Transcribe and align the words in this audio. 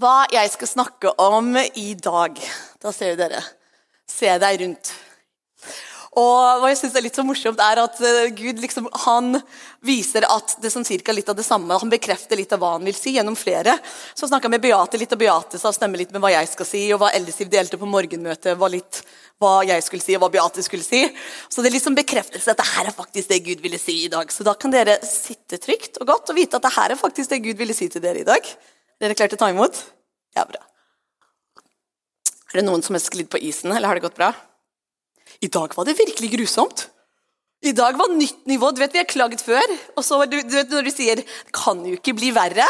hva 0.00 0.24
jeg 0.32 0.48
skal 0.54 0.70
snakke 0.70 1.12
om 1.20 1.54
i 1.60 1.92
dag. 1.98 2.40
Da 2.80 2.92
ser 2.94 3.18
dere. 3.20 3.42
Se 4.08 4.32
deg 4.40 4.60
rundt. 4.62 4.92
Og 6.18 6.58
hva 6.58 6.72
jeg 6.72 6.78
synes 6.80 6.96
er 6.98 7.04
litt 7.04 7.18
så 7.18 7.22
morsomt 7.22 7.60
er 7.62 7.78
at 7.84 8.00
eh, 8.02 8.32
Gud 8.34 8.58
liksom, 8.58 8.88
han 9.04 9.36
viser 9.86 10.24
at 10.26 10.56
det 10.58 10.72
som 10.74 10.82
cirka 10.86 11.14
litt 11.14 11.28
av 11.30 11.36
det 11.38 11.44
samme. 11.46 11.76
Han 11.78 11.92
bekrefter 11.92 12.40
litt 12.40 12.50
av 12.56 12.58
hva 12.62 12.72
han 12.74 12.88
vil 12.88 12.96
si 12.98 13.12
gjennom 13.14 13.36
flere. 13.38 13.76
Så 14.18 14.26
snakka 14.26 14.48
jeg 14.48 14.56
med 14.56 14.64
Beate 14.64 14.98
litt, 14.98 15.14
og 15.14 15.20
Beate 15.20 15.60
sa 15.60 15.70
stemme 15.74 16.00
litt 16.00 16.10
med 16.10 16.24
hva 16.24 16.32
jeg 16.34 16.50
skal 16.50 16.66
si. 16.66 16.82
Og 16.90 16.98
hva 17.02 17.12
Ellisiv 17.14 17.52
delte 17.52 17.78
på 17.78 17.88
morgenmøtet, 17.88 18.58
var 18.58 18.74
litt 18.74 19.04
hva 19.40 19.60
jeg 19.68 19.86
skulle 19.86 20.02
si, 20.02 20.16
og 20.18 20.24
hva 20.24 20.32
Beate 20.34 20.66
skulle 20.66 20.86
si. 20.86 21.04
Så 21.46 21.62
det 21.62 21.70
liksom 21.76 21.94
bekreftelse 22.00 22.56
at 22.56 22.58
det 22.58 22.68
her 22.72 22.90
er 22.90 22.96
faktisk 22.96 23.30
det 23.30 23.44
Gud 23.46 23.62
ville 23.62 23.78
si 23.78 24.00
i 24.08 24.10
dag. 24.10 24.34
Så 24.34 24.48
da 24.48 24.56
kan 24.58 24.74
dere 24.74 24.98
sitte 25.06 25.62
trygt 25.62 26.02
og 26.02 26.10
godt 26.10 26.34
og 26.34 26.42
vite 26.42 26.58
at 26.58 26.66
det 26.66 26.74
her 26.74 26.96
er 26.96 27.00
faktisk 27.00 27.36
det 27.36 27.44
Gud 27.46 27.62
ville 27.62 27.76
si 27.76 27.86
til 27.92 28.02
dere 28.02 28.24
i 28.24 28.26
dag. 28.26 28.50
Er 29.00 29.08
dere 29.08 29.16
klarte 29.16 29.38
å 29.38 29.40
ta 29.40 29.48
imot? 29.48 29.78
Ja, 30.36 30.44
bra. 30.44 30.60
Er 32.50 32.60
det 32.60 32.66
noen 32.66 32.82
som 32.84 32.96
har 32.96 33.02
sklidd 33.02 33.30
på 33.32 33.40
isen, 33.40 33.72
eller 33.72 33.88
har 33.88 33.96
det 33.96 34.04
gått 34.04 34.18
bra? 34.18 34.32
I 35.40 35.48
dag 35.48 35.72
var 35.76 35.86
det 35.88 35.96
virkelig 35.96 36.32
grusomt. 36.34 36.88
I 37.64 37.72
dag 37.76 37.96
var 37.96 38.12
nytt 38.12 38.46
nivå. 38.48 38.70
Du 38.72 38.80
vet, 38.80 38.92
Vi 38.92 39.00
har 39.00 39.08
klaget 39.08 39.40
før. 39.44 39.64
og 39.96 40.04
så 40.04 40.24
du, 40.26 40.40
du 40.42 40.56
vet, 40.56 40.68
Når 40.68 40.84
du 40.84 40.90
sier 40.90 41.16
'det 41.16 41.26
kan 41.52 41.84
jo 41.84 41.96
ikke 41.96 42.16
bli 42.16 42.30
verre', 42.32 42.68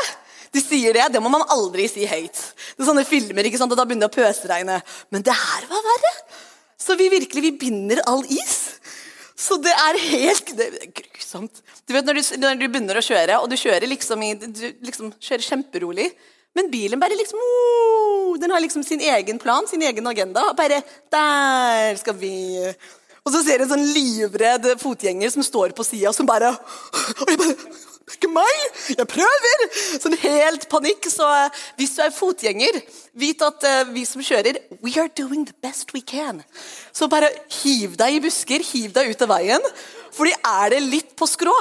du 0.53 0.61
sier 0.61 0.93
det, 0.93 1.13
det 1.13 1.23
må 1.23 1.31
man 1.31 1.47
aldri 1.49 1.87
si 1.89 2.07
høyt. 2.07 2.35
Det 2.77 2.83
er 2.83 2.91
sånne 2.91 3.07
filmer, 3.07 3.47
ikke 3.47 3.59
sant, 3.59 3.71
og 3.71 3.79
da 3.79 3.85
begynner 3.85 4.09
det 4.09 4.19
å 4.19 4.19
pøsregne. 4.19 4.83
Men 5.11 5.23
det 5.23 5.33
her 5.33 5.67
var 5.71 5.83
verre. 5.83 6.13
Så 6.79 6.97
vi 6.99 7.09
virkelig 7.09 7.43
vi 7.43 7.51
binder 7.51 8.03
all 8.07 8.25
is. 8.25 8.80
Så 9.41 9.57
det 9.65 9.73
er 9.73 9.99
helt 10.05 10.53
det 10.59 10.67
er 10.69 10.91
grusomt. 11.01 11.63
Du 11.89 11.95
vet 11.97 12.07
når 12.07 12.19
du, 12.19 12.23
når 12.43 12.61
du, 12.61 12.67
begynner 12.69 13.01
å 13.01 13.05
kjøre, 13.05 13.39
og 13.41 13.49
du 13.49 13.57
kjører 13.57 13.89
liksom, 13.89 14.25
i, 14.27 14.35
du 14.37 14.67
liksom 14.85 15.15
kjører 15.17 15.47
kjemperolig, 15.47 16.09
men 16.59 16.71
bilen 16.73 17.01
bare 17.01 17.15
liksom 17.15 17.39
oh, 17.39 18.35
Den 18.43 18.51
har 18.51 18.63
liksom 18.63 18.83
sin 18.83 19.03
egen 19.07 19.39
plan, 19.39 19.69
sin 19.71 19.85
egen 19.87 20.07
agenda. 20.11 20.49
og 20.51 20.57
Bare 20.59 20.81
Der 21.13 21.95
skal 22.01 22.17
vi 22.19 22.33
Og 23.23 23.31
så 23.31 23.45
ser 23.47 23.61
du 23.61 23.69
en 23.69 23.71
sånn 23.77 23.93
livredd 23.95 24.67
fotgjenger 24.83 25.31
som 25.31 25.47
står 25.47 25.77
på 25.79 25.87
sida, 25.87 26.11
som 26.13 26.27
bare 26.27 26.51
Og 27.21 27.31
jeg 27.31 27.39
bare 27.39 27.55
ikke 28.17 28.31
meg! 28.33 28.61
Jeg 28.93 29.09
prøver! 29.11 29.65
Sånn 30.03 30.17
helt 30.23 30.67
panikk. 30.73 31.09
Så 31.13 31.27
hvis 31.79 31.97
du 31.97 32.05
er 32.05 32.15
fotgjenger, 32.15 32.81
vit 33.19 33.43
at 33.47 33.67
uh, 33.67 33.83
vi 33.95 34.05
som 34.09 34.23
kjører, 34.25 34.61
we 34.85 34.95
are 35.01 35.11
doing 35.17 35.47
the 35.49 35.57
best 35.65 35.95
we 35.97 36.03
can. 36.03 36.43
Så 36.93 37.11
bare 37.11 37.31
hiv 37.63 37.99
deg 38.01 38.19
i 38.19 38.23
busker, 38.25 38.65
hiv 38.73 38.95
deg 38.97 39.13
ut 39.13 39.27
av 39.27 39.35
veien. 39.35 39.69
Fordi 40.17 40.35
er 40.35 40.75
det 40.75 40.87
litt 40.87 41.15
på 41.19 41.29
skrå, 41.31 41.55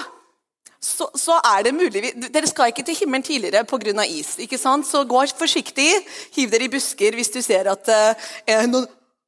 så, 0.79 1.09
så, 1.19 1.35
er 1.43 1.65
det 1.67 1.73
mulig 1.75 2.13
Dere 2.31 2.47
skal 2.47 2.69
ikke 2.71 2.85
til 2.87 2.95
himmelen 3.01 3.23
tidligere 3.27 3.65
pga. 3.67 4.05
is. 4.07 4.37
ikke 4.39 4.57
sant? 4.57 4.87
Så 4.87 5.03
gå 5.03 5.25
forsiktig. 5.35 5.91
Hiv 6.37 6.51
dere 6.51 6.69
i 6.69 6.71
busker 6.71 7.15
hvis 7.15 7.33
du 7.35 7.41
ser 7.43 7.67
at 7.67 7.91
uh, 7.91 8.65
noen, 8.67 8.87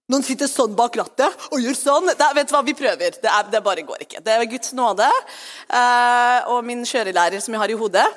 noen, 0.09 0.23
sitter 0.25 0.49
sånn 0.49 0.73
bak 0.75 0.97
rattet 0.99 1.45
og 1.51 1.61
gjør 1.61 1.77
sånn. 1.77 2.09
Det, 2.17 2.31
vet 2.35 2.49
du 2.49 2.55
hva, 2.55 2.63
Vi 2.65 2.75
prøver. 2.77 3.19
Det, 3.21 3.29
er, 3.29 3.47
det, 3.51 3.61
bare 3.63 3.85
går 3.85 4.07
ikke. 4.07 4.23
Det 4.25 4.33
er 4.33 4.49
Guds 4.49 4.73
nåde 4.77 5.07
uh, 5.07 6.49
og 6.55 6.65
min 6.67 6.83
kjørelærer 6.87 7.43
som 7.43 7.55
jeg 7.55 7.61
har 7.61 7.71
i 7.71 7.77
hodet, 7.79 8.07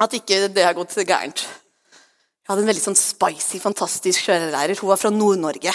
at 0.00 0.16
ikke 0.16 0.48
det 0.52 0.66
har 0.66 0.76
gått 0.76 0.98
gærent. 1.00 1.44
Jeg 1.44 2.52
hadde 2.52 2.64
en 2.64 2.70
veldig 2.72 2.82
sånn 2.82 2.98
spicy, 2.98 3.60
fantastisk 3.62 4.26
kjørelærer. 4.26 4.78
Hun 4.80 4.90
var 4.90 4.98
fra 4.98 5.12
Nord-Norge. 5.14 5.74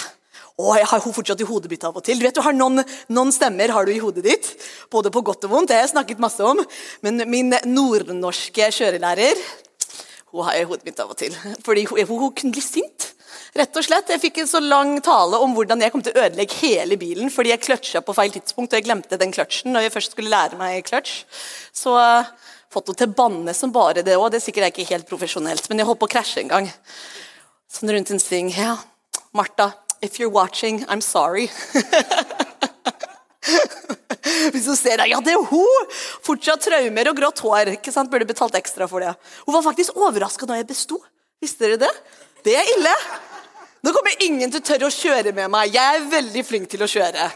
Og 0.56 0.78
jeg 0.80 0.88
har 0.88 1.02
hun 1.04 1.14
fortsatt 1.16 1.42
i 1.44 1.48
hodet 1.48 1.72
mitt 1.72 1.84
av 1.88 1.98
og 2.00 2.04
til. 2.06 2.20
Du 2.20 2.24
vet, 2.24 2.36
du 2.36 2.44
har 2.44 2.56
noen, 2.56 2.80
noen, 3.12 3.32
stemmer 3.36 3.74
har 3.76 3.88
du 3.88 3.92
i 3.92 4.00
hodet 4.00 4.24
ditt, 4.24 4.50
både 4.92 5.12
på 5.12 5.24
godt 5.24 5.48
og 5.48 5.52
vondt. 5.52 5.72
Det 5.72 5.76
har 5.76 5.84
jeg 5.84 5.92
snakket 5.96 6.22
masse 6.24 6.44
om. 6.44 6.62
Men 7.04 7.26
min 7.32 7.56
nordnorske 7.68 8.70
kjørelærer 8.76 9.40
hun 10.32 10.44
har 10.44 10.58
jeg 10.58 10.66
i 10.66 10.70
hodet 10.70 10.88
mitt 10.88 11.00
av 11.00 11.12
og 11.12 11.20
til. 11.20 11.36
Fordi 11.64 11.86
hun, 11.88 12.00
hun, 12.04 12.24
hun, 12.26 12.34
kunne 12.36 12.56
bli 12.56 12.64
sint. 12.64 13.15
Rett 13.56 13.78
og 13.80 13.86
slett. 13.86 14.10
Jeg 14.12 14.20
fikk 14.20 14.42
en 14.42 14.50
så 14.52 14.60
lang 14.60 14.98
tale 15.04 15.38
om 15.40 15.54
hvordan 15.56 15.80
jeg 15.80 15.94
kom 15.94 16.02
til 16.04 16.12
å 16.12 16.26
ødelegge 16.26 16.58
hele 16.60 16.98
bilen 17.00 17.32
fordi 17.32 17.54
jeg 17.54 17.64
kløtsja 17.64 18.02
på 18.04 18.16
feil 18.18 18.34
tidspunkt, 18.34 18.74
og 18.74 18.82
jeg 18.82 18.88
glemte 18.88 19.20
den 19.22 19.32
kløtsjen 19.32 19.72
når 19.72 19.86
jeg 19.86 19.94
først 19.94 20.16
skulle 20.16 20.34
lære 20.34 20.60
meg 20.60 20.84
kløtsj. 20.90 21.22
Så 21.72 21.94
uh, 21.96 22.28
fått 22.74 22.92
henne 22.92 23.00
til 23.00 23.14
banne 23.16 23.56
som 23.56 23.72
bare 23.76 24.04
det 24.04 24.18
òg. 24.20 24.28
Det 24.34 24.42
er 24.42 24.46
sikkert 24.50 24.74
ikke 24.74 24.90
helt 24.92 25.08
profesjonelt, 25.08 25.70
men 25.72 25.80
jeg 25.80 25.88
holdt 25.88 26.02
på 26.02 26.10
å 26.10 26.14
krasje 26.18 26.44
en 26.44 26.52
gang. 26.52 26.68
Sånn 27.72 27.94
rundt 27.96 28.12
en 28.12 28.20
sving. 28.20 28.52
Ja, 28.56 28.76
Martha, 29.36 29.72
If 30.04 30.20
you're 30.20 30.30
watching, 30.30 30.84
I'm 30.92 31.02
sorry. 31.02 31.48
Hvis 34.52 34.66
du 34.68 34.76
ser 34.76 35.00
deg, 35.00 35.14
Ja, 35.14 35.22
det 35.24 35.34
er 35.34 35.48
hun! 35.48 35.88
Fortsatt 36.26 36.66
traumer 36.66 37.10
og 37.10 37.18
grått 37.18 37.40
hår. 37.46 37.72
ikke 37.78 37.94
sant? 37.94 38.12
Burde 38.12 38.28
betalt 38.28 38.58
ekstra 38.60 38.90
for 38.92 39.00
det. 39.00 39.16
Hun 39.48 39.56
var 39.56 39.64
faktisk 39.66 39.96
overraska 39.96 40.50
da 40.50 40.60
jeg 40.60 40.68
besto. 40.70 41.00
Visste 41.42 41.66
dere 41.66 41.80
det? 41.86 41.94
Det 42.46 42.58
er 42.60 42.76
ille. 42.76 42.94
Nå 43.86 43.92
kommer 43.94 44.24
ingen 44.26 44.50
til 44.50 44.64
å 44.64 44.66
tørre 44.66 44.88
å 44.90 44.94
kjøre 44.94 45.32
med 45.38 45.52
meg. 45.54 45.76
Jeg 45.76 45.98
er 45.98 46.08
veldig 46.10 46.42
flink 46.48 46.72
til 46.72 46.82
å 46.82 46.90
kjøre. 46.90 47.28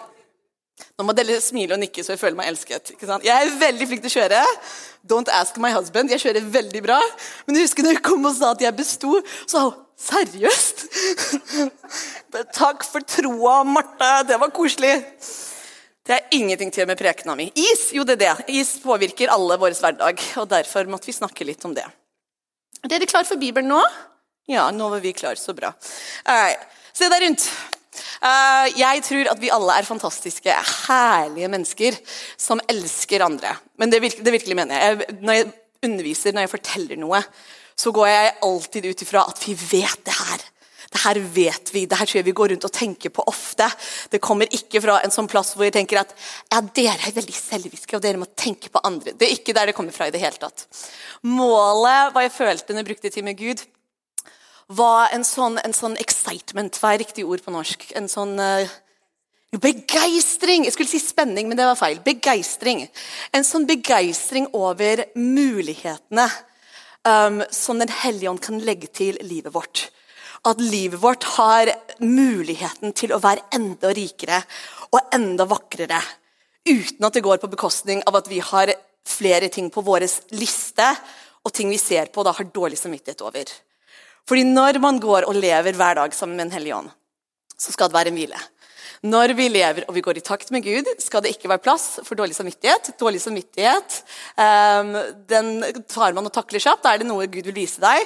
Nå 0.98 1.06
må 1.06 1.14
dere 1.14 1.38
smile 1.44 1.76
og 1.76 1.82
nikke 1.84 2.02
så 2.04 2.16
jeg 2.16 2.22
føler 2.22 2.40
meg 2.40 2.50
elsket. 2.50 2.96
ikke 2.96 3.08
sant? 3.08 3.26
Jeg 3.28 3.36
er 3.36 3.60
veldig 3.62 3.88
flink 3.92 4.02
til 4.06 4.10
å 4.10 4.16
kjøre. 4.16 4.40
Don't 5.12 5.30
ask 5.36 5.60
my 5.62 5.70
husband. 5.76 6.10
Jeg 6.10 6.24
kjører 6.24 6.48
veldig 6.56 6.82
bra. 6.88 6.98
Men 7.46 7.60
jeg 7.60 7.68
husker 7.68 7.86
når 7.86 8.00
hun 8.00 8.08
kom 8.10 8.26
og 8.26 8.34
sa 8.40 8.56
at 8.56 8.64
jeg 8.66 8.78
besto, 8.80 9.22
så 9.46 9.54
sa 9.54 9.68
hun 9.68 9.86
Seriøst? 10.00 10.86
Takk 12.56 12.86
for 12.88 13.04
troa, 13.04 13.58
Marte. 13.68 14.12
Det 14.30 14.38
var 14.40 14.54
koselig. 14.56 14.94
Det 16.08 16.16
er 16.16 16.38
ingenting 16.38 16.72
til 16.72 16.88
med 16.88 16.96
prekena 16.98 17.36
mi. 17.36 17.50
Is 17.52 17.90
jo 17.92 18.06
det 18.08 18.16
er 18.16 18.22
det. 18.22 18.46
Is 18.62 18.78
påvirker 18.80 19.28
alle 19.34 19.58
vår 19.60 19.76
hverdag. 19.76 20.24
og 20.40 20.48
Derfor 20.56 20.88
måtte 20.88 21.12
vi 21.12 21.18
snakke 21.18 21.44
litt 21.44 21.68
om 21.68 21.76
det. 21.76 21.84
Er 22.80 22.94
dere 22.94 23.10
klar 23.12 23.28
for 23.28 23.36
Bibelen 23.42 23.68
nå? 23.68 23.82
Ja, 24.50 24.70
nå 24.74 24.90
var 24.90 25.04
vi 25.04 25.14
klare. 25.14 25.38
Så 25.38 25.54
bra. 25.54 25.70
Se 26.94 27.10
deg 27.12 27.22
rundt. 27.28 27.46
Uh, 28.20 28.68
jeg 28.76 29.02
tror 29.06 29.30
at 29.32 29.40
vi 29.40 29.52
alle 29.54 29.78
er 29.80 29.88
fantastiske, 29.88 30.54
herlige 30.88 31.50
mennesker 31.52 31.98
som 32.40 32.62
elsker 32.72 33.24
andre. 33.24 33.54
Men 33.80 33.92
det, 33.92 34.02
virkelig, 34.04 34.26
det 34.26 34.36
virkelig 34.36 34.58
mener 34.60 34.82
jeg. 34.82 35.18
Når 35.22 35.38
jeg 35.38 35.50
underviser, 35.86 36.36
når 36.36 36.48
jeg 36.48 36.54
forteller 36.58 37.00
noe, 37.00 37.22
så 37.80 37.94
går 37.96 38.10
jeg 38.12 38.38
alltid 38.50 38.90
ut 38.90 39.04
ifra 39.06 39.24
at 39.30 39.44
vi 39.46 39.56
vet 39.56 40.02
det 40.08 40.18
her. 40.18 40.48
Det 40.90 41.04
her 41.04 41.20
vet 41.22 41.70
vi, 41.70 41.86
det 41.86 42.00
her 42.00 42.10
tror 42.10 42.18
jeg 42.18 42.26
vi 42.26 42.34
går 42.36 42.50
rundt 42.56 42.66
og 42.66 42.74
tenker 42.74 43.14
på 43.14 43.24
ofte. 43.30 43.68
Det 44.10 44.22
kommer 44.26 44.50
ikke 44.58 44.82
fra 44.82 44.98
en 45.06 45.14
sånn 45.14 45.30
plass 45.30 45.54
hvor 45.54 45.68
jeg 45.68 45.76
tenker 45.78 46.02
at 46.02 46.16
ja, 46.50 46.64
dere 46.66 46.98
er 46.98 47.14
veldig 47.14 47.36
selviske 47.38 47.96
og 47.96 48.02
dere 48.04 48.18
må 48.18 48.26
tenke 48.34 48.72
på 48.74 48.82
andre. 48.90 49.14
Det 49.14 49.28
er 49.28 49.36
ikke 49.38 49.54
der 49.54 49.70
det 49.70 49.78
kommer 49.78 49.94
fra 49.94 50.10
i 50.10 50.16
det 50.16 50.24
hele 50.24 50.42
tatt. 50.42 50.66
Målet, 51.30 52.10
hva 52.16 52.26
jeg 52.26 52.34
følte 52.34 52.74
når 52.74 52.82
jeg 52.82 52.90
brukte 52.90 53.14
tid 53.14 53.28
med 53.28 53.38
Gud, 53.38 53.62
var 54.70 55.10
en 55.16 55.26
sånn, 55.26 55.58
en 55.66 55.74
sånn 55.74 55.98
excitement. 56.02 56.78
Hva 56.78 56.94
er 56.94 57.04
riktig 57.04 57.26
ord 57.26 57.42
på 57.46 57.54
norsk? 57.54 57.88
En 57.98 58.10
sånn 58.12 58.38
uh, 58.38 58.70
Begeistring! 59.50 60.68
Jeg 60.68 60.76
skulle 60.76 60.92
si 60.92 61.00
spenning, 61.02 61.48
men 61.50 61.58
det 61.58 61.66
var 61.66 61.78
feil. 61.80 61.98
Begeistring. 62.06 62.84
En 63.34 63.46
sånn 63.46 63.66
begeistring 63.70 64.46
over 64.54 65.08
mulighetene 65.18 66.28
um, 67.02 67.42
som 67.50 67.82
Den 67.82 67.90
hellige 67.90 68.30
ånd 68.30 68.44
kan 68.46 68.60
legge 68.62 68.92
til 68.94 69.18
livet 69.26 69.56
vårt. 69.56 69.88
At 70.46 70.62
livet 70.62 71.02
vårt 71.02 71.26
har 71.40 71.72
muligheten 71.98 72.94
til 72.94 73.16
å 73.16 73.20
være 73.24 73.48
enda 73.58 73.90
rikere 73.96 74.44
og 74.94 75.16
enda 75.18 75.50
vakrere. 75.50 75.98
Uten 76.70 77.08
at 77.08 77.18
det 77.18 77.26
går 77.26 77.42
på 77.42 77.50
bekostning 77.50 78.04
av 78.06 78.20
at 78.22 78.30
vi 78.30 78.44
har 78.46 78.72
flere 79.10 79.50
ting 79.50 79.72
på 79.74 79.82
vår 79.82 80.06
liste, 80.38 80.94
og 81.42 81.54
ting 81.56 81.72
vi 81.74 81.82
ser 81.82 82.12
på 82.14 82.22
og 82.22 82.30
da 82.30 82.36
har 82.38 82.54
dårlig 82.54 82.78
samvittighet 82.78 83.26
over. 83.26 83.50
Fordi 84.30 84.46
når 84.46 84.78
man 84.84 85.02
går 85.02 85.26
og 85.26 85.38
lever 85.38 85.74
hver 85.74 85.98
dag 85.98 86.14
sammen 86.14 86.38
med 86.38 86.48
en 86.48 86.56
hellig 86.60 86.76
ånd, 86.78 86.90
så 87.58 87.74
skal 87.74 87.90
det 87.90 87.98
være 87.98 88.14
en 88.14 88.20
hvile. 88.20 88.40
Når 89.10 89.32
vi 89.38 89.48
lever 89.48 89.86
og 89.88 89.96
vi 89.96 90.04
går 90.04 90.20
i 90.20 90.24
takt 90.26 90.52
med 90.52 90.66
Gud, 90.66 90.88
skal 91.00 91.24
det 91.24 91.32
ikke 91.34 91.50
være 91.50 91.64
plass 91.64 92.02
for 92.04 92.20
dårlig 92.20 92.36
samvittighet. 92.36 92.92
Dårlig 93.00 93.22
samvittighet 93.24 94.02
um, 94.36 94.92
den 95.30 95.54
tar 95.88 96.14
man 96.18 96.28
og 96.28 96.34
takler 96.36 96.60
kjapt. 96.60 96.84
Da 96.84 96.94
er 96.94 97.02
det 97.02 97.08
noe 97.08 97.30
Gud 97.32 97.48
vil 97.48 97.56
vise 97.62 97.80
deg. 97.82 98.06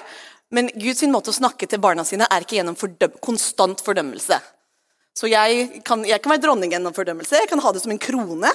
Men 0.53 0.69
Guds 0.77 1.01
måte 1.09 1.33
å 1.33 1.35
snakke 1.35 1.65
til 1.65 1.81
barna 1.81 2.05
sine 2.05 2.29
er 2.29 2.45
ikke 2.45 2.59
gjennom 2.59 2.77
fordøm 2.77 3.17
konstant 3.25 3.81
fordømmelse. 3.81 4.37
Så 5.17 5.29
jeg 5.29 5.81
kan, 5.85 6.05
jeg 6.05 6.21
kan 6.21 6.35
være 6.35 6.45
dronning 6.45 6.73
gjennom 6.73 6.93
fordømmelse. 6.93 7.41
Jeg 7.41 7.49
kan 7.49 7.61
ha 7.61 7.73
det 7.73 7.81
som 7.81 7.93
en 7.93 8.01
krone. 8.01 8.53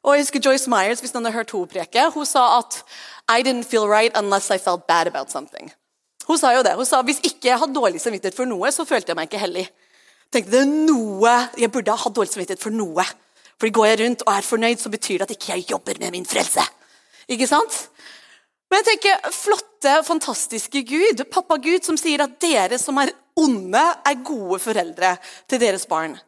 Og 0.00 0.14
jeg 0.14 0.24
husker 0.24 0.44
Joyce 0.48 0.72
Myers 0.72 1.04
hvis 1.04 1.12
noen 1.12 1.28
har 1.28 1.36
hørt 1.36 1.52
henne 1.52 1.68
preke, 1.68 2.08
hun 2.14 2.28
sa 2.28 2.46
at 2.60 2.80
I 3.28 3.42
didn't 3.44 3.68
feel 3.68 3.88
right 3.90 4.16
unless 4.16 4.48
I 4.48 4.56
felt 4.56 4.86
bad 4.88 5.12
about 5.12 5.30
something. 5.30 5.72
Hun 6.26 6.38
sa 6.38 6.52
jo 6.56 6.62
det. 6.66 6.74
Hun 6.78 6.88
sa 6.88 7.02
hvis 7.06 7.22
ikke 7.22 7.52
jeg 7.52 7.60
hadde 7.62 7.76
dårlig 7.76 8.02
samvittighet 8.02 8.36
for 8.36 8.48
noe, 8.50 8.70
så 8.74 8.86
følte 8.88 9.12
jeg 9.12 9.18
meg 9.18 9.30
ikke 9.30 9.42
hellig 9.42 9.66
tenkte 10.32 10.52
det 10.52 10.62
er 10.64 10.70
noe 10.70 11.34
Jeg 11.58 11.72
burde 11.72 11.96
ha 11.96 12.12
dårlig 12.12 12.32
samvittighet 12.32 12.62
for 12.62 12.74
noe. 12.74 13.04
Fordi 13.56 13.72
Går 13.72 13.86
jeg 13.90 14.00
rundt 14.02 14.24
og 14.26 14.32
er 14.34 14.46
fornøyd, 14.46 14.80
så 14.80 14.92
betyr 14.92 15.22
det 15.22 15.28
at 15.28 15.36
ikke 15.36 15.52
jeg 15.54 15.70
jobber 15.70 16.00
med 16.00 16.12
min 16.12 16.26
frelse. 16.28 16.64
Ikke 17.28 17.48
sant? 17.48 17.86
Men 18.70 18.82
jeg 18.82 18.88
tenker, 18.90 19.30
flotte, 19.32 19.92
fantastiske 20.04 20.82
Gud, 20.84 21.22
pappa 21.32 21.56
Gud, 21.62 21.84
som 21.86 21.96
sier 21.96 22.24
at 22.24 22.34
dere 22.42 22.78
som 22.82 22.98
er 23.00 23.14
onde, 23.38 23.80
er 23.80 24.24
gode 24.26 24.58
foreldre 24.60 25.14
til 25.48 25.62
deres 25.62 25.86
barn. 25.88 26.18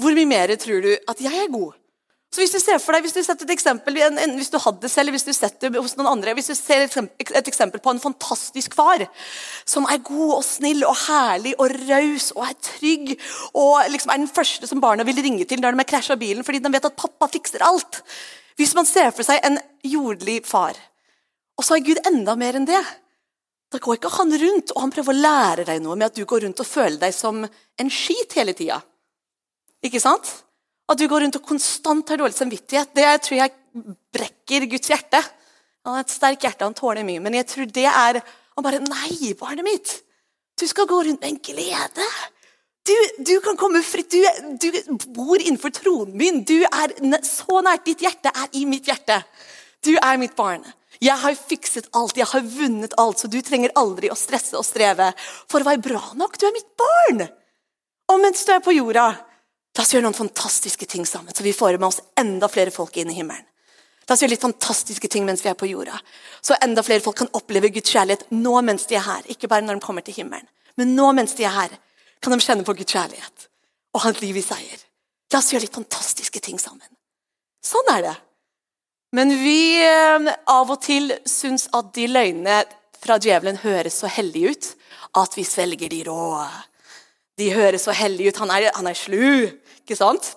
Hvor 0.00 0.16
mye 0.16 0.26
mer 0.26 0.54
tror 0.58 0.82
du 0.82 0.90
at 0.96 1.22
jeg 1.22 1.44
er 1.44 1.52
god? 1.52 1.76
Så 2.32 2.40
hvis 2.40 2.54
du 2.54 2.60
ser 2.62 2.78
for 2.80 2.96
deg, 2.96 3.04
hvis 3.04 3.12
du 3.12 3.20
setter 3.20 3.44
et 3.44 3.52
eksempel, 3.52 3.98
en, 4.00 4.16
en, 4.16 4.34
hvis 4.38 4.48
du 4.48 4.56
hadde 4.62 4.88
selv, 4.88 5.12
hvis 5.12 5.26
du 5.26 5.34
setter 5.36 5.74
hos 5.76 5.92
noen 5.98 6.14
andre, 6.14 6.32
hvis 6.32 6.48
du 6.48 6.54
ser 6.56 6.86
et, 6.86 6.94
et 7.20 7.48
eksempel 7.50 7.82
på 7.84 7.92
en 7.92 8.00
fantastisk 8.00 8.72
far 8.78 9.04
som 9.68 9.84
er 9.92 10.00
god 10.00 10.38
og 10.38 10.46
snill 10.46 10.80
og 10.88 10.96
herlig 11.02 11.52
og 11.60 11.74
raus 11.90 12.30
og 12.32 12.46
er 12.46 12.56
trygg 12.64 13.12
og 13.52 13.90
liksom 13.92 14.14
er 14.14 14.22
den 14.22 14.32
første 14.32 14.70
som 14.70 14.80
barna 14.80 15.04
vil 15.04 15.20
ringe 15.20 15.44
til 15.44 15.60
når 15.60 15.76
de 15.76 15.84
har 15.84 15.90
krasja 15.90 16.16
bilen 16.16 16.46
fordi 16.46 16.62
de 16.64 16.72
vet 16.72 16.88
at 16.88 16.96
pappa 17.04 17.28
fikser 17.34 17.66
alt. 17.68 18.00
Hvis 18.56 18.72
man 18.78 18.88
ser 18.88 19.12
for 19.12 19.28
seg 19.28 19.44
en 19.44 19.60
jordlig 19.84 20.40
far, 20.48 20.72
og 21.60 21.68
så 21.68 21.76
er 21.76 21.84
Gud 21.84 22.00
enda 22.08 22.32
mer 22.40 22.56
enn 22.56 22.68
det 22.68 22.80
da 23.72 23.80
går 23.80 23.98
ikke 23.98 24.12
han 24.18 24.32
rundt 24.40 24.72
og 24.74 24.80
han 24.84 24.92
prøver 24.92 25.14
å 25.14 25.22
lære 25.26 25.68
deg 25.68 25.84
noe 25.84 25.96
med 25.96 26.10
at 26.10 26.16
du 26.16 26.24
går 26.28 26.44
rundt 26.44 26.60
og 26.60 26.68
føler 26.68 26.98
deg 27.00 27.14
som 27.16 27.44
en 27.44 27.92
skit 27.92 28.36
hele 28.36 28.52
tida. 28.56 28.80
Ikke 29.84 30.00
sant? 30.00 30.28
At 30.90 30.98
du 30.98 31.06
går 31.08 31.24
rundt 31.24 31.38
og 31.38 31.46
konstant 31.46 32.10
har 32.10 32.20
dårlig 32.20 32.36
samvittighet, 32.36 32.90
det 32.96 33.08
tror 33.26 33.38
jeg 33.38 33.54
brekker 34.12 34.66
Guds 34.70 34.90
hjerte. 34.90 35.20
Han 35.86 35.96
har 35.96 36.04
et 36.04 36.14
sterkt 36.14 36.46
hjerte, 36.46 36.66
han 36.66 36.76
tåler 36.78 37.06
mye, 37.06 37.22
men 37.22 37.38
jeg 37.38 37.48
tror 37.50 37.70
det 37.70 37.88
er 37.88 38.22
Han 38.52 38.64
bare 38.66 38.82
Nei, 38.84 39.32
barnet 39.40 39.64
mitt! 39.64 39.92
Du 40.60 40.66
skal 40.68 40.84
gå 40.86 40.98
rundt 41.02 41.22
med 41.22 41.30
en 41.30 41.38
glede. 41.40 42.08
Du, 42.84 42.92
du 43.24 43.40
kan 43.40 43.56
komme 43.56 43.80
fritt. 43.82 44.12
Du, 44.12 44.20
du, 44.60 44.98
bor 45.14 45.40
innenfor 45.40 45.72
tronen 45.72 46.16
min. 46.18 46.42
Du 46.44 46.58
er 46.66 46.92
så 47.24 47.62
nært. 47.64 47.86
Ditt 47.86 48.04
hjerte 48.04 48.28
er 48.28 48.52
i 48.60 48.66
mitt 48.68 48.90
hjerte. 48.90 49.22
Du 49.80 49.94
er 49.96 50.20
mitt 50.20 50.36
barn. 50.36 50.66
Jeg 51.02 51.16
har 51.18 51.34
fikset 51.34 51.88
alt, 51.98 52.18
jeg 52.20 52.28
har 52.30 52.44
vunnet 52.46 52.92
alt, 53.00 53.18
så 53.18 53.26
du 53.26 53.40
trenger 53.42 53.72
aldri 53.80 54.12
å 54.12 54.18
stresse 54.18 54.54
og 54.58 54.66
streve 54.66 55.08
for 55.50 55.62
å 55.62 55.66
være 55.66 55.82
bra 55.82 56.02
nok. 56.18 56.36
Du 56.38 56.46
er 56.46 56.54
mitt 56.54 56.68
barn! 56.78 57.24
Og 58.12 58.20
mens 58.22 58.44
du 58.46 58.52
er 58.54 58.62
på 58.62 58.74
jorda, 58.76 59.08
La 59.76 59.84
oss 59.84 59.94
gjøre 59.94 60.04
noen 60.04 60.16
fantastiske 60.16 60.86
ting 60.86 61.06
sammen, 61.08 61.32
så 61.34 61.44
vi 61.44 61.54
får 61.56 61.78
med 61.78 61.88
oss 61.88 62.02
enda 62.20 62.48
flere 62.52 62.74
folk 62.74 62.96
inn 63.00 63.10
i 63.10 63.16
himmelen. 63.16 63.46
La 64.08 64.16
oss 64.16 64.22
gjøre 64.24 64.34
litt 64.34 64.44
fantastiske 64.44 65.08
ting 65.08 65.24
mens 65.24 65.44
vi 65.44 65.48
er 65.52 65.56
på 65.56 65.68
jorda, 65.70 65.96
så 66.44 66.58
enda 66.60 66.82
flere 66.84 67.04
folk 67.04 67.20
kan 67.22 67.30
oppleve 67.38 67.70
Guds 67.72 67.94
kjærlighet 67.94 68.26
nå 68.34 68.56
mens 68.66 68.84
de 68.90 68.98
er 68.98 69.06
her. 69.06 69.28
Ikke 69.32 69.48
bare 69.48 69.64
når 69.64 69.78
de 69.78 69.86
kommer 69.86 70.04
til 70.04 70.18
himmelen, 70.18 70.48
men 70.76 70.92
nå 70.96 71.08
mens 71.16 71.36
de 71.38 71.46
er 71.48 71.54
her, 71.56 71.76
kan 72.22 72.34
de 72.34 72.44
kjenne 72.44 72.66
på 72.66 72.74
Guds 72.76 72.92
kjærlighet 72.92 73.48
og 73.92 74.04
ha 74.04 74.12
et 74.12 74.20
liv 74.24 74.36
i 74.40 74.44
seier. 74.44 74.84
La 75.32 75.40
oss 75.40 75.48
gjøre 75.52 75.64
litt 75.64 75.78
fantastiske 75.80 76.42
ting 76.44 76.60
sammen. 76.60 76.88
Sånn 77.64 77.88
er 77.94 78.04
det. 78.04 78.14
Men 79.16 79.32
vi 79.40 79.80
eh, 79.84 80.28
av 80.48 80.70
og 80.72 80.80
til 80.84 81.12
syns 81.28 81.68
at 81.76 81.92
de 81.96 82.06
løgnene 82.08 82.62
fra 83.02 83.18
djevelen 83.20 83.60
høres 83.62 83.98
så 84.00 84.10
hellige 84.10 84.52
ut 84.52 84.68
at 85.20 85.36
vi 85.36 85.44
svelger 85.44 85.92
de 85.92 86.02
rå. 86.08 86.20
De 87.42 87.50
høres 87.54 87.88
så 87.88 87.94
hellige 87.96 88.30
ut. 88.30 88.40
Han 88.44 88.54
er, 88.54 88.70
han 88.76 88.86
er 88.86 88.98
slu. 88.98 89.50
Ikke 89.82 89.98
sant? 89.98 90.36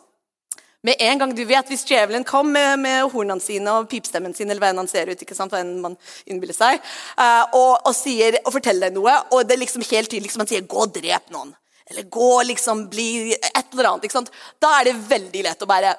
Med 0.85 1.01
en 1.01 1.21
gang 1.21 1.33
du 1.33 1.43
vet, 1.49 1.67
Hvis 1.69 1.85
djevelen 1.87 2.23
kom 2.23 2.51
med, 2.53 2.79
med 2.79 3.09
hornene 3.09 3.41
sine 3.41 3.73
og 3.73 3.89
pipstemmen 3.89 4.35
sin, 4.37 4.49
eller 4.49 4.61
hva 4.61 4.69
enn 4.73 4.83
han 4.83 4.89
ser 4.89 5.09
ut, 5.09 5.21
ikke 5.21 5.37
sant, 5.37 5.53
hva 5.53 5.63
man 5.65 5.97
innbiller 6.29 6.53
seg, 6.53 6.81
uh, 7.17 7.43
og, 7.57 7.71
og, 7.87 7.93
sier, 7.97 8.37
og, 8.43 8.51
forteller 8.53 8.91
deg 8.91 8.99
noe, 8.99 9.15
og 9.33 9.47
det 9.47 9.55
er 9.55 9.63
liksom 9.63 9.85
helt 9.87 10.11
tydelig 10.11 10.27
liksom, 10.27 10.43
han 10.45 10.51
sier 10.51 10.67
'gå 10.69 10.83
og 10.83 10.93
drep 10.93 11.33
noen', 11.33 11.55
eller 11.89 12.05
'gå 12.05 12.29
liksom 12.51 12.85
bli 12.93 13.33
et 13.33 13.73
eller 13.73 13.89
annet', 13.89 14.05
ikke 14.05 14.19
sant? 14.19 14.29
da 14.61 14.75
er 14.77 14.91
det 14.91 14.95
veldig 15.09 15.43
lett 15.49 15.65
å 15.65 15.71
bare 15.73 15.95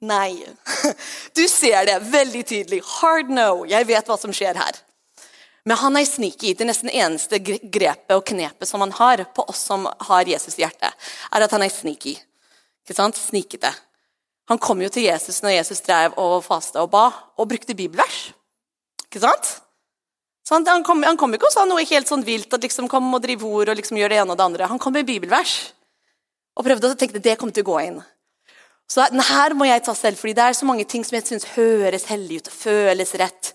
Nei. 0.00 0.44
Du 1.36 1.48
ser 1.48 1.86
det 1.88 1.94
veldig 2.12 2.42
tydelig. 2.44 2.82
Hard 2.84 3.30
no. 3.32 3.64
Jeg 3.64 3.86
vet 3.88 4.06
hva 4.06 4.18
som 4.20 4.32
skjer 4.36 4.58
her. 4.60 4.76
Men 5.66 5.80
han 5.80 5.98
er 5.98 6.06
sneaky. 6.06 6.54
Det 6.54 6.66
nesten 6.68 6.92
eneste 6.92 7.40
grepet 7.42 8.14
og 8.14 8.24
knepet 8.28 8.68
som 8.70 8.84
han 8.84 8.94
har 8.94 9.24
på 9.34 9.44
oss 9.50 9.64
som 9.66 9.88
har 10.08 10.30
Jesus 10.30 10.58
i 10.60 10.62
hjertet, 10.62 10.94
er 11.34 11.44
at 11.44 11.54
han 11.54 11.64
er 11.66 11.72
sneaky. 11.74 12.14
Ikke 12.86 12.94
sant? 12.94 13.18
Snikete. 13.18 13.72
Han 14.46 14.60
kom 14.62 14.78
jo 14.84 14.88
til 14.94 15.08
Jesus 15.08 15.40
når 15.42 15.56
Jesus 15.56 15.82
drev 15.82 16.14
og 16.22 16.38
fasta 16.46 16.84
og 16.84 16.92
ba, 16.92 17.08
og 17.34 17.48
brukte 17.50 17.74
bibelvers. 17.74 18.28
Ikke 19.08 19.24
sant? 19.24 19.56
Så 20.46 20.54
han, 20.54 20.66
han, 20.70 20.84
kom, 20.86 21.02
han 21.02 21.18
kom 21.18 21.34
ikke 21.34 21.48
og 21.48 21.54
sa 21.56 21.64
noe 21.66 21.82
helt 21.82 22.06
sånn 22.06 22.22
vilt, 22.22 22.52
at 22.54 22.62
liksom 22.62 22.86
kom 22.90 23.08
og 23.10 23.24
drive 23.24 23.48
ord 23.50 23.72
og 23.72 23.80
liksom 23.80 23.98
gjør 23.98 24.12
det 24.12 24.20
ene 24.22 24.36
og 24.36 24.38
det 24.38 24.46
andre. 24.46 24.68
Han 24.70 24.78
kom 24.82 24.94
med 24.94 25.08
bibelvers 25.08 25.56
og 26.54 26.62
prøvde 26.68 26.92
å 26.92 26.98
tenke 26.98 27.18
det 27.18 27.34
kom 27.40 27.50
til 27.50 27.66
å 27.66 27.72
gå 27.72 27.80
inn. 27.88 27.98
Så 28.86 29.02
her 29.02 29.56
må 29.58 29.66
jeg 29.66 29.82
ta 29.82 29.96
selv, 29.98 30.20
fordi 30.20 30.36
det 30.38 30.44
er 30.46 30.54
så 30.54 30.68
mange 30.68 30.86
ting 30.86 31.02
som 31.02 31.18
jeg 31.18 31.26
syns 31.26 31.48
høres 31.56 32.06
hellig 32.06 32.38
ut 32.38 32.52
og 32.52 32.54
føles 32.54 33.16
rett. 33.18 33.50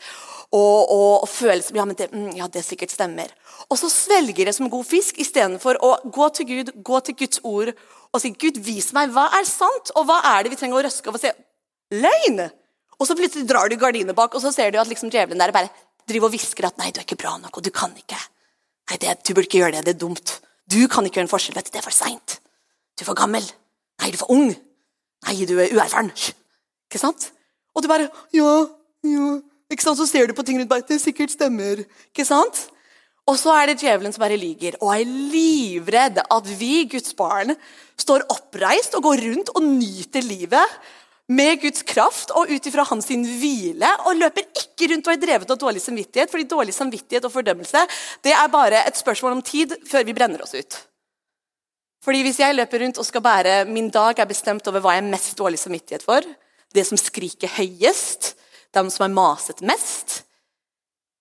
Og, 0.51 0.92
og, 0.92 1.24
og 1.24 1.30
føles 1.31 1.69
ja, 1.71 1.86
men 1.88 1.95
det, 1.95 2.09
mm, 2.12 2.33
ja, 2.36 2.50
det 2.51 2.65
sikkert 2.68 2.92
stemmer. 2.92 3.30
Og 3.71 3.80
så 3.80 3.88
svelger 3.92 4.50
det 4.50 4.56
som 4.57 4.69
god 4.71 4.83
fisk 4.88 5.21
istedenfor 5.24 5.80
å 5.80 5.94
gå 6.12 6.27
til 6.36 6.50
Gud, 6.50 6.74
gå 6.83 7.00
til 7.07 7.15
Guds 7.21 7.39
ord 7.48 7.71
og 8.12 8.19
si 8.19 8.33
Gud, 8.36 8.59
vis 8.59 8.89
meg 8.95 9.13
hva 9.15 9.30
er 9.38 9.48
sant, 9.48 9.94
og 9.95 10.09
hva 10.09 10.18
er 10.33 10.44
det 10.44 10.51
vi 10.51 10.59
trenger 10.59 10.81
å 10.81 10.83
røske 10.83 11.07
over 11.07 11.21
og 11.21 11.24
si 11.24 11.31
løgn. 12.03 12.44
Og 13.00 13.07
så 13.07 13.15
plutselig 13.18 13.48
drar 13.48 13.71
du 13.71 13.77
gardinene 13.80 14.15
bak, 14.18 14.36
og 14.36 14.44
så 14.44 14.51
ser 14.51 14.74
du 14.74 14.80
at 14.81 14.92
liksom 14.92 15.09
djevelen 15.13 15.39
der 15.39 15.53
bare 15.56 15.71
driver 16.09 16.27
og 16.27 16.36
hvisker 16.36 16.68
at 16.68 16.77
nei, 16.81 16.92
du 16.92 17.00
er 17.00 17.07
ikke 17.07 17.21
bra 17.21 17.38
nok, 17.39 17.57
og 17.57 17.63
du 17.63 17.71
kan 17.74 17.95
ikke. 17.98 18.19
Nei, 18.92 19.00
det, 19.00 19.15
du 19.24 19.31
burde 19.31 19.48
ikke 19.48 19.62
gjøre 19.63 19.77
det, 19.77 19.86
det 19.88 19.95
er 19.95 20.01
dumt. 20.03 20.36
Du 20.68 20.81
kan 20.92 21.07
ikke 21.07 21.21
gjøre 21.21 21.30
en 21.30 21.31
forskjell, 21.31 21.56
vet 21.56 21.69
du, 21.69 21.74
det 21.74 21.80
er 21.80 21.88
for 21.88 21.95
seint. 21.95 22.42
Du 23.00 23.06
er 23.06 23.09
for 23.09 23.18
gammel. 23.18 23.48
Nei, 24.01 24.12
du 24.12 24.19
er 24.19 24.21
for 24.21 24.36
ung. 24.36 24.51
Nei, 25.27 25.38
du 25.48 25.56
er 25.56 25.71
uerfaren. 25.71 26.12
Ikke 26.89 27.00
sant? 27.00 27.31
Og 27.71 27.86
du 27.86 27.88
bare 27.88 28.09
ja, 28.36 28.51
ja. 29.07 29.30
Ikke 29.72 29.86
sant? 29.86 30.00
Så 30.02 30.10
ser 30.10 30.28
du 30.28 30.36
på 30.36 30.46
ting 30.46 30.60
rundt 30.60 30.72
deg. 30.72 30.86
Det 30.88 31.00
sikkert 31.02 31.34
stemmer. 31.34 31.84
Ikke 32.12 32.28
sant? 32.28 32.66
Og 33.30 33.38
så 33.40 33.54
er 33.56 33.70
det 33.70 33.82
djevelen 33.84 34.14
som 34.14 34.24
bare 34.24 34.40
lyver 34.40 34.80
og 34.82 34.96
er 34.96 35.06
livredd 35.06 36.18
at 36.24 36.50
vi, 36.58 36.88
Guds 36.90 37.14
barn, 37.16 37.54
står 38.00 38.26
oppreist 38.34 38.98
og 38.98 39.06
går 39.06 39.24
rundt 39.28 39.54
og 39.54 39.64
nyter 39.68 40.26
livet 40.26 40.82
med 41.32 41.62
Guds 41.62 41.86
kraft 41.88 42.34
og 42.36 42.50
ut 42.52 42.66
ifra 42.68 42.84
hans 42.90 43.08
hvile, 43.08 43.88
og 44.04 44.18
løper 44.20 44.50
ikke 44.50 44.90
rundt 44.92 45.08
og 45.08 45.14
er 45.14 45.22
drevet 45.22 45.54
av 45.54 45.60
dårlig 45.62 45.84
samvittighet. 45.84 46.32
fordi 46.32 46.50
dårlig 46.50 46.74
samvittighet 46.76 47.26
og 47.26 47.32
fordømmelse 47.32 47.86
det 48.26 48.34
er 48.36 48.48
bare 48.52 48.84
et 48.88 48.98
spørsmål 48.98 49.38
om 49.38 49.42
tid 49.46 49.78
før 49.88 50.04
vi 50.04 50.18
brenner 50.18 50.42
oss 50.44 50.56
ut. 50.56 50.82
Fordi 52.04 52.24
Hvis 52.24 52.40
jeg 52.40 52.56
løper 52.56 52.82
rundt 52.82 52.98
og 52.98 53.06
skal 53.06 53.22
bære 53.22 53.66
min 53.66 53.90
dag 53.90 54.20
er 54.20 54.26
bestemt 54.26 54.68
over 54.68 54.82
hva 54.82 54.98
jeg 54.98 55.06
er 55.06 55.12
mest 55.12 55.38
dårlig 55.38 55.60
samvittighet 55.60 56.04
for, 56.04 56.26
det 56.74 56.88
som 56.88 56.98
skriker 56.98 57.48
høyest, 57.48 58.36
dem 58.76 58.90
som 58.94 59.06
har 59.06 59.16
maset 59.16 59.62
mest, 59.66 60.22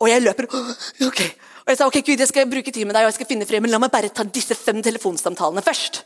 og 0.00 0.08
jeg 0.08 0.22
løper 0.24 0.48
ok, 0.48 1.20
og 1.60 1.72
jeg 1.72 1.78
sa 1.78 1.86
ok, 1.86 1.98
Gud, 2.06 2.20
jeg 2.22 2.30
skal 2.30 2.48
bruke 2.50 2.72
tid 2.72 2.86
med 2.88 2.96
deg 2.96 3.04
og 3.04 3.10
jeg 3.10 3.18
skal 3.18 3.28
finne 3.28 3.46
fred, 3.48 3.62
men 3.62 3.72
la 3.72 3.80
meg 3.82 3.92
bare 3.92 4.08
ta 4.14 4.24
disse 4.24 4.56
fem 4.56 4.80
telefonsamtalene 4.82 5.62
først. 5.62 6.00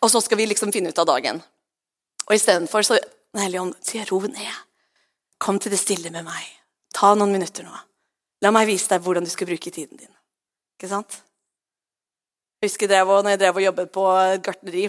Og 0.00 0.12
så 0.12 0.22
skal 0.22 0.38
vi 0.38 0.46
liksom 0.48 0.70
finne 0.72 0.92
ut 0.94 1.00
av 1.02 1.08
dagen. 1.10 1.40
Og 2.28 2.36
istedenfor 2.36 2.86
så 2.86 3.00
Helligånd, 3.38 3.76
sier 3.86 4.08
ro 4.10 4.18
ned. 4.26 4.54
Kom 5.38 5.60
til 5.62 5.70
det 5.70 5.78
stille 5.78 6.10
med 6.10 6.24
meg. 6.26 6.46
Ta 6.90 7.12
noen 7.14 7.30
minutter 7.30 7.62
nå. 7.62 7.74
La 8.42 8.50
meg 8.54 8.66
vise 8.66 8.90
deg 8.90 9.04
hvordan 9.04 9.26
du 9.26 9.30
skal 9.30 9.46
bruke 9.46 9.70
tiden 9.70 10.00
din. 10.00 10.10
Ikke 10.74 10.90
sant? 10.90 11.20
Jeg 12.58 12.72
husker 12.72 12.88
jeg 12.88 12.92
drev, 12.92 13.12
når 13.22 13.36
jeg 13.36 13.40
drev 13.44 13.60
og 13.60 13.64
jobbet 13.64 13.92
på 13.94 14.06
gartneri, 14.48 14.82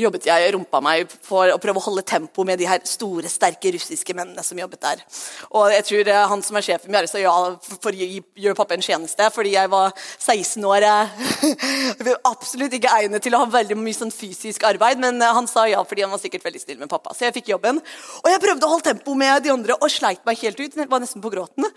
jobbet 0.00 0.26
jeg 0.28 0.52
rumpa 0.54 0.80
meg 0.84 1.10
for 1.24 1.52
å 1.52 1.58
prøve 1.60 1.80
å 1.80 1.84
holde 1.84 2.04
tempo 2.08 2.44
med 2.48 2.60
de 2.60 2.68
her 2.68 2.80
store, 2.88 3.28
sterke 3.28 3.74
russiske 3.74 4.14
mennene 4.16 4.44
som 4.46 4.58
jobbet 4.58 4.80
der. 4.80 5.02
Og 5.52 5.72
jeg 5.74 5.86
tror 5.88 6.10
eh, 6.12 6.20
Han 6.32 6.44
som 6.44 6.56
er 6.56 6.64
sjefen 6.64 6.92
min, 6.92 7.08
sa 7.10 7.20
ja 7.20 7.32
for 7.72 7.92
å 7.92 7.96
gjøre 7.96 8.56
pappa 8.56 8.76
en 8.76 8.84
tjeneste, 8.84 9.28
fordi 9.34 9.54
jeg 9.56 9.72
var 9.72 9.92
16 10.18 10.64
år. 10.68 10.86
Eh, 10.88 12.12
absolutt 12.32 12.78
ikke 12.78 12.94
egnet 13.02 13.24
til 13.24 13.36
å 13.36 13.42
ha 13.42 13.50
veldig 13.52 13.76
mye 13.80 13.96
sånn 13.96 14.14
fysisk 14.14 14.64
arbeid, 14.68 15.02
men 15.02 15.20
eh, 15.20 15.34
han 15.36 15.50
sa 15.50 15.66
ja 15.68 15.82
fordi 15.84 16.06
han 16.06 16.14
var 16.14 16.22
sikkert 16.22 16.46
veldig 16.48 16.62
snill 16.62 16.80
med 16.84 16.92
pappa. 16.92 17.12
Så 17.16 17.26
jeg 17.28 17.36
fikk 17.40 17.52
jobben. 17.52 17.82
Og 18.22 18.30
jeg 18.32 18.42
prøvde 18.42 18.68
å 18.68 18.72
holde 18.72 18.88
tempo 18.92 19.18
med 19.18 19.44
de 19.44 19.52
andre 19.52 19.76
og 19.76 19.92
sleit 19.92 20.24
meg 20.28 20.40
helt 20.44 20.60
ut. 20.62 20.80
Jeg 20.80 20.90
var 20.90 21.04
nesten 21.04 21.24
på 21.24 21.32
gråten. 21.32 21.68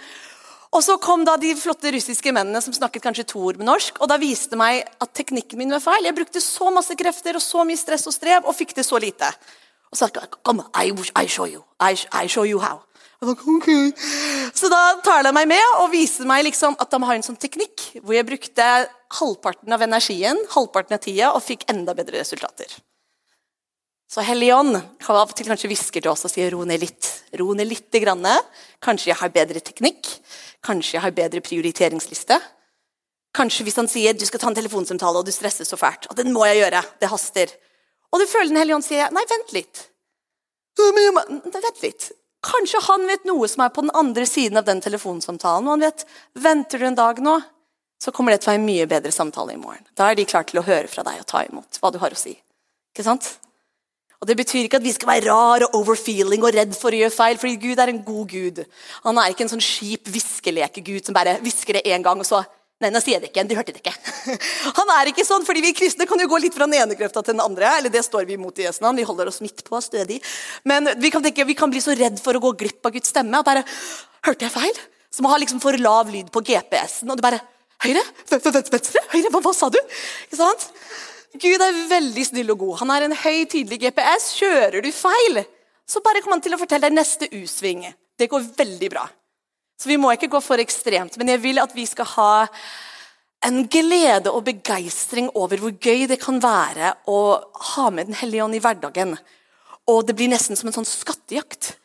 Og 0.75 0.83
så 0.83 0.97
kom 0.99 1.23
da 1.23 1.37
de 1.39 1.53
flotte 1.55 1.91
russiske 1.95 2.33
mennene 2.35 2.59
som 2.63 2.73
snakket 2.75 3.03
kanskje 3.05 3.27
to 3.31 3.39
ord 3.47 3.59
med 3.61 3.69
norsk. 3.69 4.01
Og 4.03 4.09
da 4.11 4.17
viste 4.19 4.59
meg 4.59 4.83
at 4.99 5.13
teknikken 5.15 5.61
min 5.61 5.71
var 5.71 5.83
feil. 5.83 6.03
Jeg 6.03 6.17
brukte 6.17 6.43
så 6.43 6.67
masse 6.75 6.97
krefter 6.99 7.39
og 7.39 7.43
så 7.43 7.63
mye 7.67 7.79
stress 7.79 8.03
og 8.09 8.15
strev 8.15 8.43
og 8.43 8.57
fikk 8.57 8.75
det 8.75 8.83
så 8.87 8.99
lite. 8.99 9.29
Og 9.93 9.95
så 9.95 10.09
sa 10.09 10.27
kom, 10.35 10.59
I, 10.75 10.91
I 11.15 11.29
show 11.31 11.47
you. 11.47 11.63
I, 11.79 11.95
I 12.11 12.27
show 12.27 12.43
you 12.43 12.59
how. 12.59 12.81
Okay. 13.25 13.93
Så 14.53 14.67
da 14.69 14.99
tar 15.01 15.23
de 15.25 15.31
meg 15.33 15.47
med 15.49 15.79
og 15.79 15.87
viser 15.93 16.27
meg 16.29 16.43
liksom 16.45 16.75
at 16.77 16.91
de 16.91 16.99
har 17.07 17.15
en 17.15 17.23
sånn 17.25 17.39
teknikk 17.39 17.87
hvor 18.03 18.13
jeg 18.13 18.27
brukte 18.27 18.65
halvparten 19.15 19.71
av 19.73 19.85
energien 19.85 20.37
halvparten 20.51 20.97
av 20.97 21.01
tida, 21.01 21.31
og 21.31 21.41
fikk 21.45 21.65
enda 21.71 21.95
bedre 21.97 22.19
resultater. 22.19 22.67
Så 24.15 24.23
Helligånd 24.23 24.77
kan 25.03 25.17
av 25.19 25.27
og 25.27 25.35
til 25.35 25.49
kanskje 25.49 25.67
hvisker 25.67 25.99
til 25.99 26.07
oss 26.07 26.23
og 26.23 26.31
sier 26.31 26.53
ro 26.53 26.61
ned 26.63 26.79
litt. 26.79 27.07
Ro 27.35 27.49
ned 27.51 27.67
litt. 27.67 27.89
Grann. 27.99 28.23
Kanskje 28.79 29.09
jeg 29.09 29.19
har 29.19 29.31
bedre 29.35 29.59
teknikk. 29.59 30.07
Kanskje 30.63 30.95
jeg 30.95 31.03
har 31.03 31.11
bedre 31.17 31.41
prioriteringsliste. 31.43 32.37
Kanskje 33.35 33.65
hvis 33.67 33.75
han 33.75 33.91
sier 33.91 34.15
du 34.15 34.23
skal 34.23 34.39
ta 34.39 34.47
en 34.53 34.55
telefonsamtale 34.55 35.19
og 35.19 35.27
du 35.27 35.33
stresser 35.35 35.67
så 35.67 35.75
fælt. 35.75 36.07
Og 36.07 36.15
den 36.15 36.31
må 36.31 36.47
jeg 36.47 36.61
gjøre. 36.61 36.83
Det 37.03 37.11
haster. 37.11 37.51
Og 38.15 38.23
du 38.23 38.25
føler 38.31 38.53
Den 38.53 38.61
hellige 38.63 38.79
ånd 38.79 38.87
sier 38.87 39.11
nei, 39.11 39.27
vent 39.35 39.51
litt. 39.57 39.85
Vent 40.79 41.83
litt. 41.83 42.09
Kanskje 42.55 42.85
han 42.87 43.07
vet 43.11 43.27
noe 43.27 43.51
som 43.51 43.67
er 43.67 43.75
på 43.75 43.83
den 43.83 43.95
andre 43.99 44.23
siden 44.29 44.63
av 44.63 44.63
den 44.71 44.79
telefonsamtalen. 44.79 45.67
Og 45.67 45.75
han 45.75 45.87
vet 45.89 46.07
venter 46.39 46.79
du 46.79 46.87
en 46.87 47.01
dag 47.03 47.19
nå, 47.19 47.41
så 47.99 48.15
kommer 48.15 48.31
det 48.31 48.45
til 48.45 48.53
å 48.53 48.55
være 48.55 48.63
en 48.63 48.71
mye 48.71 48.87
bedre 48.95 49.11
samtale 49.11 49.57
i 49.57 49.59
morgen. 49.59 49.83
Da 49.91 50.07
er 50.07 50.15
de 50.15 50.23
klare 50.29 50.47
til 50.47 50.63
å 50.63 50.69
høre 50.69 50.87
fra 50.87 51.03
deg 51.03 51.19
og 51.19 51.27
ta 51.27 51.43
imot 51.43 51.81
hva 51.83 51.91
du 51.91 51.99
har 51.99 52.15
å 52.15 52.21
si. 52.21 52.37
Ikke 52.95 53.03
sant? 53.03 53.35
Og 54.21 54.27
Det 54.27 54.37
betyr 54.39 54.65
ikke 54.65 54.79
at 54.79 54.85
vi 54.85 54.93
skal 54.95 55.11
være 55.11 55.29
rar 55.29 55.65
og 55.67 55.79
overfeeling 55.81 56.43
og 56.43 56.55
redd 56.55 56.75
for 56.77 56.95
å 56.95 56.99
gjøre 56.99 57.13
feil, 57.13 57.39
fordi 57.41 57.57
Gud 57.61 57.81
er 57.81 57.91
en 57.91 58.03
god 58.05 58.29
Gud. 58.31 58.61
Han 59.05 59.17
er 59.21 59.33
ikke 59.33 59.45
en 59.45 59.55
sånn 59.55 59.63
skip 59.63 60.07
viskelekegud 60.11 61.05
som 61.05 61.17
bare 61.17 61.37
hvisker 61.43 61.79
det 61.79 61.87
én 61.89 62.05
gang, 62.05 62.19
og 62.19 62.27
så 62.27 62.45
Nei, 62.83 62.89
nå 62.91 62.99
sier 62.99 63.15
jeg 63.15 63.21
det 63.23 63.27
ikke 63.29 63.39
igjen. 63.39 63.47
Du 63.47 63.55
hørte 63.55 63.71
det 63.71 63.79
ikke. 63.79 63.93
Han 64.81 64.89
er 64.97 65.07
ikke 65.07 65.23
sånn, 65.23 65.45
fordi 65.47 65.61
Vi 65.63 65.69
kristne 65.77 66.03
kan 66.09 66.19
jo 66.19 66.27
gå 66.27 66.41
litt 66.43 66.57
fra 66.57 66.67
den 66.67 66.75
ene 66.75 66.97
grøfta 66.99 67.21
til 67.23 67.31
den 67.31 67.43
andre. 67.43 67.69
eller 67.77 67.93
det 67.93 68.01
står 68.03 68.27
Vi 68.27 68.35
imot 68.35 68.59
i 68.59 68.65
Jesu. 68.65 68.81
Vi 68.83 69.05
holder 69.07 69.31
oss 69.31 69.39
midt 69.39 69.63
på, 69.63 69.79
stødig. 69.79 70.19
Men 70.67 70.91
vi 70.99 71.11
kan, 71.13 71.23
tenke, 71.23 71.47
vi 71.47 71.55
kan 71.55 71.71
bli 71.71 71.79
så 71.79 71.95
redd 71.95 72.19
for 72.19 72.35
å 72.35 72.43
gå 72.43 72.51
glipp 72.65 72.83
av 72.83 72.91
Guds 72.91 73.13
stemme. 73.15 73.39
at 73.39 73.47
bare, 73.47 73.63
Hørte 74.27 74.43
jeg 74.43 74.51
feil? 74.51 74.83
Som 75.07 75.29
å 75.29 75.31
ha 75.31 75.39
liksom 75.39 75.63
for 75.63 75.79
lav 75.79 76.11
lyd 76.11 76.27
på 76.35 76.43
GPS-en. 76.43 77.15
og 77.15 77.15
du 77.15 77.23
bare, 77.23 77.39
Høyre? 77.85 78.03
Venstre? 78.27 79.03
Høyre? 79.13 79.31
Hva, 79.31 79.39
hva 79.39 79.53
sa 79.55 79.69
du? 79.71 79.79
Ikke 80.27 80.39
sant? 80.39 80.67
Gud 81.41 81.61
er 81.61 81.83
veldig 81.89 82.25
snill 82.27 82.53
og 82.53 82.61
god. 82.63 82.79
Han 82.83 82.93
er 82.95 83.05
en 83.05 83.17
høy, 83.19 83.43
tydelig 83.51 83.81
GPS. 83.83 84.31
Kjører 84.39 84.81
du 84.83 84.89
feil, 84.95 85.43
så 85.85 86.01
bare 86.05 86.21
kommer 86.23 86.39
han 86.39 86.45
til 86.45 86.55
å 86.55 86.59
fortelle 86.61 86.87
deg 86.87 86.97
neste 86.97 87.29
U-sving. 87.41 87.85
Det 88.15 88.29
går 88.31 88.49
veldig 88.57 88.89
bra. 88.93 89.05
Så 89.75 89.91
vi 89.91 89.99
må 89.99 90.13
ikke 90.15 90.31
gå 90.31 90.39
for 90.43 90.61
ekstremt. 90.61 91.17
Men 91.19 91.33
jeg 91.33 91.43
vil 91.43 91.59
at 91.61 91.75
vi 91.75 91.85
skal 91.89 92.07
ha 92.15 92.31
en 93.45 93.65
glede 93.69 94.31
og 94.31 94.45
begeistring 94.47 95.27
over 95.37 95.61
hvor 95.61 95.75
gøy 95.75 96.07
det 96.09 96.17
kan 96.21 96.39
være 96.41 96.95
å 97.11 97.19
ha 97.75 97.89
med 97.93 98.09
Den 98.09 98.19
hellige 98.21 98.45
ånd 98.47 98.57
i 98.57 98.63
hverdagen. 98.63 99.15
Og 99.91 100.05
det 100.07 100.15
blir 100.17 100.31
nesten 100.31 100.57
som 100.57 100.71
en 100.71 100.79
sånn 100.79 100.87
skattejakt. 100.89 101.75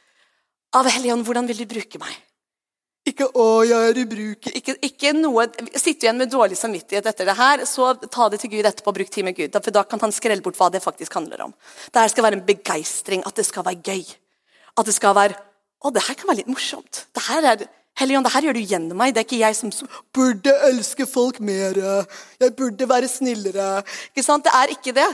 Av 0.78 0.86
Hellige 0.86 1.16
ånd, 1.16 1.26
hvordan 1.26 1.48
vil 1.50 1.58
du 1.60 1.66
bruke 1.68 1.98
meg? 2.00 2.14
Ikke 3.10 3.26
'å, 3.26 3.64
jeg 3.66 3.90
er 3.90 4.00
ubrukelig'. 4.04 4.56
Ikke, 4.60 4.76
ikke 4.86 5.12
noe, 5.16 5.46
Sitter 5.74 6.06
igjen 6.06 6.18
med 6.20 6.30
dårlig 6.30 6.58
samvittighet 6.58 7.06
etter 7.10 7.26
det 7.26 7.36
her, 7.36 7.64
så 7.66 7.94
ta 8.06 8.28
det 8.28 8.40
til 8.40 8.50
Gud 8.50 8.68
etterpå. 8.68 8.94
Bruk 8.94 9.10
tid 9.10 9.24
med 9.24 9.36
Gud, 9.36 9.52
for 9.52 9.70
Da 9.70 9.82
kan 9.84 10.00
han 10.00 10.12
skrelle 10.12 10.42
bort 10.42 10.58
hva 10.58 10.70
det 10.70 10.82
faktisk 10.82 11.14
handler 11.14 11.42
om. 11.48 11.54
Det 11.90 12.00
her 12.00 12.08
skal 12.08 12.24
være 12.24 12.38
en 12.38 12.46
begeistring, 12.46 13.22
at 13.26 13.34
det 13.34 13.46
skal 13.46 13.64
være 13.64 13.82
gøy. 13.82 14.04
At 14.78 14.86
det 14.86 14.94
skal 14.94 15.14
være 15.14 15.34
'Å, 15.80 15.92
det 15.92 16.02
her 16.02 16.14
kan 16.14 16.28
være 16.28 16.36
litt 16.36 16.52
morsomt'. 16.52 17.04
Det 17.14 17.22
her 17.22 17.44
er, 17.44 17.68
Helligånd, 17.96 18.24
det 18.24 18.32
her 18.32 18.42
gjør 18.42 18.56
du 18.56 18.60
gjennom 18.60 18.96
meg. 18.96 19.14
Det 19.14 19.20
er 19.20 19.26
ikke 19.28 19.44
jeg 19.44 19.56
som 19.56 19.88
burde 20.12 20.52
elske 20.68 21.06
folk 21.06 21.40
mer. 21.40 22.06
Jeg 22.40 22.56
burde 22.56 22.88
være 22.88 23.08
snillere. 23.08 23.82
Ikke 24.14 24.24
sant? 24.24 24.44
Det 24.44 24.52
er 24.54 24.72
ikke 24.72 24.94
det. 24.94 25.08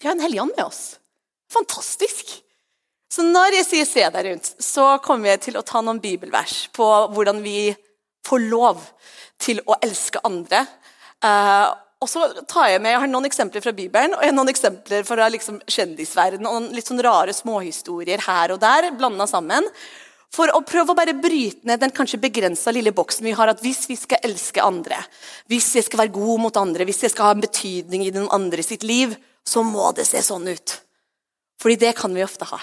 Vi 0.00 0.06
har 0.06 0.14
en 0.14 0.20
hellig 0.20 0.44
med 0.44 0.64
oss. 0.64 0.98
Fantastisk. 1.50 2.42
Så 3.10 3.24
når 3.26 3.56
jeg 3.58 3.66
sier 3.66 3.86
'se 3.86 4.10
deg 4.10 4.26
rundt', 4.26 4.54
så 4.62 5.02
kommer 5.02 5.30
jeg 5.30 5.40
til 5.40 5.56
å 5.58 5.66
ta 5.66 5.80
noen 5.80 6.00
bibelvers 6.00 6.68
på 6.72 6.86
hvordan 7.10 7.42
vi 7.42 7.74
får 8.24 8.50
lov 8.50 8.78
til 9.38 9.60
å 9.66 9.74
elske 9.82 10.20
andre. 10.24 10.66
Uh, 11.24 11.74
og 12.00 12.08
så 12.08 12.22
tar 12.48 12.68
Jeg 12.68 12.80
med, 12.80 12.92
jeg 12.92 13.00
har 13.00 13.08
noen 13.08 13.28
eksempler 13.28 13.60
fra 13.60 13.72
Bibelen 13.76 14.14
og 14.14 14.22
jeg 14.22 14.30
har 14.30 14.36
noen 14.36 14.48
eksempler 14.48 15.02
fra 15.04 15.28
liksom, 15.28 15.60
kjendisverdenen. 15.66 16.46
Og 16.48 16.72
litt 16.72 16.86
sånn 16.88 17.02
rare 17.02 17.34
småhistorier 17.36 18.22
her 18.24 18.54
og 18.54 18.60
der, 18.62 18.90
blanda 18.96 19.26
sammen. 19.26 19.66
For 20.32 20.48
å 20.54 20.62
prøve 20.62 20.94
å 20.94 20.96
bare 20.96 21.12
bryte 21.18 21.66
ned 21.66 21.82
den 21.82 21.92
kanskje 21.92 22.22
begrensa 22.22 22.72
lille 22.72 22.94
boksen 22.94 23.26
vi 23.26 23.34
har. 23.36 23.48
at 23.48 23.60
Hvis 23.60 23.88
vi 23.90 23.98
skal 24.00 24.22
elske 24.22 24.62
andre, 24.62 25.02
hvis 25.50 25.74
jeg 25.74 25.84
skal 25.84 26.06
være 26.06 26.14
god 26.14 26.40
mot 26.40 26.56
andre, 26.56 26.86
hvis 26.86 27.02
jeg 27.02 27.10
skal 27.10 27.24
ha 27.24 27.34
en 27.34 27.44
betydning 27.44 28.06
i 28.06 28.14
den 28.14 28.30
andre 28.30 28.62
sitt 28.62 28.86
liv, 28.86 29.16
så 29.44 29.64
må 29.66 29.90
det 29.92 30.06
se 30.06 30.22
sånn 30.22 30.46
ut. 30.48 30.80
Fordi 31.60 31.76
det 31.76 31.96
kan 31.98 32.14
vi 32.14 32.24
ofte 32.24 32.48
ha. 32.48 32.60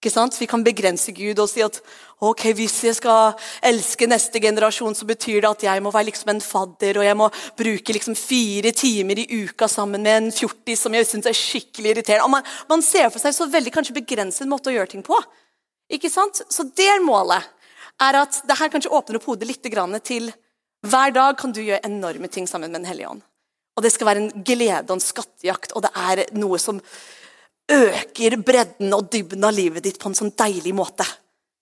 Ikke 0.00 0.14
sant? 0.14 0.32
Vi 0.40 0.46
kan 0.48 0.62
begrense 0.64 1.12
Gud 1.12 1.42
og 1.42 1.48
si 1.50 1.60
at 1.60 1.76
ok, 2.24 2.46
hvis 2.56 2.78
jeg 2.86 2.96
skal 2.96 3.34
elske 3.68 4.06
neste 4.08 4.40
generasjon, 4.40 4.96
så 4.96 5.04
betyr 5.04 5.42
det 5.42 5.50
at 5.50 5.64
jeg 5.66 5.82
må 5.84 5.92
være 5.92 6.08
liksom 6.08 6.30
en 6.32 6.40
fadder, 6.40 7.02
og 7.02 7.04
jeg 7.04 7.18
må 7.20 7.26
bruke 7.58 7.92
liksom 7.92 8.16
fire 8.16 8.72
timer 8.72 9.20
i 9.20 9.42
uka 9.42 9.68
sammen 9.68 10.00
med 10.00 10.16
en 10.22 10.32
fjortis 10.32 10.86
som 10.86 10.96
jeg 10.96 11.04
syns 11.04 11.28
er 11.28 11.36
skikkelig 11.36 11.92
irriterende. 11.92 12.32
Man, 12.32 12.48
man, 12.72 12.84
ser 12.86 13.12
for 13.12 13.20
seg 13.20 13.36
så 13.36 13.50
veldig 13.52 13.74
kanskje 13.76 13.98
begrenset 14.00 14.48
måte 14.48 14.72
å 14.72 14.76
gjøre 14.78 14.94
ting 14.94 15.04
på. 15.04 15.20
Ikke 15.92 16.08
sant? 16.08 16.46
Så 16.48 16.64
det 16.72 16.88
er 16.88 17.04
målet. 17.04 17.44
er 18.00 18.22
at 18.22 18.40
det 18.48 18.56
her 18.56 18.72
kanskje 18.72 18.96
åpner 18.96 19.20
opp 19.20 19.28
hodet 19.28 19.52
litt 19.52 19.68
til 20.08 20.32
hver 20.80 21.12
dag 21.12 21.36
kan 21.36 21.52
du 21.52 21.60
gjøre 21.60 21.84
enorme 21.84 22.28
ting 22.32 22.48
sammen 22.48 22.72
med 22.72 22.80
Den 22.80 22.88
hellige 22.88 23.12
ånd. 23.12 23.20
Og 23.76 23.84
det 23.84 23.92
skal 23.92 24.06
være 24.06 24.20
en 24.24 24.44
glede 24.44 24.88
og 24.88 24.96
en 24.96 25.04
skattejakt, 25.04 25.72
og 25.76 25.84
det 25.84 25.90
er 25.92 26.24
noe 26.40 26.56
som 26.58 26.80
øker 27.70 28.36
bredden 28.44 28.92
og 28.96 29.08
dybden 29.12 29.46
av 29.46 29.54
livet 29.54 29.84
ditt 29.86 30.00
på 30.00 30.10
en 30.10 30.18
sånn 30.18 30.34
deilig 30.36 30.74
måte. 30.76 31.06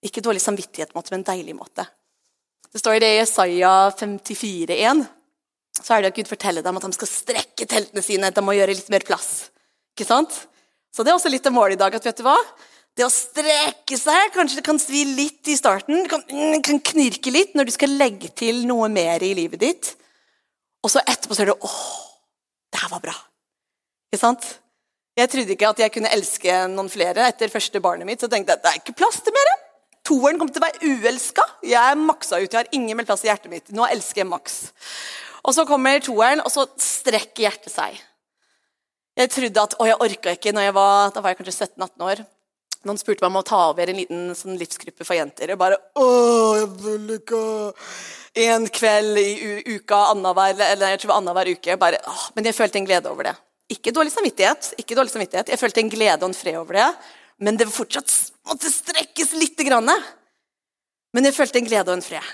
Ikke 0.04 0.22
dårlig 0.24 0.42
samvittighet, 0.42 0.94
men 0.94 1.20
en 1.20 1.26
deilig 1.26 1.56
måte. 1.58 1.86
Det 2.68 2.80
står 2.80 2.98
i 2.98 3.02
det 3.04 3.12
i 3.14 3.20
Jesaja 3.20 3.72
54,1 3.96 5.06
så 5.78 5.94
er 5.94 6.02
det 6.02 6.12
at 6.12 6.18
Gud 6.18 6.30
forteller 6.30 6.64
dem 6.64 6.78
at 6.78 6.86
de 6.86 6.96
skal 6.96 7.10
strekke 7.10 7.66
teltene 7.68 8.02
sine. 8.04 8.32
De 8.34 8.44
må 8.44 8.56
gjøre 8.56 8.74
litt 8.74 8.90
mer 8.92 9.04
plass. 9.06 9.48
Ikke 9.94 10.08
sant? 10.08 10.34
Så 10.94 11.04
det 11.04 11.12
er 11.12 11.18
også 11.18 11.30
litt 11.30 11.46
av 11.46 11.54
målet 11.54 11.76
i 11.76 11.80
dag. 11.80 11.94
at 11.94 12.06
vet 12.06 12.18
du 12.18 12.24
hva? 12.26 12.36
Det 12.98 13.06
å 13.06 13.12
strekke 13.12 13.98
seg 13.98 14.32
kanskje 14.34 14.58
det 14.58 14.66
kan 14.66 14.80
svi 14.82 15.04
litt 15.06 15.46
i 15.46 15.56
starten. 15.58 16.02
Det 16.02 16.10
kan, 16.10 16.24
mm, 16.26 16.62
kan 16.66 16.80
knirke 16.92 17.30
litt 17.30 17.54
når 17.54 17.68
du 17.68 17.74
skal 17.76 17.94
legge 17.94 18.32
til 18.34 18.64
noe 18.66 18.88
mer 18.90 19.22
i 19.22 19.34
livet 19.38 19.62
ditt. 19.62 19.92
Og 20.82 20.90
så 20.90 21.02
etterpå 21.04 21.36
så 21.36 21.44
er 21.44 21.52
det 21.52 21.60
åh, 21.62 21.84
det 22.72 22.82
her 22.82 22.90
var 22.96 23.04
bra. 23.04 23.14
Ikke 24.10 24.22
sant? 24.24 24.48
Jeg 25.18 25.30
trodde 25.32 25.54
ikke 25.54 25.70
at 25.72 25.80
jeg 25.82 25.92
kunne 25.96 26.10
elske 26.14 26.58
noen 26.70 26.90
flere 26.92 27.25
etter 27.26 27.50
første 27.50 27.80
barnet 27.82 28.06
mitt. 28.06 28.22
Så 28.22 28.30
tenkte 28.30 28.54
jeg 28.54 28.62
det 28.62 28.70
er 28.70 28.78
ikke 28.78 28.98
plass 29.00 29.18
til 29.25 29.34
mer. 29.34 29.50
Toeren 30.06 30.38
kommer 30.40 30.54
til 30.54 30.62
å 30.62 30.68
være 30.68 30.92
uelska. 30.94 31.44
Jeg 31.66 31.80
er 31.82 31.98
maksa 32.00 32.38
ut. 32.38 32.46
Jeg 32.46 32.60
har 32.60 32.70
ingen 32.76 32.96
med 32.96 33.08
plass 33.08 33.25
i 33.26 33.28
hjertet 33.28 33.50
mitt. 33.52 33.72
Nå 33.75 33.88
elsker 33.90 34.22
jeg 34.22 34.30
maks. 34.30 34.60
Og 35.42 35.56
så 35.56 35.64
kommer 35.68 36.00
toeren, 36.04 36.42
og 36.44 36.52
så 36.52 36.64
strekker 36.80 37.48
hjertet 37.48 37.72
seg. 37.72 37.98
Jeg 39.18 39.32
trodde 39.34 39.64
at 39.66 39.75
Å, 39.75 39.87
jeg 39.88 39.98
orka 40.06 40.34
ikke 40.37 40.54
når 40.54 40.68
jeg 40.68 40.76
var 40.76 41.10
da 41.14 41.22
var 41.25 41.34
jeg 41.34 41.40
kanskje 41.40 41.56
17-18 41.66 42.06
år. 42.12 42.22
Noen 42.87 43.00
spurte 43.00 43.25
meg 43.25 43.32
om 43.32 43.40
å 43.40 43.46
ta 43.46 43.58
over 43.72 43.90
en 43.90 43.98
liten 43.98 44.22
sånn 44.38 44.58
livsgruppe 44.60 45.02
for 45.02 45.18
jenter. 45.18 45.50
Jeg 45.50 45.58
bare 45.58 45.80
Å, 45.98 46.06
jeg 46.60 46.70
vil 46.84 47.16
ikke 47.16 47.42
En 48.38 48.68
kveld 48.70 49.18
i 49.18 49.64
uka 49.75 49.98
annenhver 50.12 50.62
eller 50.62 50.94
jeg 50.94 51.02
tror 51.02 51.16
annenhver 51.16 51.50
uke. 51.58 51.75
Bare, 51.80 51.98
åh, 52.06 52.25
men 52.37 52.46
jeg 52.46 52.54
følte 52.54 52.78
en 52.78 52.87
glede 52.87 53.10
over 53.10 53.32
det. 53.32 53.34
Ikke 53.68 53.92
dårlig 53.92 54.12
samvittighet. 54.14 54.75
ikke 54.80 54.96
dårlig 54.96 55.12
samvittighet. 55.12 55.48
Jeg 55.52 55.60
følte 55.60 55.80
en 55.80 55.90
glede 55.92 56.22
og 56.22 56.30
en 56.30 56.37
fred 56.37 56.56
over 56.56 56.78
det. 56.78 56.88
Men 57.38 57.56
det 57.56 57.68
fortsatt 57.70 58.10
måtte 58.48 58.70
strekkes 58.72 59.34
litt. 59.38 59.58
Grann. 59.66 59.90
Men 61.12 61.25
jeg 61.25 61.37
følte 61.37 61.60
en 61.60 61.68
glede 61.68 61.90
og 61.90 61.98
en 61.98 62.04
fred. 62.04 62.25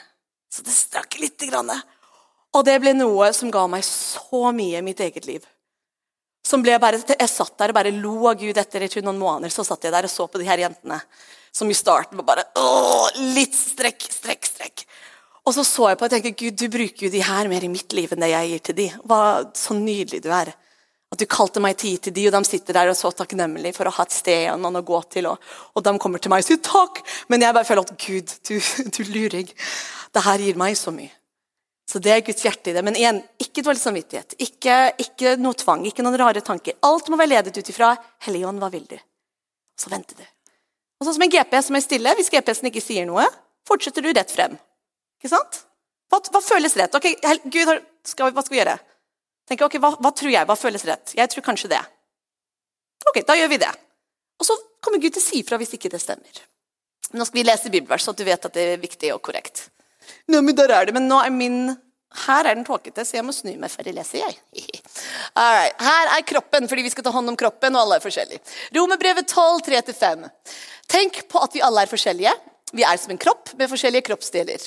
Så 0.53 0.63
det 0.63 0.73
strakk 0.73 1.19
litt. 1.19 1.41
Grann. 1.51 1.73
Og 2.55 2.65
det 2.65 2.79
ble 2.81 2.95
noe 2.95 3.33
som 3.35 3.51
ga 3.51 3.67
meg 3.67 3.83
så 3.87 4.53
mye 4.55 4.79
i 4.79 4.87
mitt 4.87 5.01
eget 5.03 5.27
liv. 5.27 5.43
Som 6.45 6.63
ble 6.63 6.79
bare, 6.79 7.01
Jeg 7.19 7.29
satt 7.29 7.59
der 7.59 7.73
og 7.73 7.75
bare 7.75 7.91
lo 7.91 8.29
av 8.29 8.39
Gud 8.39 8.57
etter 8.57 8.83
i 8.85 9.03
noen 9.03 9.19
måneder. 9.19 9.51
Så 9.51 9.65
satt 9.65 9.83
jeg 9.83 9.93
der 9.93 10.05
og 10.05 10.11
så 10.13 10.29
på 10.29 10.39
de 10.39 10.47
her 10.47 10.59
jentene 10.59 11.01
som 11.55 11.71
i 11.71 11.75
starten 11.75 12.19
var 12.19 12.27
bare 12.27 12.45
åh, 12.59 13.09
litt 13.35 13.55
strekk, 13.55 14.03
strekk, 14.11 14.47
strekk. 14.47 14.85
Og 15.47 15.55
så 15.55 15.63
så 15.67 15.91
jeg 15.91 15.99
på 16.01 16.07
og 16.09 16.11
tenkte 16.11 16.33
Gud, 16.35 16.57
du 16.59 16.69
bruker 16.73 17.07
jo 17.07 17.13
de 17.13 17.23
her 17.23 17.49
mer 17.49 17.65
i 17.65 17.71
mitt 17.71 17.93
liv 17.95 18.13
enn 18.13 18.25
det 18.25 18.31
jeg 18.33 18.51
gir 18.51 18.63
til 18.69 18.79
de. 18.81 18.87
Hva, 19.05 19.21
Så 19.55 19.77
nydelig 19.79 20.23
du 20.25 20.31
er. 20.35 20.51
At 21.15 21.21
du 21.23 21.29
kalte 21.31 21.63
meg 21.63 21.77
tid 21.79 22.01
til 22.03 22.15
de, 22.17 22.27
og 22.27 22.35
de 22.35 22.43
sitter 22.49 22.75
der 22.75 22.91
og 22.91 22.97
så 22.99 23.13
takknemlig 23.15 23.71
for 23.77 23.87
å 23.87 23.93
ha 23.95 24.07
et 24.07 24.15
sted 24.15 24.49
og 24.51 24.59
noen 24.59 24.81
å 24.81 24.87
gå 24.87 24.99
til. 25.15 25.29
Og, 25.31 25.51
og 25.75 25.85
de 25.87 25.93
kommer 26.03 26.23
til 26.23 26.33
meg 26.33 26.43
og 26.43 26.49
sier 26.49 26.63
takk, 26.65 27.05
men 27.31 27.45
jeg 27.45 27.55
bare 27.55 27.69
føler 27.69 27.87
at 27.87 27.93
Gud, 28.03 28.33
du, 28.49 28.57
du 28.97 29.03
luring. 29.15 29.53
Det 30.15 30.25
her 30.27 30.43
gir 30.43 30.59
meg 30.59 30.75
så 30.79 30.91
mye. 30.95 31.13
Så 31.87 32.01
det 32.03 32.11
er 32.11 32.23
Guds 32.25 32.43
hjerte 32.43 32.73
i 32.73 32.75
det. 32.75 32.83
Men 32.83 32.97
igjen, 32.99 33.21
ikke 33.39 33.63
dårlig 33.63 33.83
samvittighet. 33.83 34.35
Ikke, 34.43 34.79
ikke 35.05 35.35
noe 35.39 35.55
tvang, 35.61 35.85
ikke 35.87 36.03
noen 36.03 36.17
rare 36.19 36.43
tanker. 36.43 36.79
Alt 36.87 37.11
må 37.13 37.19
være 37.21 37.35
ledet 37.37 37.61
ut 37.61 37.71
ifra 37.71 37.93
Helligånd, 38.25 38.59
hva 38.63 38.71
vil 38.73 38.87
du? 38.89 38.97
Så 39.79 39.93
venter 39.93 40.19
du. 40.19 40.25
Og 40.99 41.07
sånn 41.07 41.19
som 41.19 41.27
en 41.27 41.35
GPS 41.35 41.69
som 41.69 41.77
er 41.79 41.85
stille, 41.85 42.17
Hvis 42.17 42.33
GPS-en 42.33 42.71
ikke 42.71 42.83
sier 42.83 43.07
noe, 43.07 43.27
fortsetter 43.69 44.03
du 44.03 44.11
rett 44.11 44.33
frem. 44.33 44.57
Ikke 45.21 45.31
sant? 45.35 45.61
Hva, 46.11 46.23
hva 46.33 46.43
føles 46.43 46.77
rett? 46.81 46.97
Ok, 46.97 47.11
Gud, 47.53 47.71
skal, 48.07 48.33
hva 48.33 48.45
skal 48.45 48.55
vi 48.57 48.63
gjøre? 48.63 48.79
Tenker 49.49 49.69
ok, 49.69 49.79
hva, 49.83 49.93
hva, 50.01 50.13
tror 50.17 50.33
jeg? 50.33 50.49
Hva 50.49 50.57
føles 50.59 50.87
rett? 50.89 51.15
Jeg 51.19 51.31
tror 51.33 51.47
kanskje 51.47 51.73
det. 51.75 51.83
Ok, 53.11 53.21
da 53.29 53.37
gjør 53.39 53.53
vi 53.53 53.61
det. 53.63 53.71
Og 54.41 54.49
så 54.49 54.57
kommer 54.85 55.03
Gud 55.03 55.15
til 55.15 55.23
å 55.23 55.27
si 55.27 55.41
ifra 55.43 55.59
hvis 55.61 55.75
ikke 55.77 55.93
det 55.93 56.03
stemmer. 56.03 56.43
Nå 57.15 57.27
skal 57.29 57.41
vi 57.41 57.47
lese 57.47 57.71
bibelvers, 57.71 58.05
så 58.07 58.15
at 58.15 58.21
du 58.21 58.27
vet 58.27 58.49
at 58.49 58.57
det 58.57 58.69
er 58.75 58.83
viktig 58.83 59.13
og 59.15 59.23
korrekt. 59.25 59.69
Nå, 60.33 60.41
men 60.41 60.57
der 60.57 60.73
er 60.75 60.89
det, 60.89 60.95
men 60.97 61.07
nå 61.09 61.21
er 61.23 61.33
min 61.33 61.75
her 62.25 62.47
er 62.47 62.55
den 62.55 62.67
tåkete, 62.67 63.03
så 63.03 63.17
jeg 63.17 63.27
må 63.27 63.33
snu 63.35 63.51
meg 63.59 63.73
før 63.73 63.89
jeg 63.91 63.97
leser. 63.99 64.23
jeg. 64.23 64.83
Alright. 65.35 65.81
Her 65.83 66.13
er 66.17 66.27
kroppen, 66.29 66.69
fordi 66.71 66.87
vi 66.87 66.93
skal 66.95 67.07
ta 67.07 67.13
hånd 67.15 67.33
om 67.33 67.39
kroppen, 67.39 67.75
og 67.75 67.85
alle 67.85 67.99
er 67.99 68.05
forskjellige. 68.05 68.43
Romerbrevet 68.77 69.27
12, 69.27 69.65
3-5. 69.67 70.29
Tenk 70.95 71.25
på 71.31 71.43
at 71.43 71.57
vi 71.57 71.65
alle 71.65 71.85
er 71.85 71.91
forskjellige. 71.91 72.35
Vi 72.75 72.87
er 72.87 72.99
som 73.01 73.15
en 73.15 73.21
kropp 73.21 73.55
med 73.59 73.71
forskjellige 73.71 74.07
kroppsdeler. 74.11 74.63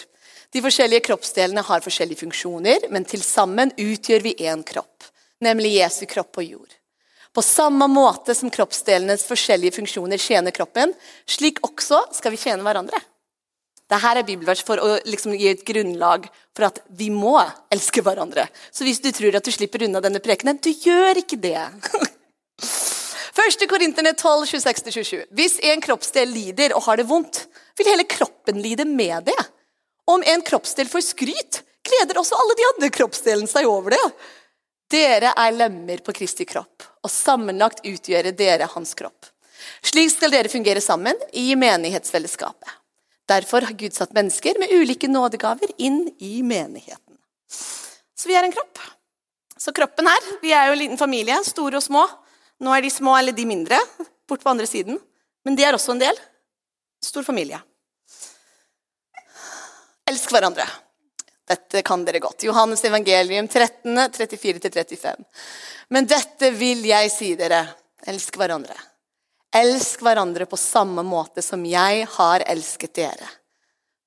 De 0.54 0.64
forskjellige 0.64 1.04
kroppsdelene 1.10 1.64
har 1.68 1.84
forskjellige 1.84 2.24
funksjoner, 2.24 2.88
men 2.94 3.06
til 3.08 3.24
sammen 3.24 3.74
utgjør 3.76 4.24
vi 4.24 4.36
én 4.48 4.64
kropp, 4.68 5.10
nemlig 5.44 5.76
Jesu 5.78 6.06
kropp 6.10 6.32
på 6.38 6.46
jord. 6.48 6.72
På 7.36 7.44
samme 7.46 7.86
måte 7.92 8.34
som 8.34 8.50
kroppsdelenes 8.50 9.28
forskjellige 9.28 9.76
funksjoner 9.76 10.18
tjener 10.18 10.56
kroppen, 10.56 10.96
slik 11.30 11.60
også 11.68 12.00
skal 12.16 12.34
vi 12.34 12.40
tjene 12.42 12.66
hverandre. 12.66 13.02
Dette 13.88 14.10
er 14.10 14.26
bibelvers 14.28 14.64
for 14.68 14.82
å 14.84 14.96
liksom 15.08 15.36
gi 15.38 15.52
et 15.52 15.62
grunnlag 15.68 16.26
for 16.56 16.68
at 16.68 16.82
vi 17.00 17.08
må 17.14 17.38
elske 17.72 18.02
hverandre. 18.04 18.48
Så 18.72 18.84
hvis 18.88 19.00
du 19.04 19.12
tror 19.16 19.38
at 19.38 19.46
du 19.46 19.54
slipper 19.54 19.86
unna 19.86 20.02
denne 20.04 20.20
prekenen, 20.24 20.60
du 20.60 20.72
gjør 20.72 21.22
ikke 21.22 21.40
det. 21.40 21.62
1. 23.38 23.54
1. 23.54 23.68
Korinterne 23.70 24.12
12, 24.18 24.48
26-27. 24.50 25.22
Hvis 25.38 25.60
en 25.70 25.84
kroppsdel 25.84 26.34
lider 26.34 26.74
og 26.76 26.84
har 26.88 27.00
det 27.00 27.06
vondt, 27.08 27.44
vil 27.78 27.92
hele 27.94 28.08
kroppen 28.10 28.60
lide 28.64 28.88
med 28.90 29.30
det. 29.30 29.38
Om 30.08 30.24
en 30.26 30.42
kroppsdel 30.42 30.88
får 30.88 31.02
skryt, 31.02 31.62
gleder 31.84 32.20
også 32.20 32.36
alle 32.40 32.56
de 32.56 32.68
andre 32.74 32.90
kroppsdelene 32.96 33.50
seg 33.52 33.68
over 33.68 33.96
det. 33.96 34.04
Dere 34.92 35.34
er 35.36 35.56
lemmer 35.56 36.00
på 36.04 36.16
Kristi 36.16 36.46
kropp, 36.48 36.86
og 37.04 37.12
sammenlagt 37.12 37.84
utgjøre 37.88 38.32
dere 38.32 38.70
hans 38.72 38.96
kropp. 38.96 39.28
Slik 39.84 40.14
skal 40.14 40.32
dere 40.32 40.52
fungere 40.52 40.82
sammen 40.84 41.18
i 41.36 41.50
menighetsfellesskapet. 41.60 42.70
Derfor 43.28 43.68
har 43.68 43.76
Gud 43.76 43.96
satt 43.96 44.16
mennesker 44.16 44.56
med 44.62 44.72
ulike 44.72 45.10
nådegaver 45.12 45.74
inn 45.76 46.06
i 46.24 46.40
menigheten. 46.40 47.18
Så 48.16 48.30
vi 48.30 48.38
er 48.40 48.48
en 48.48 48.56
kropp. 48.56 48.80
Så 49.58 49.74
kroppen 49.76 50.08
her 50.08 50.28
Vi 50.42 50.54
er 50.54 50.70
jo 50.70 50.78
en 50.78 50.80
liten 50.80 51.00
familie, 51.00 51.36
store 51.44 51.82
og 51.82 51.84
små. 51.84 52.06
Nå 52.64 52.72
er 52.74 52.86
de 52.86 52.92
små 52.94 53.18
eller 53.18 53.36
de 53.36 53.46
mindre 53.46 53.80
bort 54.30 54.44
på 54.44 54.54
andre 54.54 54.68
siden. 54.70 55.02
Men 55.44 55.58
de 55.58 55.66
er 55.68 55.76
også 55.76 55.98
en 55.98 56.06
del. 56.06 56.16
Stor 57.04 57.28
familie. 57.28 57.60
Elsk 60.08 60.32
hverandre. 60.32 60.68
Dette 61.48 61.82
kan 61.82 62.04
dere 62.06 62.20
godt. 62.20 62.44
Johannes 62.44 62.84
evangelium 62.86 63.48
13, 63.48 63.98
34-35. 64.12 65.24
Men 65.90 66.08
dette 66.08 66.52
vil 66.56 66.86
jeg 66.88 67.12
si 67.12 67.34
dere. 67.40 67.64
Elsk 68.08 68.40
hverandre. 68.40 68.76
Elsk 69.56 70.04
hverandre 70.04 70.46
på 70.46 70.60
samme 70.60 71.04
måte 71.08 71.44
som 71.44 71.64
jeg 71.66 72.08
har 72.18 72.44
elsket 72.48 72.94
dere. 73.00 73.30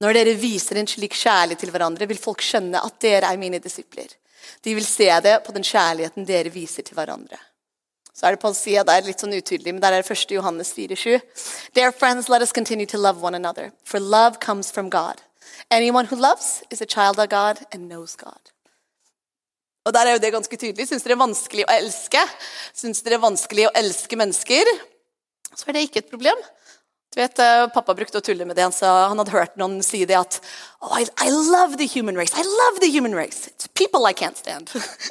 Når 0.01 0.17
dere 0.17 0.35
viser 0.41 0.81
en 0.81 0.89
slik 0.89 1.17
kjærlighet 1.17 1.61
til 1.65 1.73
hverandre, 1.73 2.09
vil 2.09 2.21
folk 2.21 2.41
skjønne 2.45 2.81
at 2.81 3.01
dere 3.05 3.29
er 3.29 3.41
mine 3.41 3.61
disipler. 3.61 4.09
De 4.65 4.75
vil 4.77 4.87
se 4.87 5.09
det 5.25 5.39
på 5.45 5.53
den 5.53 5.65
kjærligheten 5.65 6.29
dere 6.29 6.53
viser 6.53 6.85
til 6.87 6.97
hverandre. 6.97 7.37
Så 8.17 8.27
er 8.27 8.37
det 8.37 8.43
på 8.43 8.53
sida 8.57 8.85
der 8.85 9.05
litt 9.05 9.21
sånn 9.21 9.37
utydelig, 9.37 9.73
men 9.73 9.81
der 9.81 9.97
er 9.97 10.05
det 10.05 10.13
1. 10.13 10.33
Johannes 10.37 10.73
4,7. 10.77 11.21
Dear 11.77 11.93
friends, 11.93 12.29
let 12.29 12.45
us 12.45 12.53
continue 12.53 12.89
to 12.89 13.01
love 13.01 13.25
one 13.25 13.37
another, 13.37 13.73
for 13.85 14.01
love 14.01 14.41
comes 14.41 14.73
from 14.73 14.89
God. 14.91 15.21
Anyone 15.71 16.07
who 16.11 16.17
loves 16.17 16.63
is 16.71 16.81
a 16.81 16.87
child 16.87 17.19
of 17.19 17.29
God 17.31 17.65
and 17.73 17.89
knows 17.89 18.17
God. 18.17 18.53
Og 19.87 19.95
der 19.97 20.07
er 20.07 20.17
jo 20.17 20.23
det 20.23 20.33
ganske 20.35 20.57
tydelig. 20.57 20.89
Syns 20.89 21.03
dere 21.03 21.15
det 21.15 21.19
er 21.19 21.25
vanskelig 21.25 21.67
å 21.67 21.75
elske? 21.75 22.23
Syns 22.77 23.01
dere 23.03 23.17
det 23.17 23.19
er 23.19 23.27
vanskelig 23.27 23.69
å 23.69 23.77
elske 23.81 24.19
mennesker? 24.21 24.73
Så 25.57 25.69
er 25.69 25.77
det 25.77 25.87
ikke 25.89 26.03
et 26.05 26.11
problem. 26.13 26.37
Du 27.11 27.19
vet, 27.19 27.39
eh, 27.43 27.67
Pappa 27.75 27.95
brukte 27.95 28.21
å 28.21 28.23
tulle 28.23 28.45
med 28.47 28.55
det. 28.55 28.63
Han, 28.69 28.75
sa, 28.75 29.09
han 29.11 29.19
hadde 29.19 29.35
hørt 29.35 29.57
noen 29.59 29.81
si 29.83 30.05
det 30.07 30.15
at 30.15 30.37
oh, 30.79 30.93
I, 30.95 31.09
I, 31.19 31.31
love 31.33 31.81
the 31.81 31.89
human 31.91 32.15
race. 32.15 32.37
I 32.39 32.45
love 32.47 32.79
the 32.85 32.91
human 32.93 33.17
race. 33.17 33.49
It's 33.51 33.67
people 33.75 34.07
I 34.07 34.13
can't 34.15 34.39
stand. 34.39 34.71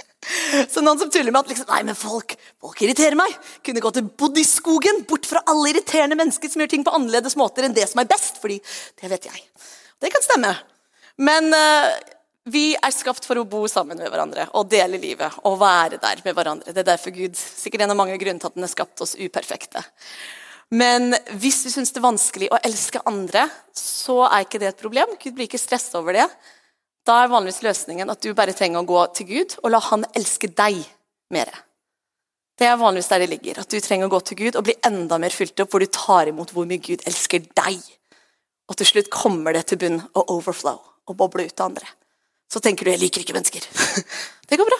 Så 0.73 0.83
noen 0.83 0.99
som 0.99 1.09
tuller 1.11 1.33
med 1.33 1.41
at 1.41 1.51
liksom, 1.51 1.67
nei, 1.67 1.81
men 1.89 1.97
folk, 1.99 2.37
folk 2.61 2.79
irriterer 2.85 3.19
meg. 3.19 3.35
Kunne 3.65 3.83
gått 3.83 3.99
til 3.99 4.07
bodd 4.21 4.39
i 4.39 4.45
skogen, 4.47 5.03
bort 5.09 5.27
fra 5.27 5.43
alle 5.49 5.73
irriterende 5.73 6.15
mennesker 6.19 6.51
som 6.51 6.63
gjør 6.63 6.71
ting 6.71 6.87
på 6.87 6.93
annerledes 6.95 7.35
måter 7.39 7.67
enn 7.67 7.75
det 7.75 7.89
som 7.91 7.99
er 8.03 8.07
best. 8.07 8.39
fordi 8.39 8.61
det 9.01 9.11
vet 9.11 9.27
jeg. 9.27 9.43
Det 9.99 10.11
kan 10.13 10.23
stemme. 10.23 10.53
Men 11.19 11.51
uh, 11.53 11.91
vi 12.49 12.71
er 12.73 12.93
skapt 12.95 13.27
for 13.27 13.39
å 13.39 13.47
bo 13.49 13.65
sammen 13.69 13.99
med 13.99 14.09
hverandre 14.09 14.47
og 14.57 14.69
dele 14.71 14.99
livet 15.01 15.41
og 15.45 15.59
være 15.61 15.99
der 16.01 16.21
med 16.25 16.37
hverandre. 16.37 16.73
Det 16.73 16.83
er 16.83 16.91
derfor 16.93 17.13
Gud 17.15 17.37
sikkert 17.37 17.85
en 17.85 17.93
av 17.93 17.99
mange 17.99 18.17
grunner 18.21 18.41
til 18.41 18.49
at 18.49 18.55
den 18.57 18.65
har 18.65 18.71
skapt 18.71 19.03
oss 19.05 19.17
uperfekte. 19.19 19.83
Men 20.69 21.15
hvis 21.41 21.63
du 21.65 21.71
syns 21.73 21.91
det 21.91 21.99
er 21.99 22.05
vanskelig 22.05 22.49
å 22.53 22.61
elske 22.65 23.01
andre, 23.09 23.47
så 23.75 24.21
er 24.27 24.45
ikke 24.45 24.61
det 24.61 24.71
et 24.71 24.81
problem. 24.81 25.15
Gud 25.21 25.35
blir 25.35 25.49
ikke 25.49 25.61
stressa 25.61 25.99
over 25.99 26.15
det. 26.15 26.27
Da 27.07 27.23
er 27.23 27.31
vanligvis 27.31 27.63
løsningen 27.65 28.11
at 28.13 28.21
du 28.21 28.35
bare 28.37 28.53
trenger 28.53 28.83
å 28.83 28.87
gå 28.87 29.01
til 29.17 29.29
Gud 29.31 29.57
og 29.63 29.73
la 29.73 29.81
Han 29.89 30.05
elske 30.13 30.51
deg 30.53 30.83
mer. 31.33 31.49
Det 32.59 32.67
er 32.67 32.79
vanligvis 32.79 33.09
der 33.09 33.23
det 33.23 33.31
ligger. 33.31 33.61
At 33.61 33.71
du 33.71 33.79
trenger 33.81 34.09
å 34.09 34.13
gå 34.13 34.19
til 34.29 34.41
Gud 34.43 34.59
og 34.59 34.65
bli 34.67 34.75
enda 34.85 35.17
mer 35.21 35.33
fylt 35.33 35.59
opp, 35.63 35.71
hvor 35.71 35.81
du 35.81 35.89
tar 35.89 36.29
imot 36.29 36.53
hvor 36.53 36.67
mye 36.69 36.81
Gud 36.83 37.05
elsker 37.07 37.45
deg. 37.57 37.79
Og 38.69 38.77
til 38.77 38.87
slutt 38.87 39.09
kommer 39.13 39.55
det 39.55 39.65
til 39.69 39.81
bunn 39.81 39.99
og 40.13 40.29
overflow 40.37 40.79
og 41.09 41.17
boble 41.17 41.47
ut 41.47 41.55
til 41.55 41.65
andre. 41.65 41.87
Så 42.49 42.61
tenker 42.61 42.85
du 42.85 42.91
'jeg 42.91 42.99
liker 42.99 43.21
ikke 43.21 43.33
mennesker'. 43.33 43.65
det 44.49 44.57
går 44.57 44.65
bra. 44.65 44.79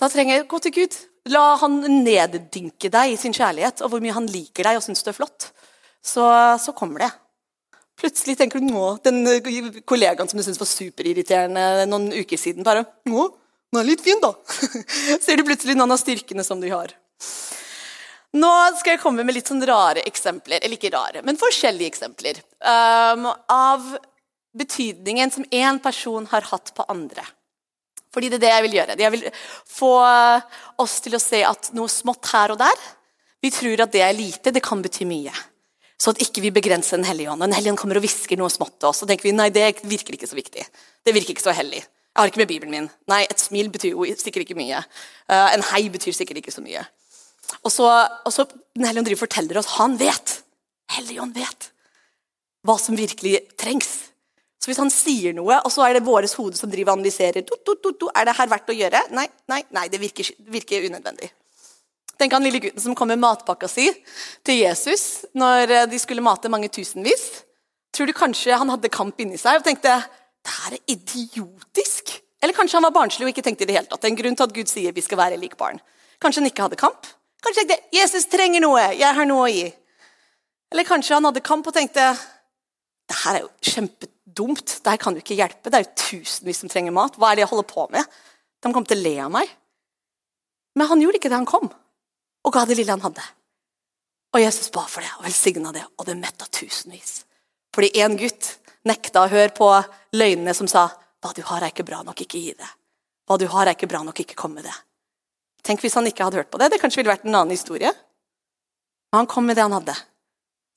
Da 0.00 0.08
trenger 0.08 0.34
jeg 0.34 0.44
å 0.44 0.48
gå 0.48 0.58
til 0.62 0.72
Gud. 0.72 0.94
La 1.26 1.56
han 1.56 2.04
neddynke 2.04 2.90
deg 2.90 3.12
i 3.12 3.16
sin 3.16 3.34
kjærlighet 3.34 3.82
og 3.82 3.90
hvor 3.90 4.00
mye 4.00 4.14
han 4.14 4.26
liker 4.26 4.64
deg 4.64 4.76
og 4.76 4.82
syns 4.82 5.02
du 5.02 5.10
er 5.10 5.18
flott. 5.18 5.50
Så, 6.02 6.22
så 6.62 6.72
kommer 6.72 6.98
det. 6.98 7.10
Plutselig 7.98 8.36
tenker 8.38 8.62
du 8.62 8.68
nå, 8.70 8.98
den 9.02 9.26
kollegaen 9.82 10.28
som 10.30 10.38
du 10.38 10.44
syntes 10.46 10.60
var 10.60 10.70
superirriterende 10.70 11.86
noen 11.90 12.12
uker 12.14 12.38
siden, 12.38 12.62
bare 12.62 12.86
'Nå, 13.06 13.24
nå 13.72 13.80
er 13.80 13.84
litt 13.84 14.00
fin, 14.00 14.20
da.' 14.22 14.34
Ser 15.24 15.36
du 15.36 15.42
plutselig 15.42 15.74
noen 15.74 15.90
av 15.90 15.98
styrkene 15.98 16.44
som 16.46 16.60
du 16.62 16.70
har. 16.70 16.94
Nå 18.36 18.52
skal 18.76 18.94
jeg 18.94 19.00
komme 19.00 19.24
med 19.24 19.38
litt 19.38 19.48
sånn 19.48 19.64
rare 19.64 20.02
eksempler, 20.08 20.60
eller 20.60 20.76
ikke 20.76 20.92
rare, 20.92 21.22
men 21.24 21.38
forskjellige 21.40 21.88
eksempler. 21.88 22.42
Um, 22.60 23.30
av 23.48 23.86
betydningen 24.58 25.32
som 25.32 25.46
én 25.54 25.80
person 25.80 26.26
har 26.28 26.44
hatt 26.50 26.74
på 26.76 26.84
andre. 26.92 27.24
Fordi 28.14 28.30
det 28.32 28.38
er 28.38 28.44
det 28.44 28.52
jeg 28.52 28.64
vil 28.64 28.76
gjøre. 28.78 28.96
Jeg 28.98 29.14
vil 29.14 29.24
få 29.68 29.92
oss 30.82 30.96
til 31.04 31.16
å 31.16 31.22
se 31.22 31.42
at 31.46 31.70
noe 31.76 31.92
smått 31.92 32.30
her 32.32 32.54
og 32.54 32.60
der 32.60 32.86
Vi 33.44 33.52
tror 33.54 33.84
at 33.84 33.92
det 33.92 34.00
er 34.02 34.16
lite, 34.16 34.50
det 34.50 34.64
kan 34.64 34.80
bety 34.82 35.04
mye. 35.06 35.30
Så 35.98 36.10
at 36.10 36.22
ikke 36.24 36.42
vi 36.42 36.50
begrenser 36.54 36.98
Den 36.98 37.06
hellige 37.06 37.30
ånd. 37.30 37.44
Den 37.44 37.54
hellige 37.54 37.70
ånd 37.70 37.78
kommer 37.78 38.00
og 38.00 38.02
hvisker 38.02 38.38
noe 38.40 38.50
smått 38.50 38.80
til 38.80 38.88
oss. 38.90 39.04
Og 39.04 39.10
tenker 39.10 39.28
vi, 39.28 39.34
nei, 39.36 39.50
det 39.54 39.84
virker 39.86 40.16
ikke 40.16 40.26
så 40.26 40.38
viktig. 40.38 40.64
Det 41.06 41.14
virker 41.14 41.36
ikke 41.36 41.46
så 41.46 41.54
hellig. 41.54 41.84
Jeg 41.84 42.18
har 42.18 42.32
ikke 42.32 42.42
med 42.42 42.50
Bibelen 42.50 42.74
min. 42.74 42.88
Nei, 43.10 43.20
et 43.30 43.38
smil 43.38 43.70
betyr 43.70 43.92
jo 43.92 44.06
sikkert 44.18 44.42
ikke 44.42 44.58
mye. 44.58 44.80
Uh, 45.30 45.52
en 45.52 45.62
hei 45.70 45.84
betyr 45.94 46.16
sikkert 46.16 46.40
ikke 46.40 46.54
så 46.54 46.64
mye. 46.64 46.82
Og 47.64 47.72
så, 47.72 47.88
og 47.88 48.32
så 48.32 48.44
Den 48.76 48.86
hellige 48.86 49.02
ånd 49.02 49.18
forteller 49.18 49.58
oss 49.58 49.72
han 49.78 49.96
vet. 49.98 50.38
Helligånd 50.94 51.34
vet 51.34 51.72
hva 52.66 52.76
som 52.80 52.96
virkelig 52.98 53.40
trengs. 53.58 53.88
Så 54.58 54.70
hvis 54.70 54.80
han 54.82 54.90
sier 54.92 55.34
noe, 55.36 55.60
og 55.62 55.70
så 55.72 55.86
er 55.86 55.96
det 55.96 56.06
våres 56.06 56.34
hode 56.36 56.58
som 56.58 56.70
driver 56.70 56.92
og 56.92 56.98
analyserer 56.98 57.44
do, 57.46 57.56
do, 57.64 57.76
do, 57.88 58.10
Er 58.14 58.26
det 58.26 58.36
her 58.36 58.50
verdt 58.50 58.72
å 58.72 58.76
gjøre? 58.76 59.04
Nei, 59.14 59.28
nei, 59.48 59.62
nei 59.74 59.86
det 59.88 60.00
virker, 60.02 60.28
virker 60.50 60.86
unødvendig. 60.88 61.30
Tenk 62.18 62.34
han 62.34 62.42
lille 62.42 62.60
gutten 62.60 62.82
som 62.82 62.96
kom 62.98 63.08
med 63.12 63.20
matpakka 63.22 63.68
si 63.70 63.86
til 64.46 64.58
Jesus 64.58 65.24
når 65.38 65.70
eh, 65.70 65.84
de 65.90 66.00
skulle 66.02 66.24
mate 66.24 66.50
mange 66.50 66.70
tusenvis. 66.74 67.44
Tror 67.94 68.10
du 68.10 68.14
kanskje 68.16 68.58
han 68.58 68.72
hadde 68.72 68.90
kamp 68.90 69.20
inni 69.22 69.38
seg 69.38 69.60
og 69.60 69.66
tenkte 69.66 69.94
det 69.94 70.56
her 70.56 70.74
er 70.74 70.82
idiotisk? 70.90 72.16
Eller 72.42 72.56
kanskje 72.56 72.80
han 72.80 72.88
var 72.88 72.96
barnslig 72.96 73.28
og 73.28 73.30
ikke 73.32 73.46
tenkte 73.46 73.64
i 73.64 73.70
det 73.70 73.78
hele 73.78 73.86
tatt. 73.86 74.02
Det 74.02 74.10
er 74.10 74.16
en 74.16 74.18
grunn 74.18 74.38
til 74.38 74.48
at 74.48 74.56
Gud 74.58 74.70
sier 74.70 74.94
vi 74.94 75.06
skal 75.06 75.22
være 75.22 75.38
lik 75.38 75.54
barn. 75.58 75.78
Kanskje 76.18 76.42
han 76.42 76.50
ikke 76.50 76.66
hadde 76.66 76.80
kamp? 76.80 77.06
Kanskje 77.42 77.62
jeg 77.62 77.68
tenkte 77.68 77.96
'Jesus 77.96 78.26
trenger 78.26 78.60
noe, 78.60 78.82
jeg 78.98 79.14
har 79.14 79.26
noe 79.26 79.46
å 79.46 79.52
gi'. 79.52 79.72
Eller 80.72 80.84
kanskje 80.84 81.14
han 81.14 81.24
hadde 81.24 81.40
kamp 81.40 81.66
og 81.66 81.74
tenkte 81.74 82.16
'Det 83.08 83.16
her 83.24 83.34
er 83.36 83.40
jo 83.40 83.50
kjempedumt. 83.62 84.80
Det 84.82 84.90
her 84.90 84.96
kan 84.96 85.14
jo 85.14 85.22
ikke 85.22 85.38
hjelpe. 85.38 85.70
Det 85.70 85.74
er 85.74 85.84
jo 85.84 85.96
tusenvis 85.96 86.58
som 86.58 86.68
trenger 86.68 86.92
mat. 86.92 87.16
Hva 87.16 87.30
er 87.30 87.36
det 87.36 87.46
jeg 87.46 87.52
holder 87.52 87.68
på 87.74 87.90
med?' 87.90 88.04
De 88.60 88.72
kommer 88.72 88.88
til 88.88 88.98
å 88.98 89.02
le 89.02 89.18
av 89.22 89.30
meg. 89.30 89.48
Men 90.74 90.88
han 90.88 91.00
gjorde 91.00 91.18
ikke 91.18 91.30
det. 91.30 91.38
Han 91.38 91.46
kom 91.46 91.70
og 92.44 92.52
ga 92.52 92.64
det 92.64 92.76
lille 92.76 92.90
han 92.90 93.00
hadde. 93.00 93.22
Og 94.34 94.40
Jesus 94.40 94.70
ba 94.70 94.84
for 94.86 95.00
det 95.00 95.10
og 95.18 95.24
velsigna 95.24 95.72
det, 95.72 95.84
og 95.98 96.06
det 96.06 96.16
metta 96.16 96.46
tusenvis. 96.52 97.24
Fordi 97.74 97.90
én 98.02 98.16
gutt 98.18 98.58
nekta 98.84 99.24
å 99.24 99.30
høre 99.30 99.52
på 99.54 99.68
løgnene 100.12 100.54
som 100.54 100.68
sa 100.68 100.88
'Hva 101.20 101.34
du 101.34 101.42
har, 101.42 101.62
er 101.62 101.70
ikke 101.72 101.86
bra 101.86 102.02
nok, 102.02 102.20
ikke 102.20 102.38
gi 102.38 102.54
det'. 102.54 102.74
'Hva 103.26 103.38
du 103.38 103.46
har, 103.46 103.66
er 103.66 103.74
ikke 103.74 103.88
bra 103.88 104.02
nok, 104.02 104.20
ikke 104.20 104.36
kom 104.36 104.54
med 104.54 104.64
det'. 104.64 104.87
Tenk 105.66 105.82
hvis 105.82 105.96
han 105.98 106.06
ikke 106.08 106.26
hadde 106.26 106.40
hørt 106.40 106.50
på 106.52 106.60
det. 106.60 106.70
Det 106.72 106.80
kanskje 106.82 107.02
ville 107.02 107.12
vært 107.12 107.26
en 107.26 107.34
annen 107.34 107.56
historie. 107.56 107.90
Han 109.16 109.28
kom 109.30 109.48
med 109.48 109.56
det 109.58 109.64
han 109.66 109.76
hadde. 109.76 109.96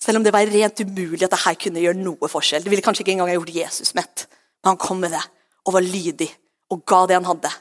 Selv 0.02 0.18
om 0.18 0.26
det 0.26 0.34
var 0.34 0.50
rent 0.50 0.82
umulig 0.82 1.26
at 1.26 1.34
det 1.34 1.44
her 1.44 1.58
kunne 1.62 1.84
gjøre 1.84 2.00
noe 2.02 2.30
forskjell. 2.32 2.64
Det 2.64 2.72
ville 2.74 2.84
kanskje 2.86 3.06
ikke 3.06 3.14
engang 3.16 3.30
ha 3.30 3.38
gjort 3.38 3.54
Jesus 3.54 3.94
mett. 3.98 4.26
Men 4.62 4.74
han 4.74 4.82
kom 4.82 5.02
med 5.04 5.14
det 5.14 5.22
og 5.68 5.76
var 5.76 5.86
lydig 5.86 6.30
og 6.74 6.86
ga 6.88 7.04
det 7.10 7.20
han 7.20 7.30
hadde. 7.30 7.52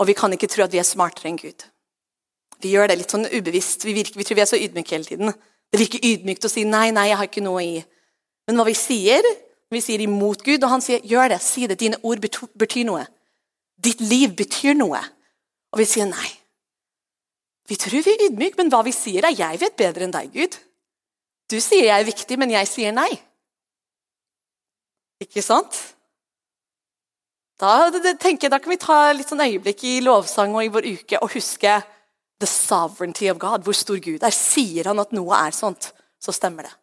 Og 0.00 0.08
vi 0.08 0.16
kan 0.18 0.32
ikke 0.34 0.48
tro 0.50 0.64
at 0.64 0.74
vi 0.74 0.80
er 0.82 0.88
smartere 0.88 1.30
enn 1.30 1.40
Gud. 1.40 1.66
Vi 2.62 2.72
gjør 2.72 2.90
det 2.90 2.98
litt 3.00 3.12
sånn 3.12 3.28
ubevisst. 3.28 3.84
Vi, 3.86 3.94
virker, 3.96 4.18
vi 4.18 4.26
tror 4.26 4.38
vi 4.38 4.44
er 4.44 4.50
så 4.50 4.60
ydmyke 4.60 4.96
hele 4.96 5.08
tiden. 5.08 5.32
Det 5.72 5.80
virker 5.80 6.04
ydmykt 6.04 6.46
å 6.46 6.50
si 6.50 6.64
'nei, 6.64 6.90
nei, 6.94 7.08
jeg 7.10 7.18
har 7.20 7.28
ikke 7.28 7.44
noe 7.44 7.62
i'. 7.62 7.84
Men 8.46 8.58
hva 8.58 8.66
vi 8.68 8.74
sier, 8.78 9.26
vi 9.70 9.82
sier 9.82 10.00
imot 10.00 10.42
Gud, 10.46 10.64
og 10.64 10.70
han 10.70 10.80
sier 10.80 11.00
'gjør 11.00 11.34
det', 11.34 11.42
si 11.42 11.66
det, 11.66 11.78
dine 11.78 11.98
ord 12.02 12.20
betyr 12.22 12.84
noe. 12.86 13.06
Ditt 13.76 14.00
liv 14.00 14.34
betyr 14.36 14.74
noe. 14.74 15.00
Og 15.74 15.82
vi 15.82 15.88
sier 15.88 16.08
nei. 16.10 16.28
Vi 17.66 17.78
tror 17.80 17.98
vi 17.98 18.14
er 18.14 18.28
ydmyke, 18.28 18.60
men 18.60 18.70
hva 18.70 18.84
vi 18.86 18.92
sier, 18.94 19.24
er 19.24 19.34
'jeg 19.34 19.60
vet 19.60 19.76
bedre 19.76 20.04
enn 20.04 20.14
deg, 20.14 20.32
Gud'. 20.32 20.58
Du 21.50 21.60
sier 21.60 21.84
jeg 21.84 22.00
er 22.00 22.04
viktig, 22.04 22.38
men 22.38 22.50
jeg 22.50 22.68
sier 22.68 22.92
nei. 22.92 23.10
Ikke 25.22 25.42
sant? 25.42 25.96
Da, 27.56 27.90
tenker 28.20 28.50
da 28.52 28.58
kan 28.58 28.70
vi 28.70 28.76
ta 28.76 29.12
litt 29.12 29.28
sånn 29.28 29.40
øyeblikk 29.40 29.84
i 29.84 30.00
lovsang 30.04 30.54
og 30.54 30.64
i 30.64 30.68
vår 30.68 30.88
uke 30.98 31.20
og 31.22 31.32
huske 31.32 31.78
the 32.38 32.46
sovereignty 32.46 33.30
of 33.30 33.38
God, 33.38 33.64
hvor 33.64 33.72
stor 33.72 33.96
Gud 33.96 34.22
er. 34.22 34.34
Sier 34.34 34.90
han 34.90 35.00
at 35.00 35.14
noe 35.16 35.38
er 35.38 35.56
sånt, 35.56 35.92
så 36.20 36.34
stemmer 36.36 36.68
det. 36.68 36.74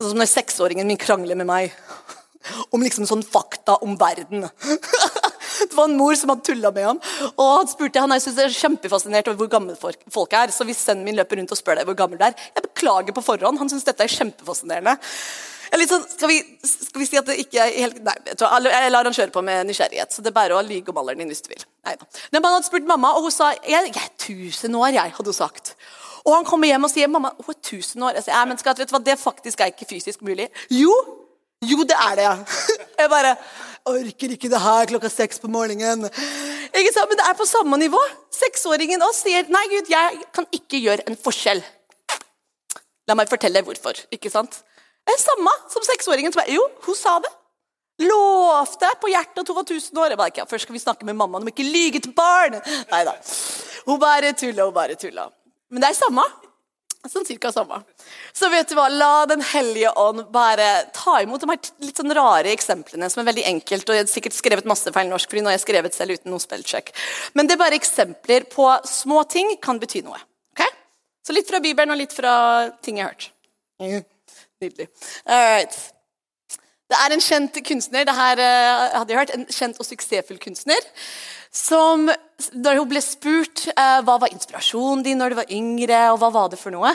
Sånn 0.00 0.14
som 0.14 0.22
når 0.22 0.30
seksåringen 0.32 0.88
min 0.88 1.00
krangler 1.00 1.36
med 1.36 1.46
meg 1.50 1.76
om 2.72 2.80
liksom 2.82 3.06
sånn 3.06 3.26
fakta 3.26 3.76
om 3.84 3.98
verden. 4.00 4.48
Det 5.68 5.76
var 5.76 5.90
en 5.90 5.96
mor 5.98 6.16
som 6.18 6.32
hadde 6.32 6.46
tulla 6.48 6.72
med 6.74 6.88
ham. 6.90 7.00
Og 7.36 7.52
han 7.58 7.70
spurte, 7.70 8.02
han 8.02 8.16
jeg 8.16 8.26
synes 8.26 8.42
jeg 8.42 8.50
er 8.50 8.58
kjempefascinert 8.58 9.30
over 9.30 9.44
hvor 9.44 9.52
gamle 9.54 9.78
folk 9.78 10.36
er. 10.38 10.52
Så 10.54 10.66
hvis 10.68 10.82
sønnen 10.82 11.06
min 11.06 11.18
løper 11.18 11.40
rundt 11.40 11.54
og 11.54 11.60
spør 11.60 11.80
deg 11.80 11.88
hvor 11.88 11.98
gammel 11.98 12.20
du 12.20 12.26
er, 12.28 12.36
jeg 12.52 12.68
beklager 12.68 13.16
på 13.16 13.24
forhånd. 13.24 13.60
Han 13.62 13.72
syns 13.72 13.88
dette 13.88 14.06
er 14.06 14.12
kjempefascinerende. 14.12 14.98
Sånn, 15.72 16.02
skal, 16.04 16.28
vi, 16.28 16.36
skal, 16.68 17.00
vi, 17.00 17.06
si 17.08 17.16
at 17.16 17.28
det 17.30 17.38
ikke 17.40 17.62
er 17.64 17.70
helt 17.80 18.02
Nei, 18.04 18.12
jeg 18.28 18.90
lar 18.92 19.08
han 19.08 19.14
kjøre 19.16 19.32
på 19.32 19.40
med 19.44 19.70
nysgjerrighet. 19.70 20.12
Så 20.12 20.24
det 20.24 20.28
er 20.28 20.36
bare 20.36 20.58
å 20.58 20.64
lyge 20.66 20.92
om 20.92 21.00
alderen 21.00 21.24
din 21.24 21.32
hvis 21.32 21.40
du 21.46 21.48
vil. 21.54 21.64
Neida. 21.88 22.04
Men 22.28 22.44
han 22.44 22.58
hadde 22.58 22.68
spurt 22.68 22.88
mamma, 22.88 23.14
og 23.16 23.26
hun 23.26 23.32
sa 23.32 23.54
jeg, 23.54 23.70
jeg 23.72 23.94
er 23.96 24.10
1000 24.18 24.76
år, 24.76 24.90
jeg, 24.98 25.14
hadde 25.16 25.32
hun 25.32 25.38
sagt. 25.38 25.74
Og 26.26 26.36
han 26.36 26.46
kommer 26.46 26.68
hjem 26.68 26.86
og 26.86 26.92
sier 26.92 27.08
mamma, 27.10 27.32
hun 27.38 27.54
er 27.54 27.58
1000 27.58 28.04
år. 28.04 28.20
Jeg 28.20 28.28
sier, 28.28 28.44
men 28.50 28.60
skal, 28.60 28.76
vet 28.78 28.92
du 28.92 28.94
hva, 28.94 29.02
Det 29.06 29.16
faktisk 29.18 29.64
er 29.64 29.72
ikke 29.72 29.88
fysisk 29.88 30.20
mulig. 30.26 30.50
Jo, 30.70 30.92
jo 31.64 31.88
det 31.88 31.96
er 31.96 32.20
det. 32.20 32.28
Jeg 33.00 33.10
bare 33.10 33.32
orker 33.88 34.34
ikke 34.34 34.50
det 34.52 34.60
her 34.62 34.86
klokka 34.90 35.10
seks 35.12 35.40
på 35.42 35.50
morgenen. 35.52 36.06
Ikke 36.72 36.92
sant? 36.94 37.10
Men 37.10 37.18
det 37.20 37.26
er 37.28 37.38
på 37.38 37.46
samme 37.48 37.78
nivå. 37.80 38.00
Seksåringen 38.32 39.02
også 39.04 39.26
sier 39.28 39.48
nei, 39.52 39.62
Gud, 39.72 39.90
jeg 39.92 40.20
kan 40.34 40.46
ikke 40.54 40.80
gjøre 40.82 41.06
en 41.10 41.18
forskjell. 41.18 41.62
La 43.10 43.16
meg 43.18 43.30
fortelle 43.30 43.62
hvorfor. 43.66 43.98
ikke 44.14 44.30
sant? 44.30 44.60
Det 45.02 45.14
er 45.16 45.22
samme 45.22 45.52
som 45.72 45.82
seksåringen. 45.86 46.32
som 46.32 46.44
er, 46.44 46.52
Jo, 46.54 46.62
hun 46.86 46.94
sa 46.98 47.18
det. 47.22 47.32
Lovte 48.02 48.88
på 49.02 49.10
hjertet 49.12 49.42
at 49.42 49.50
hun 49.50 49.56
var 49.58 49.66
1000 49.66 49.98
år. 49.98 50.08
Jeg 50.14 50.18
bare, 50.18 50.32
ikke, 50.32 50.46
Først 50.50 50.66
skal 50.68 50.76
vi 50.78 50.82
snakke 50.82 51.04
med 51.06 51.14
mammaen 51.18 51.42
om 51.42 51.50
ikke 51.50 51.66
lyge 51.66 52.00
til 52.00 52.14
barn. 52.16 52.56
Nei 52.90 53.02
da. 53.04 53.16
Hun 53.86 53.98
bare 54.00 54.32
tulla, 54.38 54.64
hun 54.64 54.74
bare 54.74 54.94
tulla. 54.94 55.28
Men 55.70 55.82
det 55.82 55.90
er 55.90 55.98
samme. 55.98 56.24
Sånn 57.10 57.24
cirka 57.26 57.50
samme. 57.50 57.80
Så 58.30 58.46
vet 58.52 58.68
du 58.70 58.76
hva, 58.78 58.84
la 58.86 59.24
Den 59.26 59.40
hellige 59.42 59.90
ånd 59.98 60.28
bare 60.30 60.68
ta 60.94 61.16
imot 61.24 61.42
de 61.42 61.48
her 61.50 61.58
litt 61.82 61.98
sånn 61.98 62.14
rare 62.14 62.52
eksemplene, 62.54 63.08
som 63.10 63.22
er 63.22 63.30
veldig 63.32 63.46
enkelt, 63.50 63.88
og 63.88 63.96
jeg 63.96 64.04
har 64.04 64.12
sikkert 64.12 64.36
skrevet 64.36 64.68
masse 64.70 64.92
feil 64.94 65.10
norsk, 65.10 65.30
fordi 65.30 65.42
nå 65.42 65.50
har 65.50 65.56
jeg 65.58 65.64
skrevet 65.64 65.96
selv 65.96 66.14
uten 66.14 66.30
noen 66.30 66.44
spellsjekk. 66.44 66.92
Men 67.34 67.50
det 67.50 67.56
er 67.56 67.62
bare 67.64 67.78
eksempler 67.80 68.46
på 68.52 68.68
små 68.86 69.24
ting 69.26 69.50
kan 69.62 69.82
bety 69.82 70.04
noe. 70.06 70.20
ok? 70.54 70.62
Så 71.26 71.34
litt 71.34 71.50
fra 71.50 71.58
Bibelen 71.64 71.90
og 71.90 71.98
litt 71.98 72.14
fra 72.14 72.36
ting 72.86 73.02
jeg 73.02 73.08
har 73.08 73.16
hørt. 73.16 73.28
Nydelig. 74.62 74.88
All 75.26 75.44
right. 75.56 75.82
Det 76.92 76.98
er 77.00 77.14
en 77.14 77.24
kjent 77.24 77.58
kunstner, 77.66 78.06
det 78.06 78.14
her 78.14 78.40
uh, 78.44 78.98
hadde 79.00 79.14
jeg 79.14 79.18
hørt, 79.24 79.34
en 79.34 79.46
kjent 79.48 79.78
og 79.80 79.88
suksessfull 79.88 80.38
kunstner, 80.38 80.90
som 81.52 82.08
da 82.52 82.72
hun 82.78 82.88
ble 82.88 83.02
spurt 83.04 83.66
eh, 83.68 83.98
hva 84.04 84.16
var 84.18 84.32
inspirasjonen 84.32 85.04
din 85.04 85.20
når 85.20 85.32
du 85.32 85.38
var 85.42 85.52
yngre, 85.52 86.00
og 86.12 86.22
hva 86.22 86.30
var 86.32 86.52
det 86.52 86.60
for 86.60 86.74
noe, 86.74 86.94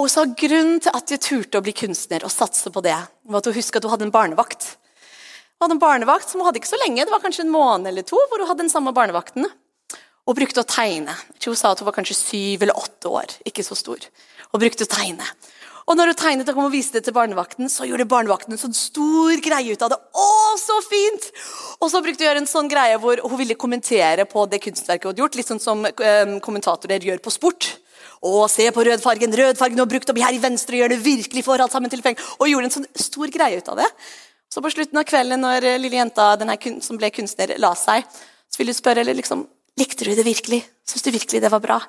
og 0.00 0.08
så 0.08 0.24
Grunnen 0.38 0.80
til 0.80 0.94
at 0.96 1.10
jeg 1.12 1.20
turte 1.20 1.60
å 1.60 1.64
bli 1.64 1.74
kunstner 1.76 2.24
og 2.24 2.32
satse 2.32 2.70
på 2.72 2.82
det, 2.84 2.94
var 3.28 3.42
at 3.42 3.48
hun 3.50 3.56
huska 3.58 3.78
at 3.78 3.86
hun 3.86 3.92
hadde 3.92 4.06
en 4.08 4.14
barnevakt. 4.14 4.68
Hun 5.58 5.66
hadde 5.66 5.76
en 5.76 5.82
barnevakt 5.82 6.30
som 6.30 6.40
hun 6.40 6.48
hadde 6.48 6.62
ikke 6.62 6.72
så 6.72 6.80
lenge, 6.80 7.04
det 7.04 7.12
var 7.12 7.22
kanskje 7.24 7.44
en 7.44 7.52
måned 7.52 7.90
eller 7.90 8.06
to, 8.06 8.16
hvor 8.30 8.40
hun 8.40 8.48
hadde 8.48 8.64
den 8.64 8.72
samme 8.72 8.94
barnevakten. 8.96 9.50
Og 10.22 10.38
brukte 10.38 10.62
å 10.62 10.68
tegne. 10.68 11.16
Hun 11.42 11.58
sa 11.58 11.72
at 11.74 11.82
hun 11.82 11.88
var 11.88 11.96
kanskje 11.96 12.14
syv 12.14 12.62
eller 12.62 12.78
åtte 12.78 13.10
år, 13.10 13.34
ikke 13.50 13.64
så 13.66 13.74
stor. 13.74 14.06
Og 14.54 14.62
brukte 14.62 14.86
å 14.86 14.90
tegne. 14.90 15.26
Og 15.90 15.98
når 15.98 16.12
hun 16.12 16.18
tegnet 16.18 16.50
og 16.50 16.56
kom 16.56 16.68
og 16.68 16.74
viste 16.74 16.98
det 16.98 17.06
til 17.08 17.14
barnevakten, 17.16 17.70
så 17.72 17.86
gjorde 17.88 18.06
barnevakten 18.10 18.54
en 18.54 18.60
sånn 18.60 18.76
stor 18.76 19.40
greie 19.42 19.74
ut 19.74 19.82
av 19.82 19.92
det. 19.92 19.98
Å, 19.98 20.26
så 20.60 20.78
fint! 20.86 21.28
Og 21.82 21.90
så 21.90 22.02
brukte 22.04 22.22
hun 22.22 22.28
gjøre 22.28 22.42
en 22.44 22.50
sånn 22.50 22.70
greie 22.70 22.98
hvor 23.02 23.22
hun 23.24 23.40
ville 23.40 23.58
kommentere 23.58 24.26
på 24.30 24.44
det 24.50 24.62
kunstverket 24.62 25.08
hun 25.08 25.12
hadde 25.12 25.24
gjort, 25.24 25.38
litt 25.38 25.50
sånn 25.50 25.62
som 25.62 25.82
um, 25.82 26.36
kommentatorer 26.44 27.02
gjør 27.08 27.22
på 27.24 27.34
sport. 27.34 27.72
Å, 28.22 28.46
se 28.52 28.68
på 28.70 28.84
rødfargen! 28.86 29.34
Rødfargen 29.34 29.82
hun 29.82 29.90
brukt 29.90 30.12
opp 30.12 30.20
her 30.22 30.36
i 30.36 30.42
venstre 30.42 30.78
gjør 30.78 30.94
det 30.94 31.00
virkelig 31.02 31.42
for 31.48 31.62
alt 31.62 31.74
sammen 31.74 31.90
til 31.90 32.04
feng. 32.04 32.20
Og 32.38 32.52
gjorde 32.52 32.70
en 32.70 32.76
sånn 32.76 32.90
stor 32.94 33.32
greie 33.34 33.58
ut 33.58 33.72
av 33.72 33.82
det. 33.82 33.88
Så 34.52 34.62
på 34.62 34.70
slutten 34.70 35.00
av 35.00 35.08
kvelden, 35.08 35.42
når 35.42 35.66
lille 35.80 35.98
jenta 35.98 36.34
denne 36.38 36.54
som 36.84 37.00
ble 37.00 37.10
kunstner, 37.14 37.56
la 37.58 37.72
seg, 37.78 38.06
så 38.52 38.60
ville 38.60 38.74
hun 38.74 38.78
spørre 38.78 39.02
eller 39.02 39.16
liksom, 39.18 39.46
likte 39.80 40.06
du 40.06 40.12
det 40.14 40.26
virkelig. 40.28 40.60
Syns 40.86 41.06
du 41.06 41.10
virkelig 41.10 41.42
det 41.42 41.50
var 41.50 41.64
bra? 41.64 41.80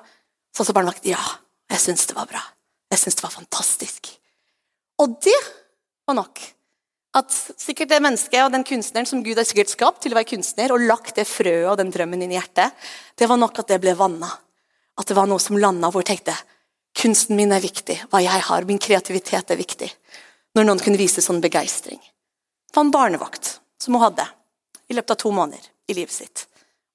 Så 0.56 0.66
sa 0.66 0.74
barnevakten 0.74 1.12
ja, 1.12 1.22
jeg 1.70 1.82
syns 1.82 2.08
det 2.08 2.16
var 2.16 2.30
bra. 2.30 2.42
Jeg 2.92 3.00
syntes 3.00 3.18
det 3.20 3.26
var 3.26 3.34
fantastisk. 3.38 4.10
Og 5.02 5.16
det 5.24 5.38
var 6.06 6.18
nok. 6.18 6.42
At 7.14 7.30
sikkert 7.30 7.92
det 7.92 8.00
mennesket 8.02 8.42
og 8.42 8.52
den 8.54 8.66
kunstneren 8.66 9.06
som 9.06 9.22
Gud 9.22 9.38
har 9.38 9.46
sikkert 9.46 9.70
skapt 9.70 10.02
til 10.02 10.14
å 10.14 10.18
være 10.18 10.32
kunstner, 10.32 10.74
og 10.74 10.82
lagt 10.82 11.14
det 11.18 11.28
frøet 11.30 11.68
og 11.70 11.78
den 11.78 11.92
drømmen 11.94 12.24
inn 12.26 12.34
i 12.34 12.38
hjertet, 12.38 12.74
det 13.14 13.28
var 13.30 13.38
nok 13.38 13.60
at 13.62 13.70
det 13.70 13.78
ble 13.82 13.94
vanna. 13.98 14.30
At 14.98 15.10
det 15.10 15.16
var 15.18 15.30
noe 15.30 15.42
som 15.42 15.58
landa 15.58 15.90
hvor 15.90 16.02
jeg 16.02 16.14
tenkte 16.14 16.36
kunsten 16.94 17.38
min 17.38 17.54
er 17.54 17.62
viktig, 17.62 17.96
hva 18.10 18.20
jeg 18.22 18.42
har, 18.46 18.66
min 18.66 18.78
kreativitet 18.82 19.50
er 19.50 19.58
viktig. 19.58 19.90
Når 20.54 20.66
noen 20.66 20.82
kunne 20.82 20.98
vise 20.98 21.22
sånn 21.22 21.42
begeistring. 21.42 21.98
Det 21.98 22.76
var 22.76 22.86
en 22.86 22.94
barnevakt 22.94 23.56
som 23.82 23.96
hun 23.96 24.04
hadde 24.04 24.26
i 24.90 24.94
løpet 24.94 25.14
av 25.16 25.22
to 25.22 25.32
måneder 25.34 25.66
i 25.90 25.96
livet 25.98 26.14
sitt. 26.14 26.44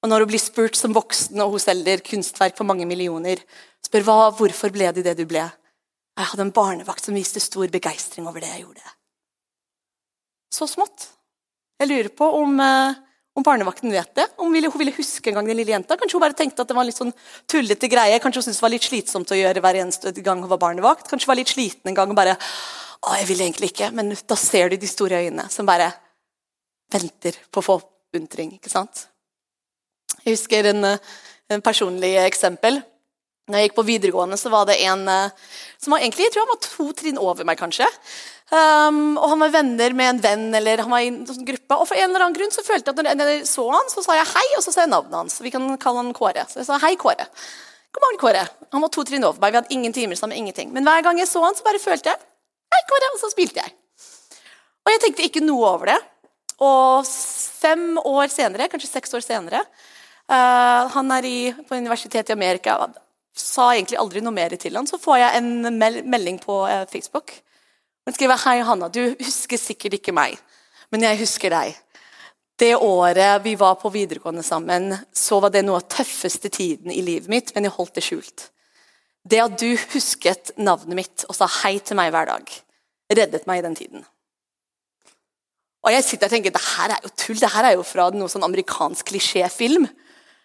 Og 0.00 0.08
når 0.08 0.24
hun 0.24 0.30
blir 0.32 0.40
spurt 0.40 0.78
som 0.78 0.94
voksen, 0.96 1.40
og 1.44 1.56
hun 1.56 1.62
selger 1.62 2.00
kunstverk 2.04 2.56
for 2.56 2.68
mange 2.68 2.86
millioner, 2.88 3.42
spør 3.84 4.06
hva, 4.06 4.18
hvorfor 4.36 4.72
ble 4.72 4.88
du 4.96 5.02
det 5.04 5.16
du 5.18 5.26
ble, 5.28 5.44
jeg 6.20 6.32
hadde 6.32 6.46
en 6.48 6.54
barnevakt 6.54 7.06
som 7.06 7.16
viste 7.16 7.42
stor 7.42 7.70
begeistring 7.72 8.28
over 8.28 8.42
det 8.42 8.50
jeg 8.52 8.64
gjorde. 8.64 8.92
Så 10.50 10.66
smått. 10.68 11.06
Jeg 11.80 11.88
lurer 11.88 12.10
på 12.12 12.26
om, 12.40 12.58
eh, 12.60 12.98
om 13.36 13.44
barnevakten 13.46 13.92
vet 13.92 14.14
det. 14.14 14.26
Om 14.36 14.52
hun 14.52 14.52
ville, 14.52 14.92
huske 14.92 15.28
en 15.28 15.34
gang 15.34 15.46
den 15.46 15.56
lille 15.56 15.72
jenta. 15.72 15.96
Kanskje 15.96 16.18
hun 16.18 16.20
bare 16.26 16.36
tenkte 16.36 16.60
at 16.60 16.68
det 16.68 16.76
var 16.76 16.82
en 16.82 16.90
litt 16.90 16.98
sånn 16.98 17.14
tullete 17.46 17.88
greie. 17.88 18.18
Kanskje 18.20 18.42
hun 18.42 18.46
syntes 18.48 18.60
det 18.60 18.66
var 18.66 18.74
litt 18.74 18.88
slitsomt 18.88 19.32
å 19.32 19.38
gjøre 19.38 19.62
hver 19.62 19.80
eneste 19.80 20.12
gang 20.22 20.42
hun 20.42 20.50
var 20.50 20.58
barnevakt. 20.58 21.08
Kanskje 21.08 21.26
hun 21.26 21.32
var 21.32 21.40
litt 21.40 21.54
sliten 21.54 21.88
en 21.88 21.94
gang 21.94 22.10
og 22.10 22.16
bare 22.16 22.36
Å, 23.00 23.16
jeg 23.16 23.30
vil 23.30 23.40
egentlig 23.40 23.70
ikke. 23.72 23.94
Men 23.96 24.10
da 24.12 24.36
ser 24.36 24.68
du 24.68 24.76
de 24.76 24.86
store 24.86 25.22
øynene 25.24 25.48
som 25.48 25.64
bare 25.64 25.86
venter 26.92 27.32
på 27.48 27.62
å 27.62 27.64
få 27.64 27.78
oppmuntring. 27.80 28.58
Ikke 28.58 28.68
sant? 28.68 29.06
Jeg 30.20 30.36
husker 30.36 30.66
en, 30.66 30.84
eh, 30.84 30.98
en 31.48 31.62
personlig 31.62 32.18
eksempel. 32.26 32.82
Når 33.48 33.58
jeg 33.58 33.68
gikk 33.68 33.78
på 33.78 33.86
videregående, 33.88 34.36
så 34.38 34.50
var 34.52 34.66
det 34.68 34.76
en 34.84 35.06
uh, 35.08 35.54
som 35.80 35.94
var 35.94 36.02
egentlig, 36.02 36.26
jeg 36.28 36.34
tror 36.34 36.44
han 36.44 36.52
var 36.52 36.60
to 36.66 36.86
trinn 36.98 37.18
over 37.18 37.46
meg, 37.48 37.58
kanskje. 37.58 37.88
Um, 38.50 39.14
og 39.14 39.28
han 39.30 39.42
var 39.44 39.52
venner 39.54 39.94
med 39.94 40.08
en 40.10 40.20
venn, 40.24 40.44
eller 40.58 40.82
han 40.82 40.90
var 40.90 41.04
i 41.04 41.08
en 41.12 41.22
sånn 41.26 41.46
gruppe. 41.46 41.76
Og 41.78 41.86
for 41.88 41.96
en 41.96 42.08
eller 42.08 42.26
annen 42.26 42.36
grunn 42.36 42.52
så 42.54 42.64
følte 42.66 42.90
jeg 42.90 42.98
at 42.98 43.18
når 43.18 43.32
jeg 43.32 43.48
så 43.48 43.64
han, 43.70 43.90
så 43.92 44.04
sa 44.04 44.16
jeg 44.18 44.30
hei, 44.32 44.46
og 44.58 44.64
så 44.66 44.74
sa 44.74 44.84
jeg 44.84 44.92
navnet 44.92 45.18
hans. 45.20 45.38
Vi 45.42 45.52
kan 45.54 45.66
kalle 45.82 46.02
han 46.02 46.14
Kåre. 46.16 46.44
Så 46.50 46.60
jeg 46.60 46.68
sa 46.68 46.78
hei, 46.82 46.96
Kåre. 47.00 47.26
God 47.94 48.04
morgen, 48.06 48.20
Kåre. 48.22 48.42
Han 48.74 48.84
var 48.84 48.92
to 48.94 49.04
trinn 49.06 49.26
over 49.26 49.42
meg. 49.42 49.54
Vi 49.54 49.60
hadde 49.62 49.76
ingen 49.76 49.94
timer 49.94 50.18
sammen. 50.18 50.36
ingenting. 50.36 50.74
Men 50.74 50.86
hver 50.86 51.06
gang 51.06 51.18
jeg 51.22 51.30
så 51.30 51.42
han, 51.46 51.54
så 51.58 51.66
bare 51.66 51.82
følte 51.82 52.10
jeg 52.10 52.18
hei, 52.74 52.82
Kåre, 52.90 53.12
og 53.14 53.22
så 53.22 53.30
spilte 53.32 53.62
jeg. 53.62 53.76
Og 54.84 54.94
jeg 54.94 55.02
tenkte 55.04 55.26
ikke 55.26 55.44
noe 55.44 55.70
over 55.70 55.92
det. 55.92 56.00
Og 56.60 57.06
fem 57.06 57.96
år 58.02 58.28
senere, 58.32 58.68
kanskje 58.72 58.90
seks 58.90 59.14
år 59.16 59.24
senere, 59.24 59.62
uh, 60.28 60.90
han 60.92 61.14
er 61.16 61.28
i, 61.28 61.38
på 61.54 61.78
universitetet 61.78 62.34
i 62.34 62.36
Amerika 62.36 62.76
sa 63.36 63.70
egentlig 63.74 63.98
aldri 64.00 64.22
noe 64.24 64.34
mer 64.34 64.54
til 64.60 64.76
han. 64.78 64.88
Så 64.88 64.98
får 65.00 65.20
jeg 65.22 65.40
en 65.40 65.78
melding 65.78 66.40
på 66.42 66.62
eh, 66.68 66.86
Facebook. 66.90 67.34
Han 68.06 68.16
skriver 68.16 68.40
hei, 68.46 68.58
Hanna. 68.66 68.88
Du 68.92 69.02
husker 69.20 69.60
sikkert 69.60 69.98
ikke 70.00 70.14
meg, 70.16 70.38
men 70.90 71.04
jeg 71.06 71.20
husker 71.22 71.52
deg. 71.54 71.76
Det 72.60 72.74
året 72.76 73.40
vi 73.44 73.54
var 73.56 73.78
på 73.80 73.92
videregående 73.92 74.42
sammen, 74.44 74.92
så 75.16 75.38
var 75.40 75.52
det 75.54 75.62
noe 75.64 75.80
av 75.80 75.88
tøffeste 75.88 76.50
tiden 76.52 76.92
i 76.92 77.00
livet 77.04 77.30
mitt, 77.32 77.54
men 77.54 77.64
jeg 77.64 77.76
holdt 77.76 77.94
det 77.96 78.04
skjult. 78.04 78.50
Det 79.24 79.40
at 79.40 79.56
du 79.60 79.68
husket 79.94 80.52
navnet 80.60 80.98
mitt 80.98 81.24
og 81.28 81.36
sa 81.36 81.48
hei 81.62 81.78
til 81.80 81.96
meg 81.96 82.12
hver 82.12 82.28
dag, 82.28 82.52
reddet 83.16 83.46
meg 83.48 83.60
i 83.60 83.64
den 83.64 83.78
tiden. 83.78 84.04
Og 85.80 85.94
jeg 85.94 86.04
sitter 86.04 86.28
og 86.28 86.34
tenker 86.34 86.52
det 86.52 86.66
her 86.76 86.92
er 86.92 87.04
jo 87.04 87.12
tull. 87.16 87.38
Det 87.40 87.52
her 87.54 87.70
er 87.70 87.78
jo 87.78 87.84
fra 87.86 88.10
noe 88.12 88.28
sånn 88.28 88.44
amerikansk 88.44 89.08
klisjéfilm. 89.08 89.86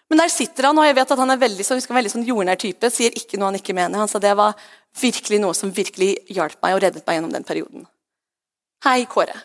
Men 0.10 0.22
der 0.22 0.30
sitter 0.30 0.70
han, 0.70 0.78
og 0.78 0.86
jeg 0.86 0.96
vet 1.00 1.12
at 1.16 1.22
han 1.22 1.34
er 1.34 1.42
veldig, 1.42 1.66
så, 1.66 1.78
veldig 1.98 2.12
sånn 2.14 2.26
jordnær 2.28 2.60
type. 2.62 2.90
Sier 2.94 3.16
ikke 3.18 3.40
noe 3.42 3.50
han 3.50 3.60
ikke 3.60 3.74
mener. 3.78 4.04
Han 4.04 4.10
sa 4.12 4.22
det 4.22 4.36
var 4.38 4.54
virkelig 5.02 5.40
noe 5.42 5.56
som 5.58 5.74
virkelig 5.74 6.12
hjalp 6.32 6.60
meg 6.64 6.76
og 6.76 6.84
reddet 6.84 7.06
meg 7.08 7.18
gjennom 7.18 7.34
den 7.34 7.48
perioden. 7.48 7.88
Hei, 8.86 9.06
Kåre. 9.10 9.38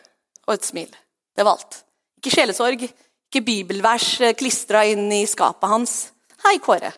Og 0.46 0.56
et 0.56 0.66
smil. 0.66 0.90
Det 1.36 1.46
var 1.46 1.56
alt. 1.56 1.80
Ikke 2.20 2.34
sjelesorg, 2.34 2.84
ikke 2.84 3.44
bibelvers 3.46 4.08
eh, 4.20 4.34
klistra 4.36 4.84
inn 4.90 5.06
i 5.16 5.22
skapet 5.28 5.70
hans. 5.70 5.94
Hei, 6.44 6.58
Kåre. 6.60 6.92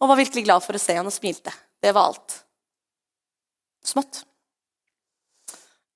Og 0.00 0.08
var 0.08 0.20
virkelig 0.20 0.46
glad 0.46 0.64
for 0.64 0.76
å 0.76 0.80
se 0.80 0.96
han 0.96 1.10
og 1.10 1.12
smilte. 1.12 1.52
Det 1.84 1.92
var 1.92 2.08
alt. 2.14 2.38
Smått. 3.84 4.22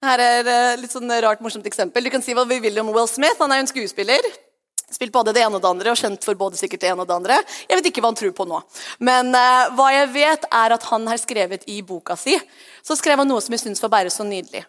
Her 0.04 0.20
er 0.22 0.46
et 0.52 0.82
litt 0.82 0.92
sånn 0.92 1.10
rart, 1.24 1.40
morsomt 1.42 1.66
eksempel. 1.66 2.04
Du 2.04 2.12
kan 2.12 2.22
si 2.22 2.36
hva 2.36 2.44
vi 2.46 2.60
vil 2.62 2.76
om 2.82 2.92
Will 2.92 3.08
Smith. 3.10 3.40
Han 3.40 3.50
er 3.50 3.62
jo 3.62 3.64
en 3.64 3.72
skuespiller. 3.72 4.28
Spilt 4.88 5.12
både 5.12 5.34
det 5.36 5.42
ene 5.44 5.58
og 5.58 5.62
det 5.64 5.68
andre 5.68 5.92
og 5.92 6.00
kjent 6.00 6.24
for 6.24 6.38
både 6.38 6.56
sikkert 6.56 6.80
det 6.84 6.92
ene 6.92 7.04
og 7.04 7.08
det 7.10 7.16
andre. 7.18 7.40
Jeg 7.68 7.78
vet 7.78 7.90
ikke 7.90 8.00
hva 8.04 8.12
han 8.12 8.18
tror 8.18 8.32
på 8.36 8.46
nå. 8.48 8.60
Men 9.04 9.34
uh, 9.36 9.68
hva 9.76 9.90
jeg 9.92 10.08
vet, 10.14 10.46
er 10.48 10.74
at 10.78 10.86
han 10.88 11.04
har 11.10 11.20
skrevet 11.20 11.66
i 11.68 11.82
boka 11.84 12.16
si 12.16 12.38
så 12.86 12.96
skrev 12.96 13.20
han 13.20 13.28
noe 13.28 13.42
som 13.44 13.52
jeg 13.52 13.66
syns 13.66 13.82
var 13.84 13.92
bare 13.92 14.12
så 14.12 14.24
nydelig. 14.24 14.64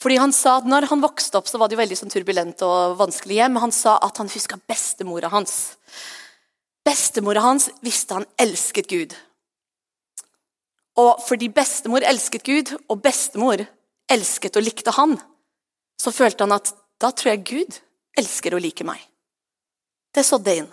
Fordi 0.00 0.16
han 0.22 0.32
sa 0.32 0.58
at 0.60 0.68
når 0.68 0.86
han 0.92 1.02
vokste 1.02 1.40
opp, 1.40 1.48
så 1.50 1.58
var 1.60 1.68
det 1.68 1.76
jo 1.76 1.82
veldig 1.82 1.98
sånn 1.98 2.12
turbulent 2.12 2.62
og 2.64 2.96
vanskelig 3.00 3.40
hjem. 3.40 3.58
Han 3.60 3.74
sa 3.74 3.96
at 4.06 4.20
han 4.22 4.30
huska 4.30 4.60
bestemora 4.70 5.30
hans. 5.32 5.56
Bestemora 6.86 7.42
hans 7.44 7.68
visste 7.84 8.16
han 8.16 8.28
elsket 8.40 8.88
Gud. 8.88 9.16
Og 10.98 11.20
fordi 11.26 11.50
bestemor 11.54 12.06
elsket 12.06 12.46
Gud, 12.46 12.72
og 12.88 13.02
bestemor 13.02 13.62
elsket 14.10 14.56
og 14.58 14.64
likte 14.64 14.94
han, 14.96 15.18
så 16.00 16.14
følte 16.14 16.46
han 16.46 16.56
at 16.56 16.72
da 16.98 17.12
tror 17.12 17.34
jeg 17.34 17.46
Gud 17.50 17.78
elsker 18.18 18.56
og 18.56 18.64
liker 18.64 18.86
meg. 18.88 19.02
Det 20.18 20.24
sådde 20.26 20.54
inn. 20.58 20.70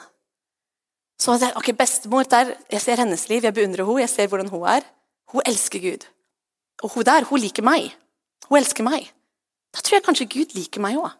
Så 1.21 1.35
jeg, 1.37 1.53
ok, 1.55 1.69
bestemor 1.77 2.25
der, 2.25 2.55
Jeg 2.71 2.81
ser 2.81 2.97
hennes 2.97 3.29
liv, 3.29 3.43
jeg 3.43 3.53
beundrer 3.53 3.85
henne, 3.85 4.01
jeg 4.01 4.09
ser 4.09 4.27
hvordan 4.27 4.49
hun 4.49 4.65
er. 4.65 4.81
Hun 5.31 5.41
elsker 5.45 5.79
Gud. 5.79 6.07
Og 6.83 6.89
hun 6.93 7.05
der, 7.05 7.23
hun 7.29 7.39
liker 7.39 7.63
meg. 7.63 7.93
Hun 8.49 8.57
elsker 8.57 8.83
meg. 8.83 9.05
Da 9.73 9.81
tror 9.81 9.95
jeg 9.95 10.03
kanskje 10.03 10.27
Gud 10.33 10.57
liker 10.57 10.81
meg 10.81 10.97
òg. 10.97 11.13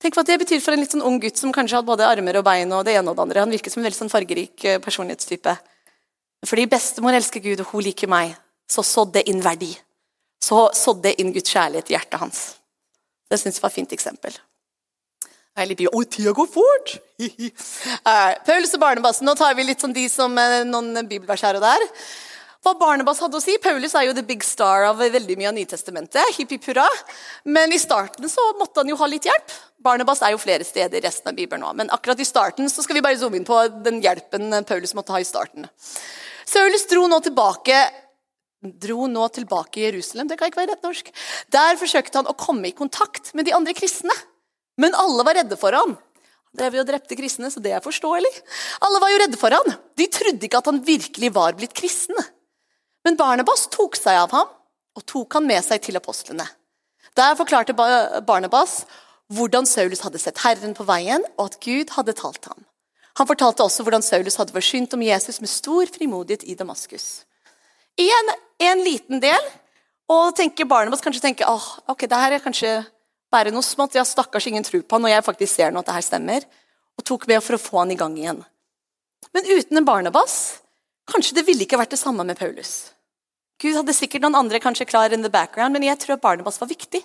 Tenk 0.00 0.16
hva 0.16 0.24
det 0.24 0.38
betyr 0.40 0.62
for 0.64 0.72
en 0.72 0.80
litt 0.80 0.94
sånn 0.94 1.04
ung 1.04 1.20
gutt 1.20 1.36
som 1.36 1.52
kanskje 1.52 1.76
hadde 1.76 1.90
både 1.90 2.08
armer 2.08 2.40
og 2.40 2.44
bein 2.46 2.72
og 2.72 2.86
det 2.88 2.96
ene 2.96 3.12
og 3.12 3.18
det 3.18 3.24
andre. 3.26 3.44
Han 3.44 3.52
virker 3.52 3.72
som 3.72 3.82
en 3.82 3.88
veldig 3.90 4.00
sånn 4.00 4.12
fargerik 4.12 4.64
eh, 4.64 4.80
personlighetstype. 4.80 5.56
Fordi 6.48 6.68
bestemor 6.72 7.12
elsker 7.18 7.44
Gud, 7.44 7.60
og 7.60 7.74
hun 7.74 7.84
liker 7.84 8.08
meg, 8.08 8.32
så 8.64 8.80
sådde 8.86 9.26
inn 9.28 9.44
verdi. 9.44 9.74
Så 10.40 10.70
sådde 10.72 11.12
inn 11.20 11.34
Guds 11.36 11.52
kjærlighet 11.52 11.92
i 11.92 11.98
hjertet 11.98 12.22
hans. 12.22 12.46
Det 13.28 13.36
syns 13.36 13.60
jeg 13.60 13.66
var 13.66 13.74
et 13.74 13.76
fint 13.82 13.92
eksempel. 13.92 14.40
Oi, 15.58 16.04
tida 16.06 16.32
går 16.32 16.46
fort! 16.46 16.96
Paulus 18.46 18.74
og 18.76 18.80
Barnebass. 18.80 19.20
Nå 19.26 19.34
tar 19.36 19.56
vi 19.58 19.66
litt 19.66 19.82
sånn 19.82 19.94
de 19.96 20.06
som 20.08 20.36
uh, 20.38 20.60
noen 20.64 21.02
bibelvers 21.08 21.42
her 21.44 21.58
og 21.58 21.64
der. 21.64 21.86
Hva 22.60 22.74
Barnebass 22.76 23.22
hadde 23.24 23.38
å 23.38 23.42
si 23.42 23.56
Paulus 23.60 23.96
er 23.96 24.06
jo 24.06 24.14
the 24.16 24.24
big 24.24 24.44
star 24.44 24.84
av 24.90 25.00
veldig 25.00 25.36
mye 25.40 25.48
av 25.48 25.56
Nytestamentet. 25.56 26.36
Hipp, 26.36 26.54
hipp, 26.54 26.68
hurra. 26.70 26.86
Men 27.48 27.72
i 27.72 27.80
starten 27.80 28.28
så 28.28 28.44
måtte 28.60 28.82
han 28.82 28.92
jo 28.92 28.98
ha 29.00 29.08
litt 29.08 29.26
hjelp. 29.26 29.54
Barnebass 29.80 30.20
er 30.22 30.34
jo 30.34 30.42
flere 30.42 30.64
steder 30.68 31.00
i 31.00 31.04
resten 31.06 31.32
av 31.32 31.38
Bibelen 31.38 31.64
nå. 31.64 31.72
Men 31.76 31.92
akkurat 31.92 32.20
i 32.20 32.28
starten 32.28 32.68
så 32.68 32.84
skal 32.84 33.00
vi 33.00 33.04
bare 33.04 33.18
zoome 33.20 33.40
inn 33.40 33.48
på 33.48 33.62
den 33.80 34.02
hjelpen 34.04 34.52
Paulus 34.68 34.92
måtte 34.96 35.16
ha 35.16 35.22
i 35.22 35.28
starten. 35.28 35.66
Saulus 36.48 36.86
dro 36.90 37.08
nå 37.08 37.20
tilbake 37.24 37.80
dro 38.60 39.06
nå 39.08 39.26
tilbake 39.32 39.80
i 39.80 39.86
Jerusalem. 39.86 40.28
Det 40.28 40.36
kan 40.36 40.50
ikke 40.50 40.60
være 40.60 40.74
rett 40.74 40.84
norsk. 40.84 41.06
Der 41.52 41.78
forsøkte 41.80 42.20
han 42.20 42.28
å 42.28 42.36
komme 42.36 42.68
i 42.68 42.76
kontakt 42.76 43.32
med 43.32 43.48
de 43.48 43.56
andre 43.56 43.72
kristne. 43.76 44.12
Men 44.80 44.96
alle 44.96 45.26
var 45.26 45.36
redde 45.40 45.58
for 45.60 45.76
ham. 45.76 45.96
Han 46.50 46.58
drev 46.58 46.78
jo 46.78 46.82
og 46.82 46.88
drepte 46.88 47.18
kristne, 47.18 47.50
så 47.52 47.62
det 47.62 47.74
er 47.76 47.84
forståelig. 47.84 48.30
Alle 48.82 49.00
var 49.02 49.12
jo 49.12 49.18
redde 49.22 49.38
for 49.38 49.54
ham. 49.54 49.74
De 49.98 50.06
trodde 50.10 50.46
ikke 50.46 50.62
at 50.62 50.70
han 50.70 50.80
virkelig 50.86 51.30
var 51.36 51.58
blitt 51.58 51.76
kristen. 51.76 52.16
Men 53.06 53.18
Barnabas 53.20 53.68
tok 53.72 53.98
seg 53.98 54.18
av 54.24 54.34
ham 54.34 54.48
og 54.98 55.06
tok 55.06 55.38
han 55.38 55.46
med 55.46 55.62
seg 55.64 55.84
til 55.84 56.00
apostlene. 56.00 56.46
Der 57.16 57.36
forklarte 57.38 57.76
Barnabas 57.76 58.82
hvordan 59.30 59.66
Saulus 59.68 60.02
hadde 60.02 60.18
sett 60.18 60.40
Herren 60.42 60.74
på 60.74 60.84
veien, 60.88 61.22
og 61.38 61.52
at 61.52 61.60
Gud 61.62 61.92
hadde 61.94 62.16
talt 62.18 62.48
ham. 62.50 62.64
Han 63.18 63.28
fortalte 63.28 63.62
også 63.62 63.84
hvordan 63.86 64.02
Saulus 64.02 64.38
hadde 64.40 64.54
forsynt 64.54 64.94
om 64.96 65.02
Jesus 65.04 65.38
med 65.42 65.50
stor 65.50 65.86
frimodighet 65.94 66.42
i 66.50 66.56
Damaskus. 66.58 67.22
I 68.00 68.08
en, 68.10 68.32
en 68.70 68.82
liten 68.82 69.22
del, 69.22 69.50
og 70.10 70.34
tenker 70.38 70.66
Barnabas 70.66 71.02
kanskje 71.04 71.22
tenker 71.22 71.50
åh, 71.50 71.66
ok, 71.90 72.06
det 72.10 72.18
her 72.18 72.34
er 72.34 72.42
kanskje 72.42 72.72
bare 73.32 73.52
noe 73.54 73.64
smått. 73.66 73.96
Ja, 73.98 74.04
stakkars 74.06 74.48
ingen 74.50 74.66
tror 74.66 74.82
på 74.82 74.98
han, 74.98 75.06
og 75.06 75.12
jeg 75.12 75.26
faktisk 75.26 75.54
ser 75.54 75.74
nå 75.74 75.82
at 75.82 75.90
det 75.90 75.98
her 75.98 76.06
stemmer. 76.06 76.48
Og 76.98 77.06
tok 77.06 77.28
med 77.30 77.42
for 77.44 77.56
å 77.56 77.62
få 77.62 77.82
han 77.82 77.94
i 77.94 77.98
gang 77.98 78.16
igjen. 78.18 78.42
Men 79.34 79.46
uten 79.46 79.80
en 79.80 79.86
Barnabas 79.86 80.40
Kanskje 81.10 81.40
det 81.40 81.42
ville 81.48 81.64
ikke 81.64 81.78
vært 81.80 81.90
det 81.90 81.98
samme 81.98 82.22
med 82.22 82.38
Paulus. 82.38 82.92
Gud 83.58 83.74
hadde 83.74 83.94
sikkert 83.96 84.22
noen 84.22 84.38
andre 84.38 84.60
kanskje 84.62 84.86
klar 84.86 85.10
in 85.10 85.24
the 85.24 85.32
background, 85.32 85.74
men 85.74 85.82
jeg 85.82 85.98
tror 85.98 86.14
at 86.14 86.22
Barnabas 86.22 86.60
var 86.60 86.70
viktig. 86.70 87.00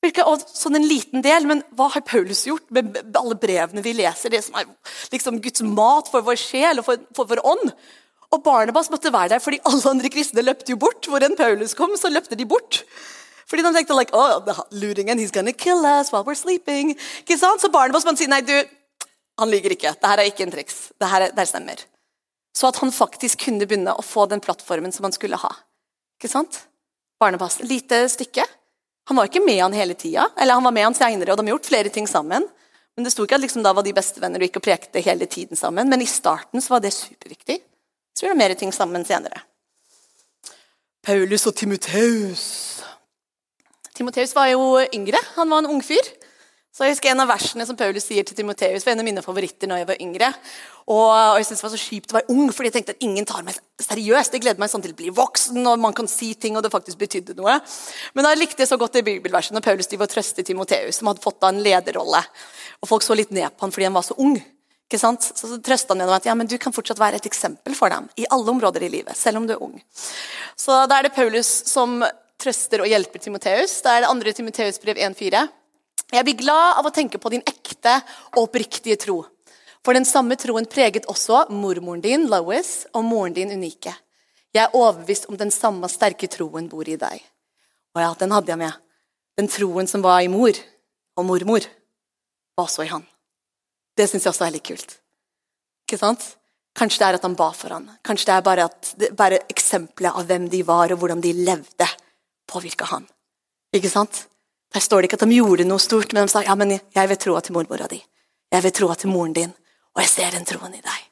Og 0.00 0.44
sånn 0.48 0.78
en 0.78 0.86
liten 0.88 1.20
del, 1.20 1.44
Men 1.44 1.62
hva 1.76 1.90
har 1.92 2.00
Paulus 2.00 2.46
gjort 2.46 2.64
med 2.72 2.96
alle 3.14 3.36
brevene 3.36 3.84
vi 3.84 3.92
leser? 3.92 4.32
Det 4.32 4.40
som 4.46 4.56
er 4.56 4.64
liksom 5.12 5.40
Guds 5.44 5.60
mat 5.60 6.08
for 6.08 6.24
vår 6.24 6.38
sjel 6.40 6.80
og 6.80 6.86
for, 6.86 7.02
for 7.12 7.28
vår 7.28 7.44
ånd. 7.44 7.74
Og 8.32 8.42
Barnabas 8.42 8.88
måtte 8.90 9.12
være 9.12 9.34
der 9.34 9.44
fordi 9.44 9.60
alle 9.68 9.90
andre 9.90 10.08
kristne 10.08 10.46
løpte 10.46 10.72
jo 10.72 10.80
bort. 10.80 11.04
Hvor 11.04 11.22
en 11.22 11.36
Paulus 11.36 11.76
kom, 11.76 11.92
så 12.00 12.08
løpte 12.08 12.38
de 12.38 12.48
bort. 12.48 12.84
Fordi 13.50 13.64
de 13.66 13.72
tenkte 13.74 13.96
like, 13.98 14.14
oh, 14.14 14.62
luringen, 14.70 15.18
he's 15.18 15.32
gonna 15.34 15.52
kill 15.52 15.82
us 15.84 16.12
while 16.12 16.22
we're 16.22 16.38
sleeping. 16.38 16.94
Ikke 17.24 17.38
sant? 17.38 17.60
Så 17.60 17.70
Barnabas 17.74 18.06
måtte 18.06 18.22
si 18.22 18.30
nei, 18.30 18.44
du, 18.46 18.54
han 19.40 19.50
lyver 19.50 19.74
ikke. 19.74 19.96
Dette 19.96 20.12
er 20.14 20.30
ikke 20.30 20.46
en 20.46 20.54
triks. 20.54 20.78
Dette, 21.00 21.32
det 21.34 21.48
stemmer. 21.50 21.82
Så 22.56 22.70
at 22.70 22.78
han 22.82 22.92
faktisk 22.94 23.46
kunne 23.46 23.66
begynne 23.66 23.94
å 23.96 24.04
få 24.06 24.26
den 24.30 24.42
plattformen 24.44 24.94
som 24.94 25.06
han 25.08 25.14
skulle 25.16 25.38
ha. 25.40 25.50
Ikke 26.20 26.30
sant? 26.30 26.62
Barnepass. 27.20 27.60
Lite 27.66 28.04
stykke. 28.12 28.44
Han 29.10 29.18
var 29.18 29.30
ikke 29.30 29.42
med 29.42 29.58
han 29.62 29.74
hele 29.74 29.96
tida. 29.98 30.28
Eller 30.36 30.58
han 30.58 30.64
var 30.64 30.74
med 30.76 30.86
han 30.86 30.98
seinere, 30.98 31.32
og 31.32 31.40
de 31.40 31.48
har 31.48 31.56
gjort 31.56 31.70
flere 31.72 31.92
ting 31.94 32.06
sammen. 32.10 32.46
Men 32.96 33.06
det 33.06 33.14
sto 33.14 33.24
ikke 33.24 33.38
at 33.38 33.44
liksom 33.44 33.64
da 33.64 33.72
var 33.74 33.86
de 33.86 33.94
bestevenner 33.96 34.42
og 34.42 34.48
gikk 34.48 34.60
og 34.60 34.66
prekte 34.66 35.02
hele 35.04 35.26
tiden 35.30 35.58
sammen. 35.58 35.88
Men 35.90 36.02
i 36.02 36.08
starten 36.10 36.62
så 36.62 36.76
var 36.76 36.84
det 36.84 36.92
superviktig. 36.94 37.60
Så 38.14 38.26
gjør 38.26 38.34
de 38.36 38.42
mer 38.42 38.54
ting 38.60 38.74
sammen 38.76 39.06
senere. 39.08 39.46
Paulus 41.06 41.46
og 41.48 41.56
Timoteus. 41.56 42.79
Timoteus 44.00 44.32
var 44.34 44.48
jo 44.48 44.80
yngre. 44.96 45.20
Han 45.36 45.52
var 45.52 45.60
en 45.60 45.74
ung 45.74 45.84
fyr. 45.84 46.06
Så 46.70 46.86
jeg 46.86 46.94
husker 46.94 47.10
En 47.10 47.20
av 47.24 47.28
versene 47.28 47.66
som 47.66 47.76
Paulus 47.76 48.04
sier 48.06 48.24
til 48.24 48.36
Timoteus, 48.38 48.84
var 48.86 48.94
en 48.94 49.02
av 49.02 49.06
mine 49.06 49.22
favoritter 49.24 49.68
når 49.68 49.82
jeg 49.82 49.88
var 49.88 49.98
yngre. 50.00 50.28
Og, 50.86 51.08
og 51.10 51.38
jeg 51.40 51.48
syntes 51.48 51.60
det 51.60 51.66
var 51.66 51.72
så 51.74 51.80
kjipt 51.82 52.14
å 52.14 52.16
være 52.16 52.32
ung, 52.32 52.52
fordi 52.54 52.70
jeg 52.70 52.76
tenkte 52.78 52.94
at 52.94 53.04
ingen 53.04 53.26
tar 53.28 53.42
meg 53.46 53.58
seriøst. 53.82 54.36
Jeg 54.36 54.44
gleder 54.44 54.62
meg 54.62 54.70
sånn 54.72 54.84
til 54.84 54.94
å 54.94 54.98
bli 55.00 55.10
voksen, 55.14 55.58
og 55.66 55.82
man 55.82 55.96
kan 55.98 56.08
si 56.10 56.30
ting, 56.38 56.56
og 56.56 56.64
det 56.64 56.70
faktisk 56.72 57.00
betydde 57.02 57.36
noe. 57.38 57.58
Men 58.14 58.26
da 58.26 58.32
likte 58.38 58.64
jeg 58.64 58.70
så 58.70 58.78
godt 58.80 58.96
det 58.96 59.04
bibelverset 59.10 59.56
når 59.56 59.66
Paulus 59.66 59.90
var 60.00 60.10
trøste 60.14 60.46
Timoteus, 60.46 61.02
som 61.02 61.10
hadde 61.10 61.24
fått 61.26 61.42
da 61.42 61.50
en 61.52 61.60
lederrolle. 61.66 62.22
Og 62.80 62.90
folk 62.94 63.04
så 63.04 63.18
litt 63.18 63.34
ned 63.34 63.50
på 63.52 63.66
han 63.66 63.74
fordi 63.74 63.90
han 63.90 63.98
var 63.98 64.06
så 64.06 64.16
ung. 64.22 64.38
Ikke 64.88 65.02
sant? 65.02 65.26
Så, 65.26 65.52
så 65.52 65.60
trøsta 65.62 65.92
han 65.92 66.04
gjennom 66.04 66.16
at 66.16 66.30
ja, 66.30 66.38
men 66.38 66.48
du 66.50 66.56
kan 66.62 66.74
fortsatt 66.74 67.02
være 67.02 67.20
et 67.20 67.28
eksempel 67.28 67.76
for 67.78 67.92
dem 67.92 68.08
i 68.18 68.30
alle 68.30 68.54
områder 68.54 68.86
i 68.86 68.94
livet, 68.94 69.18
selv 69.18 69.42
om 69.42 69.50
du 69.50 69.58
er 69.58 69.62
ung. 69.62 69.76
Så 70.58 70.80
da 70.88 70.98
er 70.98 71.10
det 71.10 71.16
Paulus 71.18 71.50
som 71.68 72.00
trøster 72.40 72.82
og 72.82 72.90
hjelper 72.90 73.22
Timoteus. 73.22 73.78
Da 73.84 73.96
er 73.96 74.04
det 74.04 74.10
andre 74.10 74.34
Timoteus 74.36 74.80
brev 74.82 74.98
1,4. 74.98 75.42
Jeg 76.10 76.26
blir 76.26 76.38
glad 76.40 76.80
av 76.80 76.88
å 76.88 76.94
tenke 76.94 77.20
på 77.22 77.30
din 77.30 77.44
ekte 77.46 78.00
og 78.34 78.48
oppriktige 78.48 78.98
tro. 78.98 79.20
For 79.84 79.96
den 79.96 80.04
samme 80.08 80.36
troen 80.40 80.66
preget 80.68 81.08
også 81.08 81.46
mormoren 81.54 82.02
din, 82.04 82.26
Lois, 82.28 82.84
og 82.92 83.06
moren 83.06 83.36
din, 83.36 83.52
Unike. 83.54 83.94
Jeg 84.52 84.66
er 84.66 84.74
overbevist 84.76 85.28
om 85.30 85.38
den 85.40 85.52
samme 85.54 85.88
sterke 85.88 86.28
troen 86.28 86.66
bor 86.68 86.88
i 86.88 86.98
deg. 87.00 87.22
Og 87.94 88.02
ja, 88.02 88.10
den 88.18 88.34
hadde 88.34 88.52
jeg 88.52 88.60
med. 88.60 88.74
Den 89.38 89.48
troen 89.48 89.88
som 89.88 90.02
var 90.04 90.20
i 90.24 90.28
mor 90.28 90.56
og 91.16 91.26
mormor, 91.26 91.64
var 92.58 92.66
også 92.66 92.84
i 92.84 92.90
han. 92.90 93.06
Det 93.96 94.08
syns 94.10 94.26
jeg 94.26 94.34
også 94.34 94.46
er 94.48 94.54
litt 94.56 94.66
kult. 94.66 94.98
Ikke 95.86 96.00
sant? 96.00 96.26
Kanskje 96.76 97.00
det 97.00 97.06
er 97.08 97.18
at 97.18 97.24
han 97.26 97.38
ba 97.38 97.48
for 97.56 97.72
han. 97.74 97.88
Kanskje 98.06 98.28
det 98.28 98.36
er 98.36 98.46
bare, 98.46 98.66
at, 98.68 98.92
bare 99.16 99.40
eksempelet 99.50 100.18
av 100.18 100.28
hvem 100.28 100.46
de 100.52 100.60
var, 100.66 100.92
og 100.92 101.00
hvordan 101.02 101.22
de 101.24 101.32
levde, 101.40 101.88
påvirka 102.50 102.88
han. 102.90 103.06
Ikke 103.76 103.92
sant? 103.92 104.26
Der 104.74 104.82
står 104.82 105.02
det 105.02 105.10
ikke 105.10 105.18
at 105.18 105.26
de 105.26 105.38
gjorde 105.38 105.66
noe 105.66 105.82
stort, 105.82 106.12
men 106.14 106.26
de 106.26 106.32
sa 106.32 106.42
ja, 106.46 106.54
men 106.58 106.76
jeg 106.76 107.10
vil 107.10 107.18
troa 107.18 107.42
til 107.42 107.56
mormora 107.56 107.88
di. 107.90 107.98
Jeg 108.50 108.66
vil 108.66 108.74
troa 108.74 108.96
til 108.98 109.10
moren 109.10 109.34
din. 109.34 109.54
Og 109.94 110.02
jeg 110.04 110.10
ser 110.12 110.34
den 110.34 110.46
troen 110.46 110.74
i 110.74 110.82
deg. 110.82 111.06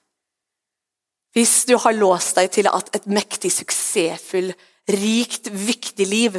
Hvis 1.36 1.64
du 1.68 1.74
har 1.78 1.94
låst 1.94 2.38
deg 2.38 2.50
til 2.54 2.68
at 2.70 2.90
et 2.96 3.08
mektig, 3.10 3.50
suksessfull, 3.54 4.52
rikt, 4.88 5.50
viktig 5.52 6.06
liv 6.08 6.38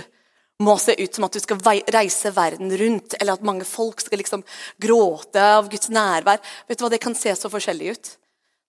må 0.64 0.76
se 0.82 0.96
ut 1.00 1.16
som 1.16 1.28
at 1.28 1.36
du 1.36 1.40
skal 1.40 1.84
reise 1.94 2.32
verden 2.36 2.72
rundt, 2.82 3.16
eller 3.20 3.38
at 3.38 3.46
mange 3.48 3.68
folk 3.68 4.02
skal 4.04 4.20
liksom 4.20 4.44
gråte 4.82 5.44
av 5.60 5.70
Guds 5.72 5.92
nærvær 5.94 6.42
Vet 6.68 6.80
du 6.80 6.84
hva, 6.84 6.92
Det 6.92 7.04
kan 7.04 7.16
se 7.16 7.36
så 7.36 7.52
forskjellig 7.52 7.94
ut. 7.94 8.12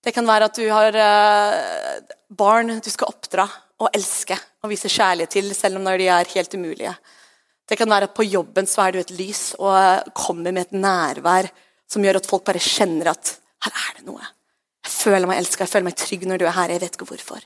Det 0.05 0.15
kan 0.15 0.27
være 0.27 0.47
at 0.51 0.57
du 0.61 0.69
har 0.71 0.97
uh, 0.97 2.15
barn 2.31 2.79
du 2.79 2.91
skal 2.91 3.11
oppdra 3.11 3.49
og 3.81 3.89
elske 3.97 4.37
og 4.61 4.71
vise 4.73 4.91
kjærlighet 4.93 5.33
til, 5.33 5.51
selv 5.57 5.81
om 5.81 5.87
når 5.87 6.01
de 6.03 6.09
er 6.13 6.33
helt 6.35 6.55
umulige. 6.55 6.95
Det 7.71 7.79
kan 7.79 7.91
være 7.91 8.11
at 8.11 8.17
på 8.17 8.27
jobben 8.27 8.67
så 8.67 8.85
er 8.85 8.93
du 8.93 9.01
et 9.01 9.13
lys 9.15 9.55
og 9.59 10.11
kommer 10.17 10.53
med 10.53 10.69
et 10.69 10.77
nærvær 10.77 11.49
som 11.91 12.05
gjør 12.05 12.19
at 12.21 12.29
folk 12.29 12.45
bare 12.47 12.63
kjenner 12.63 13.13
at 13.13 13.37
her 13.65 13.73
er 13.73 13.97
det 13.99 14.07
noe. 14.09 14.27
Jeg 14.85 14.93
føler 14.93 15.29
meg 15.29 15.41
elska, 15.41 15.65
jeg 15.65 15.73
føler 15.75 15.89
meg 15.91 15.99
trygg 16.01 16.27
når 16.27 16.41
du 16.41 16.47
er 16.49 16.57
her. 16.57 16.73
Jeg 16.75 16.83
vet 16.83 16.97
ikke 16.97 17.09
hvorfor. 17.13 17.45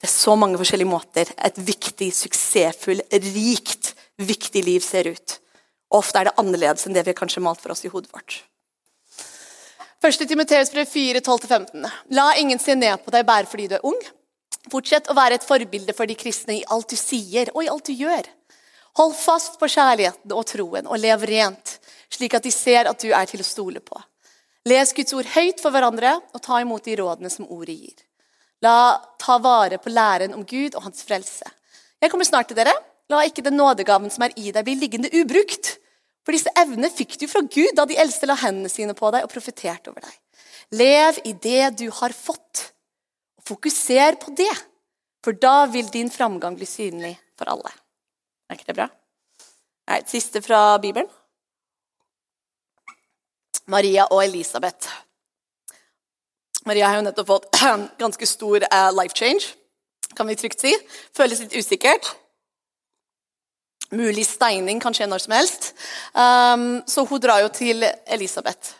Det 0.00 0.08
er 0.08 0.12
så 0.12 0.34
mange 0.36 0.58
forskjellige 0.60 0.90
måter 0.90 1.30
et 1.36 1.58
viktig, 1.60 2.08
suksessfull, 2.16 3.02
rikt, 3.12 3.92
viktig 4.20 4.62
liv 4.64 4.84
ser 4.84 5.10
ut. 5.12 5.36
Og 5.90 6.00
ofte 6.00 6.20
er 6.20 6.30
det 6.30 6.38
annerledes 6.40 6.86
enn 6.86 6.96
det 6.96 7.04
vi 7.04 7.14
har 7.14 7.18
kanskje 7.18 7.42
malt 7.44 7.60
for 7.62 7.74
oss 7.74 7.84
i 7.84 7.92
hodet 7.92 8.12
vårt. 8.14 8.40
Første 10.00 10.24
Timoteus 10.24 10.72
brev 10.72 10.88
4, 10.88 11.20
12-15. 11.20 11.84
La 12.16 12.30
ingen 12.40 12.60
se 12.62 12.76
ned 12.76 13.02
på 13.04 13.12
deg 13.12 13.26
bare 13.28 13.48
fordi 13.48 13.68
du 13.68 13.76
er 13.76 13.84
ung. 13.84 13.98
Fortsett 14.68 15.08
å 15.08 15.16
være 15.16 15.38
et 15.38 15.46
forbilde 15.46 15.94
for 15.96 16.10
de 16.10 16.18
kristne 16.18 16.58
i 16.58 16.66
alt 16.68 16.92
du 16.92 16.98
sier 16.98 17.48
og 17.54 17.64
i 17.64 17.70
alt 17.72 17.88
du 17.88 17.94
gjør. 17.96 18.28
Hold 18.98 19.14
fast 19.16 19.56
på 19.60 19.68
kjærligheten 19.70 20.34
og 20.34 20.44
troen, 20.50 20.88
og 20.90 20.98
lev 21.00 21.24
rent, 21.30 21.78
slik 22.12 22.34
at 22.36 22.44
de 22.44 22.52
ser 22.52 22.90
at 22.90 23.00
du 23.00 23.12
er 23.14 23.28
til 23.30 23.40
å 23.40 23.46
stole 23.46 23.80
på. 23.80 23.96
Les 24.68 24.92
Guds 24.92 25.14
ord 25.16 25.28
høyt 25.32 25.62
for 25.62 25.72
hverandre, 25.72 26.18
og 26.34 26.42
ta 26.44 26.58
imot 26.60 26.84
de 26.84 26.98
rådene 27.00 27.30
som 27.32 27.48
ordet 27.48 27.78
gir. 27.78 28.02
La 28.60 28.98
ta 29.22 29.38
vare 29.40 29.78
på 29.80 29.92
læren 29.94 30.34
om 30.36 30.44
Gud 30.44 30.74
og 30.74 30.84
hans 30.84 31.04
frelse. 31.06 31.46
Jeg 32.02 32.12
kommer 32.12 32.28
snart 32.28 32.50
til 32.50 32.58
dere. 32.58 32.74
La 33.10 33.22
ikke 33.24 33.44
den 33.46 33.56
nådegaven 33.56 34.12
som 34.12 34.26
er 34.26 34.34
i 34.36 34.50
deg, 34.52 34.64
bli 34.66 34.76
liggende 34.82 35.10
ubrukt. 35.16 35.78
For 36.26 36.36
disse 36.36 36.52
evnene 36.60 36.90
fikk 36.92 37.16
du 37.22 37.24
fra 37.30 37.40
Gud 37.40 37.72
da 37.78 37.86
de 37.88 37.96
eldste 37.98 38.28
la 38.28 38.36
hendene 38.42 38.68
sine 38.70 38.94
på 38.96 39.08
deg 39.14 39.24
og 39.24 39.32
profeterte 39.32 39.94
over 39.94 40.04
deg. 40.04 40.18
Lev 40.76 41.22
i 41.26 41.32
det 41.32 41.72
du 41.80 41.88
har 41.96 42.12
fått, 42.14 42.68
fokuser 43.50 44.18
på 44.22 44.34
det. 44.38 44.52
For 45.24 45.36
da 45.36 45.66
vil 45.68 45.90
din 45.92 46.10
framgang 46.10 46.56
bli 46.56 46.68
synlig 46.68 47.14
for 47.38 47.50
alle. 47.52 47.72
Er 48.48 48.56
ikke 48.56 48.70
det 48.70 48.78
bra? 48.78 48.88
Nei, 49.90 50.00
siste 50.08 50.40
fra 50.42 50.78
Bibelen. 50.80 51.10
Maria 53.70 54.06
og 54.10 54.24
Elisabeth. 54.24 54.88
Maria 56.66 56.88
har 56.88 56.98
jo 57.00 57.04
nettopp 57.06 57.28
fått 57.30 57.60
ganske 58.02 58.26
stor 58.26 58.64
uh, 58.66 58.90
life 58.96 59.16
change, 59.16 59.54
kan 60.16 60.28
vi 60.28 60.36
trygt 60.38 60.62
si. 60.62 60.72
Føles 61.16 61.42
litt 61.44 61.56
usikkert. 61.56 62.10
Mulig 63.96 64.26
steining 64.28 64.78
kan 64.82 64.94
skje 64.94 65.08
når 65.10 65.24
som 65.24 65.34
helst. 65.34 65.70
Um, 66.14 66.66
så 66.86 67.04
hun 67.08 67.22
drar 67.22 67.42
jo 67.42 67.50
til 67.54 67.82
Elisabeth. 68.06 68.76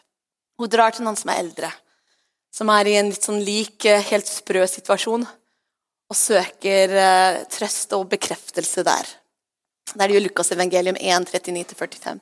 Hun 0.60 0.70
drar 0.70 0.94
til 0.94 1.06
noen 1.06 1.18
som 1.18 1.32
er 1.32 1.40
eldre, 1.42 1.70
som 2.54 2.70
er 2.74 2.90
i 2.90 2.96
en 3.00 3.10
litt 3.12 3.26
sånn 3.26 3.40
lik, 3.44 3.84
eh, 3.86 4.02
helt 4.10 4.28
sprø 4.28 4.66
situasjon, 4.68 5.26
og 6.10 6.18
søker 6.18 6.90
uh, 6.90 7.42
trøst 7.46 7.92
og 7.94 8.08
bekreftelse 8.10 8.82
der. 8.82 9.10
Det 9.90 10.02
er 10.02 10.10
det 10.10 10.16
jo 10.16 10.22
Lukas 10.22 10.52
evangelium 10.54 10.98
1, 10.98 11.30
39-45. 11.30 12.18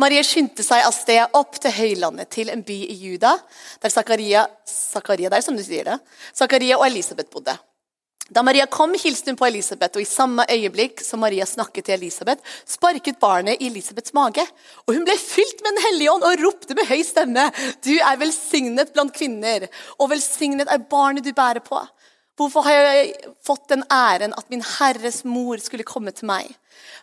Marie 0.00 0.20
skyndte 0.24 0.64
seg 0.64 0.84
av 0.84 0.92
sted 0.96 1.36
opp 1.36 1.56
til 1.60 1.72
høylandet, 1.76 2.30
til 2.32 2.52
en 2.52 2.64
by 2.64 2.78
i 2.92 2.96
Juda, 2.96 3.34
der 3.80 3.92
Zakaria, 3.92 4.46
Zakaria 4.68 5.32
der, 5.32 5.44
som 5.44 5.56
du 5.56 5.64
sier 5.64 5.88
det, 5.88 5.98
Zakaria 6.36 6.76
og 6.76 6.86
Elisabeth 6.88 7.32
bodde. 7.32 7.56
Da 8.32 8.40
Maria 8.42 8.64
kom, 8.66 8.94
hilste 8.96 9.28
hun 9.30 9.36
på 9.36 9.44
Elisabeth, 9.44 9.98
og 9.98 10.02
i 10.02 10.08
samme 10.08 10.44
øyeblikk 10.48 11.02
som 11.04 11.20
Maria 11.20 11.44
snakket 11.48 11.84
til 11.84 11.98
Elisabeth, 11.98 12.40
sparket 12.64 13.18
barnet 13.20 13.60
i 13.60 13.68
Elisabeths 13.68 14.14
mage. 14.16 14.44
Og 14.86 14.94
hun 14.96 15.04
ble 15.04 15.16
fylt 15.20 15.60
med 15.60 15.74
Den 15.74 15.82
hellige 15.86 16.12
ånd 16.14 16.24
og 16.24 16.40
ropte 16.40 16.76
med 16.78 16.88
høy 16.88 17.02
stemme, 17.04 17.50
Du 17.84 17.92
er 17.92 18.20
velsignet 18.20 18.92
blant 18.94 19.12
kvinner, 19.12 19.68
og 19.98 20.10
velsignet 20.14 20.68
er 20.68 20.78
barnet 20.78 21.24
du 21.24 21.32
bærer 21.32 21.60
på. 21.60 21.80
Hvorfor 22.36 22.64
har 22.64 22.72
jeg 22.72 23.12
fått 23.44 23.68
den 23.68 23.84
æren 23.92 24.32
at 24.32 24.48
min 24.48 24.64
Herres 24.64 25.24
mor 25.24 25.60
skulle 25.60 25.84
komme 25.84 26.14
til 26.16 26.30
meg? 26.30 26.48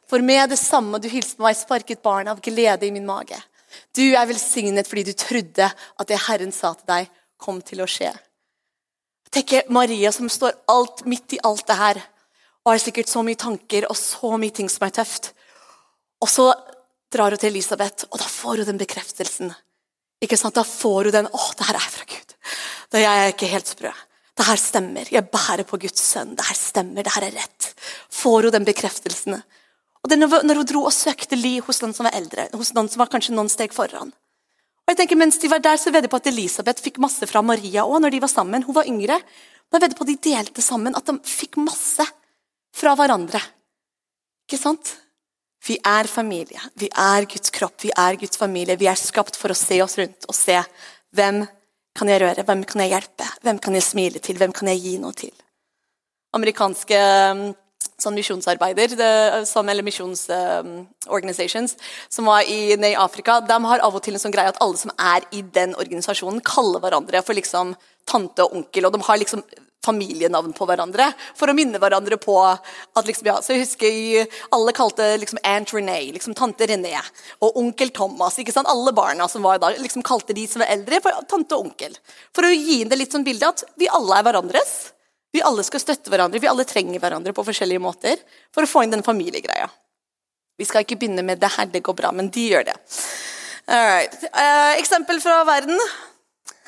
For 0.09 0.25
med 0.25 0.49
det 0.49 0.57
samme 0.57 0.97
du 0.97 1.07
hilste 1.09 1.41
meg, 1.43 1.55
sparket 1.55 2.01
barnet 2.01 2.33
av 2.33 2.41
glede 2.41 2.87
i 2.87 2.91
min 2.91 3.05
mage. 3.05 3.37
Du 3.93 4.07
er 4.15 4.25
velsignet 4.25 4.89
fordi 4.89 5.05
du 5.05 5.13
trodde 5.13 5.69
at 5.69 6.09
det 6.09 6.23
Herren 6.25 6.51
sa 6.51 6.73
til 6.73 6.89
deg, 6.89 7.13
kom 7.37 7.61
til 7.61 7.85
å 7.85 7.87
skje. 7.87 8.15
Tenk 9.33 9.69
Maria 9.69 10.11
som 10.11 10.29
står 10.29 10.55
alt, 10.67 11.05
midt 11.05 11.37
i 11.37 11.43
alt 11.43 11.67
det 11.67 11.77
her 11.77 12.01
og 12.65 12.73
har 12.73 12.81
sikkert 12.81 13.09
så 13.09 13.23
mye 13.25 13.39
tanker 13.39 13.87
og 13.89 13.97
så 13.97 14.35
mye 14.37 14.53
ting 14.53 14.69
som 14.69 14.85
er 14.85 14.93
tøft. 14.93 15.31
Og 16.21 16.29
så 16.29 16.51
drar 17.13 17.33
hun 17.33 17.41
til 17.41 17.53
Elisabeth, 17.53 18.05
og 18.11 18.19
da 18.21 18.27
får 18.29 18.61
hun 18.61 18.69
den 18.73 18.81
bekreftelsen. 18.81 19.53
Ikke 20.21 20.37
sant? 20.37 20.57
Da 20.57 20.63
får 20.67 21.09
hun 21.09 21.15
den 21.15 21.27
'Å, 21.27 21.55
det 21.57 21.65
her 21.65 21.75
er 21.75 21.89
fra 21.95 22.05
Gud'. 22.05 22.35
Da 22.91 22.97
er 22.97 23.23
jeg 23.23 23.33
ikke 23.33 23.53
helt 23.53 23.67
sprø. 23.67 23.91
Det 24.37 24.45
her 24.45 24.55
stemmer. 24.55 25.05
Jeg 25.11 25.31
bærer 25.31 25.63
på 25.63 25.79
Guds 25.79 25.99
sønn. 25.99 26.35
Det 26.35 26.45
her 26.45 26.55
stemmer. 26.55 27.03
Det 27.03 27.11
her 27.11 27.23
er 27.23 27.35
rett. 27.35 27.73
Får 28.09 28.43
hun 28.43 28.51
den 28.51 28.65
bekreftelsen. 28.65 29.43
Og 30.03 30.09
det 30.09 30.19
når 30.19 30.55
hun 30.55 30.65
dro 30.65 30.85
og 30.85 30.93
søkte 30.93 31.35
ly 31.35 31.59
hos 31.59 31.81
noen 31.81 31.93
som 31.93 32.05
var 32.05 32.15
eldre, 32.15 32.47
hos 32.53 32.73
noen 32.73 32.89
som 32.89 32.99
var 32.99 33.11
kanskje 33.11 33.35
noen 33.35 33.49
steg 33.49 33.73
foran. 33.73 34.13
Og 34.89 34.95
jeg 34.95 35.04
tenker, 35.04 35.19
Mens 35.21 35.38
de 35.38 35.49
var 35.52 35.62
der, 35.62 35.78
så 35.78 35.91
vedder 35.93 36.10
på 36.10 36.17
at 36.17 36.28
Elisabeth 36.32 36.82
fikk 36.82 36.95
masse 36.97 37.28
fra 37.30 37.43
Maria 37.45 37.84
òg, 37.86 37.99
når 38.02 38.15
de 38.15 38.21
var 38.23 38.32
sammen. 38.32 38.63
Hun 38.65 38.73
var 38.73 38.89
yngre. 38.89 39.19
Men 39.69 39.84
vedder 39.84 39.93
på 39.93 40.02
at 40.08 40.10
de 40.10 40.32
delte 40.32 40.63
sammen, 40.65 40.95
at 40.97 41.06
de 41.06 41.13
fikk 41.30 41.60
masse 41.62 42.08
fra 42.73 42.95
hverandre. 42.97 43.38
Ikke 44.49 44.58
sant? 44.58 44.95
Vi 45.62 45.78
er 45.86 46.10
familie. 46.10 46.58
Vi 46.73 46.89
er 46.89 47.28
Guds 47.30 47.54
kropp, 47.54 47.78
vi 47.86 47.93
er 47.93 48.17
Guds 48.17 48.41
familie. 48.41 48.80
Vi 48.82 48.89
er 48.89 48.97
skapt 48.97 49.38
for 49.38 49.54
å 49.54 49.60
se 49.62 49.78
oss 49.86 49.99
rundt 50.02 50.25
og 50.25 50.34
se 50.34 50.58
hvem 51.13 51.43
kan 51.93 52.10
jeg 52.10 52.23
røre, 52.23 52.47
hvem 52.47 52.65
kan 52.65 52.82
jeg 52.82 52.95
hjelpe, 52.95 53.30
hvem 53.45 53.62
kan 53.62 53.78
jeg 53.78 53.86
smile 53.86 54.25
til, 54.25 54.41
hvem 54.41 54.56
kan 54.58 54.73
jeg 54.73 54.82
gi 54.82 54.97
noe 55.04 55.13
til. 55.13 55.36
Amerikanske 56.34 56.97
sånn 58.03 58.17
misjonsarbeider, 58.17 58.95
eller 58.99 59.85
misjonsorganisations, 59.85 61.75
um, 61.75 61.79
som 62.09 62.29
var 62.29 62.41
i, 62.47 62.73
i, 62.73 62.93
Afrika, 62.95 63.39
de 63.45 63.57
har 63.71 63.85
av 63.85 63.95
og 63.95 64.03
til 64.05 64.17
en 64.17 64.23
sånn 64.23 64.35
greie 64.35 64.51
at 64.51 64.62
alle 64.63 64.79
som 64.79 64.91
er 64.97 65.25
i 65.35 65.41
den 65.41 65.75
organisasjonen, 65.79 66.41
kaller 66.45 66.83
hverandre 66.83 67.23
for 67.25 67.38
liksom 67.38 67.75
tante 68.09 68.45
og 68.45 68.55
onkel, 68.57 68.88
og 68.88 68.95
de 68.95 69.03
har 69.05 69.19
liksom 69.21 69.43
familienavn 69.85 70.51
på 70.57 70.67
hverandre 70.67 71.05
for 71.38 71.49
å 71.49 71.55
minne 71.55 71.79
hverandre 71.79 72.17
på 72.19 72.35
at 72.43 73.07
liksom, 73.07 73.29
ja, 73.29 73.38
så 73.43 73.55
jeg 73.55 73.63
husker 73.63 73.88
jeg, 73.88 74.27
Alle 74.55 74.73
kalte 74.75 75.07
liksom 75.21 75.39
Aunt 75.47 75.73
Renee, 75.73 76.12
liksom 76.15 76.35
tante 76.38 76.67
René, 76.67 76.97
og 77.39 77.57
onkel 77.59 77.93
Thomas. 77.95 78.39
ikke 78.39 78.55
sant? 78.55 78.69
Alle 78.69 78.93
barna 78.95 79.27
som 79.31 79.45
var 79.45 79.62
da, 79.63 79.71
liksom 79.79 80.03
kalte 80.05 80.35
de 80.35 80.45
som 80.51 80.63
var 80.63 80.73
eldre, 80.75 80.99
for 81.03 81.23
tante 81.31 81.55
og 81.55 81.69
onkel. 81.69 81.95
For 82.35 82.47
å 82.47 82.53
gi 82.53 82.81
inn 82.81 82.91
det 82.91 82.99
litt 82.99 83.15
sånn 83.15 83.27
bilde 83.27 83.53
at 83.53 83.63
vi 83.79 83.88
alle 83.88 84.19
er 84.19 84.27
hverandres. 84.27 84.73
Vi 85.33 85.41
alle 85.45 85.63
skal 85.65 85.81
støtte 85.83 86.09
hverandre, 86.09 86.41
vi 86.41 86.49
alle 86.49 86.65
trenger 86.65 87.01
hverandre 87.01 87.35
på 87.37 87.45
forskjellige 87.45 87.83
måter 87.83 88.17
for 88.53 88.65
å 88.65 88.69
få 88.69 88.83
inn 88.85 88.95
den 88.95 89.05
familiegreia. 89.05 89.69
Vi 90.59 90.67
skal 90.67 90.83
ikke 90.83 90.97
begynne 90.99 91.23
med 91.23 91.39
'det 91.39 91.51
her, 91.55 91.65
det 91.65 91.83
går 91.83 91.95
bra', 91.95 92.11
men 92.11 92.29
de 92.29 92.49
gjør 92.49 92.65
det. 92.67 92.75
Uh, 93.69 94.73
eksempel 94.79 95.21
fra 95.21 95.43
verden. 95.45 95.77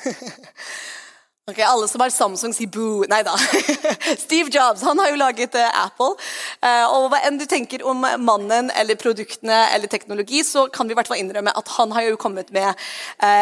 ok, 1.50 1.58
Alle 1.58 1.88
som 1.88 2.00
har 2.00 2.10
Samsung, 2.14 2.54
sier 2.54 2.70
boo. 2.70 3.02
Nei 3.10 3.22
da. 3.26 3.34
Steve 4.24 4.48
Jobs 4.54 4.84
han 4.86 4.98
har 5.02 5.10
jo 5.10 5.18
laget 5.18 5.58
uh, 5.58 5.66
Apple. 5.82 6.14
Uh, 6.62 6.86
og 6.94 7.10
Hva 7.10 7.20
enn 7.26 7.40
du 7.42 7.44
tenker 7.50 7.82
om 7.82 8.06
mannen 8.22 8.70
eller 8.70 8.94
produktene 8.94 9.66
eller 9.74 9.90
teknologi, 9.90 10.44
så 10.46 10.68
kan 10.70 10.88
vi 10.88 10.94
i 10.94 11.18
innrømme 11.18 11.52
at 11.52 11.68
han 11.76 11.92
har 11.92 12.06
jo 12.06 12.16
kommet 12.16 12.52
med 12.54 12.72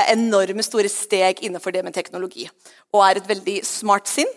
enorme 0.09 0.65
store 0.65 0.89
steg 0.89 1.45
innenfor 1.45 1.71
det 1.77 1.85
med 1.85 1.95
teknologi. 1.95 2.49
Og 2.97 3.05
er 3.05 3.21
et 3.21 3.29
veldig 3.29 3.61
smart 3.67 4.09
sinn 4.09 4.33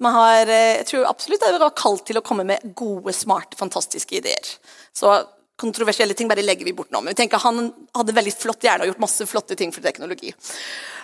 man 0.00 0.16
har, 0.16 0.48
eh, 0.48 0.80
jeg 0.80 0.86
tror 0.90 1.10
absolutt 1.10 1.44
det 1.44 1.60
var 1.60 1.76
kalt 1.76 2.06
til 2.08 2.18
å 2.18 2.24
komme 2.24 2.46
med 2.48 2.74
gode, 2.74 3.12
smarte, 3.12 3.58
fantastiske 3.60 4.16
ideer. 4.16 4.56
Så 4.96 5.12
kontroversielle 5.60 6.16
ting 6.16 6.28
bare 6.28 6.44
legger 6.44 6.64
vi 6.64 6.72
bort 6.72 6.90
nå. 6.90 7.02
Men 7.02 7.12
vi 7.12 7.22
tenker 7.22 7.38
Han 7.38 7.72
hadde 7.94 8.16
veldig 8.16 8.32
flott 8.32 8.64
hjerne 8.64 8.86
og 8.86 8.94
gjort 8.94 9.04
masse 9.04 9.26
flotte 9.28 9.56
ting 9.56 9.72
for 9.72 9.84
teknologi. 9.84 10.32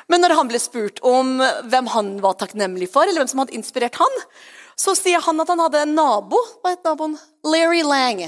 Men 0.08 0.22
når 0.22 0.36
han 0.38 0.48
ble 0.48 0.58
spurt 0.62 1.00
om 1.02 1.42
hvem 1.66 1.86
han 1.92 2.20
var 2.22 2.38
takknemlig 2.40 2.88
for, 2.88 3.04
eller 3.04 3.20
hvem 3.20 3.28
som 3.28 3.42
hadde 3.42 3.56
inspirert 3.58 3.98
han, 4.00 4.20
så 4.76 4.94
sier 4.96 5.20
han 5.24 5.40
at 5.40 5.48
han 5.48 5.60
hadde 5.60 5.82
en 5.82 5.94
nabo. 5.96 6.40
Hva 6.62 6.72
het 6.72 6.84
naboen? 6.86 7.18
Larry 7.44 7.82
Lang. 7.82 8.22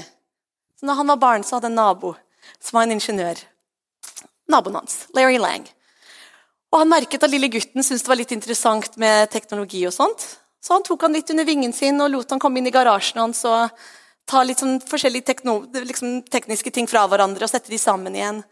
Så 0.77 0.85
når 0.85 1.01
han 1.01 1.13
var 1.13 1.21
barn, 1.21 1.43
så 1.43 1.57
hadde 1.57 1.71
en 1.71 1.79
nabo 1.79 2.15
som 2.59 2.77
var 2.77 2.87
en 2.87 2.95
ingeniør. 2.97 3.41
Naboen 4.49 4.79
hans, 4.81 5.05
Larry 5.13 5.37
Lang. 5.37 5.67
Og 6.69 6.79
Han 6.83 6.89
merket 6.89 7.23
at 7.23 7.31
lille 7.31 7.49
gutten 7.49 7.81
syntes 7.81 8.03
det 8.05 8.11
var 8.11 8.19
litt 8.19 8.33
interessant 8.35 8.97
med 8.97 9.29
teknologi. 9.33 9.85
og 9.87 9.93
sånt. 9.93 10.38
Så 10.59 10.75
han 10.75 10.83
tok 10.83 11.01
han 11.01 11.15
litt 11.15 11.29
under 11.31 11.47
vingen 11.47 11.73
sin 11.73 12.01
og 12.03 12.11
lot 12.11 12.31
han 12.33 12.41
komme 12.41 12.59
inn 12.59 12.67
i 12.67 12.73
garasjen 12.75 13.21
hans 13.21 13.45
og 13.47 13.69
ta 14.29 14.43
litt 14.45 14.61
sånn 14.61 14.79
forskjellige 14.85 15.31
tekno, 15.31 15.61
liksom 15.73 16.21
tekniske 16.29 16.73
ting 16.75 16.89
fra 16.89 17.05
hverandre 17.09 17.47
og 17.47 17.51
sette 17.51 17.71
de 17.71 17.79
sammen 17.81 18.15
igjen. 18.17 18.43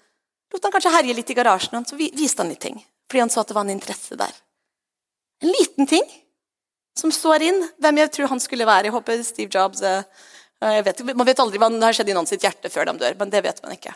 Lot 0.53 0.63
han 0.63 0.73
kanskje 0.73 0.93
herje 0.93 1.17
litt 1.17 1.33
i 1.33 1.35
garasjen 1.37 1.75
hans, 1.77 1.91
og 1.93 1.99
viste 1.99 2.41
han 2.41 2.49
litt 2.51 2.63
ting. 2.63 2.79
Fordi 3.11 3.25
han 3.25 3.31
så 3.31 3.43
at 3.43 3.51
det 3.51 3.57
var 3.57 3.67
en 3.67 3.75
interesse 3.75 4.17
der. 4.19 4.31
En 5.43 5.51
liten 5.51 5.89
ting 5.89 6.07
som 6.97 7.11
står 7.13 7.45
inn 7.45 7.59
hvem 7.83 8.01
jeg 8.01 8.13
tror 8.15 8.31
han 8.31 8.41
skulle 8.41 8.65
være. 8.67 8.87
Jeg 8.87 8.95
håper 8.95 9.21
Steve 9.27 9.53
Jobs 9.53 9.83
eh, 9.85 10.79
vet, 10.87 11.03
Man 11.11 11.27
vet 11.27 11.43
aldri 11.43 11.61
hva 11.61 11.69
som 11.69 11.83
har 11.83 11.97
skjedd 11.99 12.09
i 12.09 12.15
noen 12.17 12.29
sitt 12.29 12.47
hjerte 12.47 12.71
før 12.73 12.89
de 12.89 12.97
dør, 13.03 13.19
men 13.19 13.33
det 13.33 13.43
vet 13.45 13.61
man 13.65 13.75
ikke. 13.75 13.93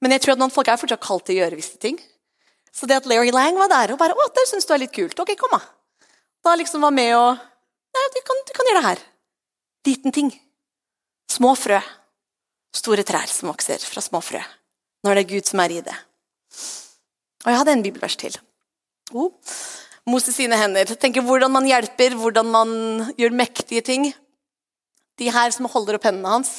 Men 0.00 0.14
jeg 0.16 0.24
tror 0.24 0.36
at 0.36 0.40
noen 0.40 0.54
folk 0.54 0.70
er 0.70 0.80
fortsatt 0.80 1.04
kalt 1.04 1.26
til 1.28 1.36
å 1.36 1.42
gjøre 1.42 1.58
visse 1.58 1.76
ting. 1.82 1.98
Så 2.72 2.88
det 2.88 3.02
at 3.02 3.10
Larry 3.10 3.34
Lang 3.34 3.58
var 3.58 3.68
der 3.68 3.92
og 3.92 4.00
bare 4.00 4.14
'Å, 4.14 4.30
det 4.32 4.46
syns 4.48 4.64
du 4.64 4.72
er 4.72 4.86
litt 4.86 4.94
kult. 4.94 5.18
Ok, 5.20 5.34
kom, 5.36 5.52
da.' 5.58 5.79
Da 6.44 6.56
liksom 6.56 6.84
var 6.84 6.94
med 6.94 7.14
og 7.18 7.46
Nei, 7.90 8.04
du 8.14 8.20
kan, 8.22 8.38
du 8.46 8.52
kan 8.54 8.68
gjøre 8.68 8.78
det 8.78 8.86
her. 8.86 9.00
Liten 9.88 10.14
ting. 10.14 10.28
Små 11.26 11.56
frø. 11.58 11.80
Store 12.70 13.02
trær 13.02 13.26
som 13.26 13.50
vokser 13.50 13.82
fra 13.82 14.02
små 14.04 14.20
frø. 14.22 14.38
Når 15.02 15.18
det 15.18 15.24
er 15.24 15.30
Gud 15.32 15.48
som 15.50 15.62
er 15.64 15.74
i 15.74 15.80
det. 15.82 15.96
Og 17.42 17.50
jeg 17.50 17.58
hadde 17.58 17.74
en 17.74 17.82
bibelvers 17.82 18.14
til. 18.20 18.36
Oh. 19.10 19.32
Moses 20.06 20.36
sine 20.38 20.58
hender. 20.60 20.92
Tenker 21.02 21.24
hvordan 21.26 21.52
man 21.52 21.66
hjelper, 21.66 22.14
hvordan 22.18 22.50
man 22.52 22.74
gjør 23.18 23.34
mektige 23.36 23.82
ting. 23.86 24.10
De 25.18 25.30
her 25.34 25.50
som 25.54 25.68
holder 25.72 25.98
opp 25.98 26.06
hendene 26.06 26.36
hans. 26.36 26.52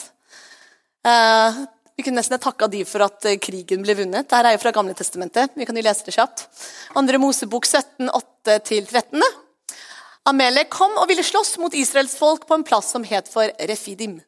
Uh, 1.08 1.64
vi 1.96 2.06
kunne 2.06 2.20
nesten 2.20 2.42
takka 2.42 2.68
de 2.72 2.84
for 2.86 3.06
at 3.06 3.30
uh, 3.30 3.38
krigen 3.42 3.86
ble 3.86 3.96
vunnet. 4.04 4.28
Dette 4.28 4.42
er 4.52 4.58
jo 4.58 4.62
fra 4.66 4.74
Gamle 4.76 4.98
testamentet. 4.98 5.56
Vi 5.56 5.70
kan 5.70 5.78
jo 5.78 5.86
lese 5.86 6.06
det 6.08 6.18
kjapt. 6.18 6.44
Andre 7.00 7.22
Mosebok 7.22 7.70
17, 7.70 8.12
8-13. 8.12 9.24
Amelek 10.30 10.70
kom 10.70 10.94
og 11.02 11.08
ville 11.10 11.24
slåss 11.26 11.56
mot 11.58 11.74
Israels 11.74 12.14
folk 12.20 12.44
på 12.46 12.54
en 12.54 12.66
plass 12.66 12.92
som 12.94 13.06
het 13.08 13.30
for 13.32 13.50
Refidim. 13.70 14.20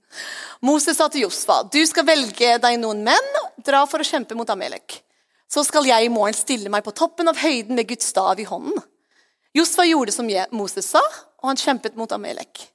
Moses 0.65 0.97
sa 0.97 1.05
til 1.11 1.27
Josfa, 1.27 1.59
du 1.69 1.77
skal 1.85 2.07
velge 2.07 2.55
deg 2.63 2.79
noen 2.81 3.03
menn, 3.05 3.29
dra 3.61 3.83
for 3.89 4.01
å 4.01 4.07
kjempe 4.07 4.33
mot 4.37 4.49
Amelek. 4.49 5.03
Så 5.45 5.61
skal 5.67 5.85
jeg 5.85 6.07
i 6.07 6.09
morgen 6.09 6.33
stille 6.33 6.71
meg 6.73 6.81
på 6.85 6.95
toppen 6.97 7.29
av 7.29 7.37
høyden 7.37 7.77
med 7.77 7.91
Guds 7.91 8.09
stav 8.09 8.41
i 8.41 8.47
hånden. 8.49 8.81
Josfa 9.53 9.85
gjorde 9.85 10.15
som 10.15 10.31
Moses 10.57 10.89
sa, 10.95 11.03
og 11.43 11.51
han 11.51 11.61
kjempet 11.61 11.99
mot 11.99 12.11
Amelek. 12.15 12.65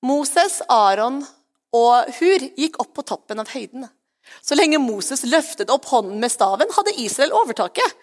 Moses, 0.00 0.62
Aron 0.72 1.20
og 1.76 2.08
Hur 2.16 2.48
gikk 2.56 2.80
opp 2.80 2.96
på 2.96 3.04
toppen 3.04 3.42
av 3.42 3.52
høyden. 3.52 3.84
Så 4.40 4.56
lenge 4.56 4.80
Moses 4.80 5.26
løftet 5.28 5.70
opp 5.70 5.90
hånden 5.92 6.24
med 6.24 6.32
staven, 6.32 6.72
hadde 6.72 6.96
Israel 7.04 7.36
overtaket. 7.36 8.00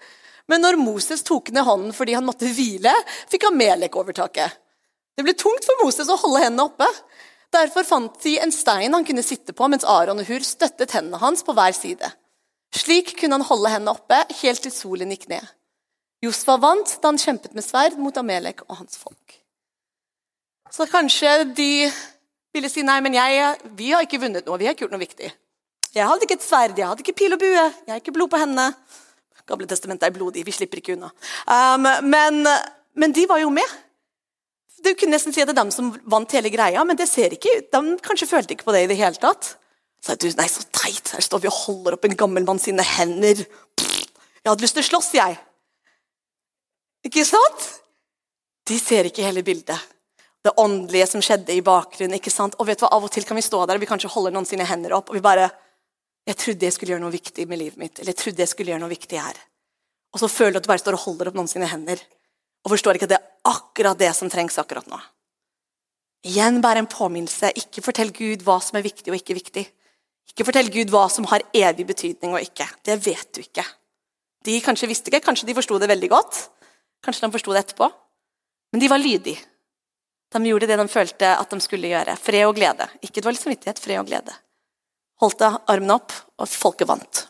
Men 0.49 0.63
når 0.65 0.79
Moses 0.81 1.21
tok 1.25 1.51
ned 1.53 1.65
hånden 1.65 1.93
fordi 1.93 2.15
han 2.17 2.25
måtte 2.25 2.49
hvile, 2.49 2.93
fikk 3.29 3.49
Amelek 3.49 3.97
overtaket. 3.99 4.57
Det 5.19 5.25
ble 5.27 5.35
tungt 5.35 5.65
for 5.67 5.83
Moses 5.83 6.07
å 6.07 6.15
holde 6.15 6.45
hendene 6.45 6.63
oppe. 6.69 6.87
Derfor 7.51 7.83
fant 7.83 8.13
de 8.23 8.37
en 8.39 8.53
stein 8.55 8.93
han 8.95 9.03
kunne 9.03 9.25
sitte 9.25 9.51
på, 9.51 9.67
mens 9.67 9.83
Aron 9.83 10.21
og 10.21 10.29
Hur 10.29 10.45
støttet 10.47 10.93
hendene 10.95 11.19
hans 11.19 11.43
på 11.43 11.51
hver 11.57 11.75
side. 11.75 12.07
Slik 12.71 13.17
kunne 13.19 13.35
han 13.35 13.43
holde 13.49 13.73
hendene 13.73 13.97
oppe 13.97 14.21
helt 14.39 14.63
til 14.63 14.71
solen 14.71 15.11
gikk 15.11 15.27
ned. 15.27 15.43
Josfa 16.23 16.55
vant 16.63 16.93
da 17.01 17.11
han 17.11 17.19
kjempet 17.19 17.51
med 17.57 17.65
sverd 17.67 17.97
mot 17.99 18.15
Amelek 18.21 18.63
og 18.69 18.79
hans 18.79 18.95
folk. 19.01 19.35
Så 20.71 20.87
kanskje 20.87 21.33
de 21.57 21.89
ville 22.55 22.71
si 22.71 22.85
nei, 22.87 23.01
men 23.03 23.19
jeg, 23.19 23.59
vi 23.75 23.91
har 23.91 24.07
ikke 24.07 24.21
vunnet 24.23 24.47
noe. 24.47 24.59
Vi 24.61 24.69
har 24.69 24.77
ikke 24.77 24.85
gjort 24.85 24.95
noe 24.95 25.03
viktig. 25.03 25.33
Jeg 25.95 26.05
hadde 26.05 26.27
ikke 26.29 26.39
et 26.39 26.47
sverd, 26.47 26.79
jeg 26.79 26.85
hadde 26.85 27.03
ikke 27.03 27.17
pil 27.17 27.35
og 27.35 27.41
bue, 27.41 27.51
jeg 27.57 27.91
har 27.91 27.99
ikke 27.99 28.15
blod 28.15 28.31
på 28.31 28.39
hendene. 28.39 28.71
Gamle 29.49 29.67
testamentet 29.67 30.07
er 30.07 30.15
blodig, 30.15 30.47
vi 30.47 30.53
slipper 30.53 30.79
ikke 30.79 30.95
unna. 30.95 31.09
Um, 31.49 31.87
men, 32.07 32.43
men, 32.93 33.15
de 33.15 33.25
var 33.27 33.41
jo 33.41 33.49
med. 33.51 33.79
Du 34.83 34.91
kunne 34.95 35.15
nesten 35.15 35.35
si 35.35 35.41
at 35.43 35.49
det 35.49 35.55
er 35.55 35.61
dem 35.61 35.73
som 35.73 35.91
vant 36.09 36.35
hele 36.35 36.51
greia, 36.53 36.83
men 36.87 36.97
det 36.99 37.09
ser 37.09 37.33
ikke 37.35 37.51
ut. 37.57 37.69
De 37.73 37.97
kanskje 38.05 38.29
følte 38.29 38.55
ikke 38.55 38.67
på 38.69 38.75
det 38.75 38.85
i 38.85 38.89
det 38.91 38.99
hele 38.99 39.19
tatt. 39.19 39.53
Så 39.99 40.15
du, 40.15 40.29
nei, 40.37 40.47
så 40.47 40.63
teit, 40.71 41.11
her 41.11 41.23
står 41.23 41.43
vi 41.43 41.49
og 41.51 41.57
holder 41.65 41.97
opp 41.97 42.07
en 42.07 42.17
gammel 42.19 42.45
mann 42.47 42.61
sine 42.61 42.85
hender. 42.87 43.43
Jeg 43.43 44.47
hadde 44.47 44.63
lyst 44.63 44.77
til 44.77 44.85
å 44.85 44.87
slåss, 44.87 45.11
jeg. 45.17 45.39
Ikke 47.09 47.25
sant? 47.27 47.65
De 48.69 48.77
ser 48.79 49.09
ikke 49.09 49.25
hele 49.25 49.43
bildet. 49.43 49.89
Det 50.43 50.55
åndelige 50.61 51.09
som 51.11 51.23
skjedde 51.23 51.51
i 51.51 51.63
bakgrunnen. 51.65 52.15
ikke 52.15 52.31
sant? 52.31 52.55
Og 52.59 52.69
vet 52.69 52.79
du 52.79 52.85
hva, 52.85 52.93
Av 52.95 53.03
og 53.03 53.11
til 53.11 53.27
kan 53.27 53.35
vi 53.35 53.43
stå 53.43 53.65
der 53.67 53.75
og 53.75 53.83
vi 53.83 53.89
kanskje 53.89 54.11
holder 54.13 54.35
noen 54.35 54.47
sine 54.47 54.67
hender 54.67 54.95
opp, 54.95 55.11
og 55.11 55.19
vi 55.19 55.23
bare 55.25 55.49
jeg 56.29 56.37
trodde 56.37 56.67
jeg 56.67 56.75
skulle 56.75 56.93
gjøre 56.93 57.03
noe 57.03 57.15
viktig 57.15 57.45
med 57.49 57.59
livet 57.59 57.79
mitt. 57.81 57.99
eller 57.99 58.13
jeg 58.13 58.21
trodde 58.21 58.43
jeg 58.43 58.51
skulle 58.51 58.71
gjøre 58.71 58.83
noe 58.83 58.91
viktig 58.91 59.19
her. 59.19 59.37
Og 60.13 60.21
så 60.21 60.29
føler 60.29 60.55
du 60.55 60.59
at 60.59 60.67
du 60.67 60.71
bare 60.71 60.81
står 60.81 60.97
og 60.97 61.05
holder 61.07 61.29
opp 61.29 61.37
noen 61.39 61.49
sine 61.49 61.67
hender 61.69 62.01
og 62.65 62.73
forstår 62.73 62.97
ikke 62.97 63.07
at 63.09 63.13
det 63.13 63.19
er 63.19 63.51
akkurat 63.51 63.99
det 63.99 64.11
som 64.17 64.29
trengs 64.31 64.59
akkurat 64.61 64.87
nå. 64.91 64.99
Igjen 66.27 66.59
bare 66.63 66.83
en 66.83 66.89
påminnelse. 66.91 67.53
Ikke 67.61 67.83
fortell 67.83 68.11
Gud 68.15 68.43
hva 68.43 68.57
som 68.63 68.79
er 68.79 68.83
viktig 68.83 69.11
og 69.11 69.19
ikke 69.19 69.37
viktig. 69.37 69.63
Ikke 70.29 70.45
fortell 70.47 70.71
Gud 70.73 70.91
hva 70.91 71.05
som 71.11 71.27
har 71.31 71.45
evig 71.55 71.87
betydning 71.87 72.35
og 72.35 72.43
ikke. 72.43 72.67
Det 72.85 72.97
vet 73.05 73.29
du 73.35 73.39
ikke. 73.45 73.63
De 74.45 74.57
kanskje 74.63 74.89
visste 74.91 75.11
ikke, 75.11 75.23
kanskje 75.23 75.47
de 75.47 75.55
forsto 75.55 75.79
det 75.79 75.89
veldig 75.91 76.11
godt. 76.11 76.41
Kanskje 77.05 77.25
de 77.25 77.33
forsto 77.37 77.55
det 77.55 77.63
etterpå. 77.63 77.87
Men 78.73 78.83
de 78.83 78.91
var 78.91 79.01
lydige. 79.01 79.39
De 80.29 80.43
gjorde 80.45 80.67
det 80.69 80.77
de 80.77 80.91
følte 80.91 81.31
at 81.31 81.55
de 81.55 81.63
skulle 81.63 81.89
gjøre. 81.89 82.19
Fred 82.19 82.45
og 82.45 82.59
glede. 82.59 82.85
Ikke 83.01 83.23
dårlig 83.23 83.41
samvittighet, 83.41 83.81
fred 83.81 84.03
og 84.03 84.11
glede 84.11 84.35
holdt 85.19 85.43
armen 85.43 85.95
opp, 85.95 86.13
og 86.39 86.47
folket 86.49 86.89
vant. 86.89 87.25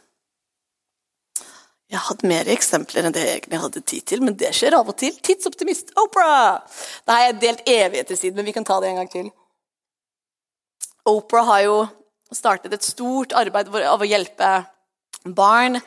Jeg 1.90 2.02
hadde 2.06 2.30
mer 2.30 2.50
eksempler 2.54 3.08
enn 3.08 3.14
det 3.16 3.22
jeg 3.24 3.38
egentlig 3.40 3.60
hadde 3.64 3.82
tid 3.82 4.06
til, 4.12 4.22
men 4.22 4.36
det 4.38 4.52
skjer 4.54 4.76
av 4.78 4.90
og 4.92 4.98
til. 5.02 5.16
Tidsoptimist 5.26 5.96
Opera! 5.98 6.60
Det 7.02 7.16
har 7.16 7.24
jeg 7.24 7.40
delt 7.42 7.64
evigheter 7.66 8.20
siden, 8.20 8.38
men 8.38 8.46
vi 8.46 8.54
kan 8.54 8.68
ta 8.68 8.78
det 8.82 8.92
en 8.92 9.00
gang 9.02 9.10
til. 9.10 9.32
Opera 11.10 11.42
har 11.48 11.64
jo 11.66 11.80
startet 12.36 12.76
et 12.76 12.86
stort 12.86 13.34
arbeid 13.34 13.72
av 13.74 14.06
å 14.06 14.10
hjelpe 14.10 14.52
barn 15.26 15.80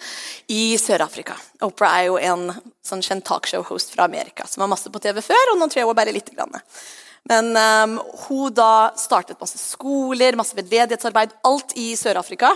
i 0.51 0.75
Sør-Afrika. 0.81 1.37
Opera 1.63 1.93
er 2.01 2.09
jo 2.09 2.19
en 2.19 2.51
sånn 2.85 3.05
kjent 3.07 3.25
talkshow-host 3.29 3.95
fra 3.95 4.09
Amerika 4.11 4.47
som 4.51 4.65
var 4.65 4.73
masse 4.75 4.91
på 4.91 5.01
TV 5.03 5.23
før, 5.23 5.55
og 5.55 5.61
nå 5.61 5.71
tror 5.71 5.85
jeg 5.85 5.89
hun 5.89 6.01
bare 6.03 6.15
litt. 6.19 6.35
Grann. 6.35 6.59
Men 7.31 7.55
um, 7.55 7.97
hun 8.27 8.51
da 8.59 8.91
startet 8.99 9.41
masse 9.41 9.61
skoler, 9.63 10.35
masse 10.39 10.59
veldedighetsarbeid, 10.59 11.39
alt 11.47 11.79
i 11.79 11.93
Sør-Afrika. 11.99 12.53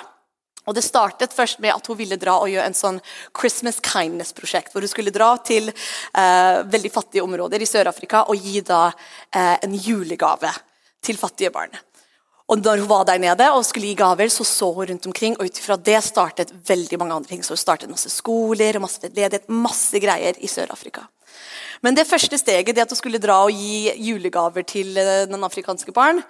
Og 0.66 0.74
Det 0.74 0.82
startet 0.82 1.34
først 1.34 1.60
med 1.62 1.74
at 1.74 1.86
hun 1.86 1.98
ville 1.98 2.18
dra 2.18 2.36
og 2.42 2.50
gjøre 2.50 2.66
en 2.66 2.76
sånn 2.76 3.00
Christmas 3.38 3.78
kindness-prosjekt. 3.84 4.72
Hvor 4.74 4.82
hun 4.82 4.90
skulle 4.90 5.14
dra 5.14 5.36
til 5.46 5.70
eh, 5.70 6.62
veldig 6.66 6.90
fattige 6.90 7.22
områder 7.22 7.62
i 7.62 7.68
Sør-Afrika 7.70 8.24
og 8.26 8.40
gi 8.42 8.60
da 8.66 8.88
eh, 8.90 9.56
en 9.62 9.76
julegave 9.78 10.50
til 11.06 11.20
fattige 11.20 11.52
barn. 11.54 11.70
Og 12.46 12.62
når 12.62 12.82
hun 12.82 12.90
var 12.90 13.06
der 13.06 13.18
nede 13.18 13.46
og 13.54 13.64
skulle 13.66 13.90
gi 13.90 13.98
gaver, 13.98 14.30
så 14.30 14.44
så 14.46 14.68
hun 14.74 14.86
rundt 14.90 15.06
omkring, 15.06 15.34
og 15.38 15.48
ut 15.48 15.58
ifra 15.58 15.76
det 15.78 15.98
startet 16.06 16.52
veldig 16.68 16.98
mange 16.98 17.14
andre 17.14 17.30
ting. 17.30 17.42
Så 17.42 17.54
hun 17.56 17.62
startet 17.62 17.90
masse 17.90 18.10
skoler 18.14 18.78
og 18.78 18.86
masse 18.86 19.02
ledighet, 19.02 19.48
masse 19.50 20.02
greier 20.02 20.38
i 20.38 20.50
Sør-Afrika. 20.50 21.06
Men 21.82 21.94
det 21.94 22.06
første 22.08 22.38
steget, 22.38 22.74
det 22.74 22.86
at 22.86 22.92
hun 22.94 22.98
skulle 22.98 23.22
dra 23.22 23.42
og 23.44 23.54
gi 23.54 23.90
julegaver 24.08 24.66
til 24.66 24.94
eh, 24.98 25.26
den 25.30 25.46
afrikanske 25.46 25.94
barn, 25.94 26.22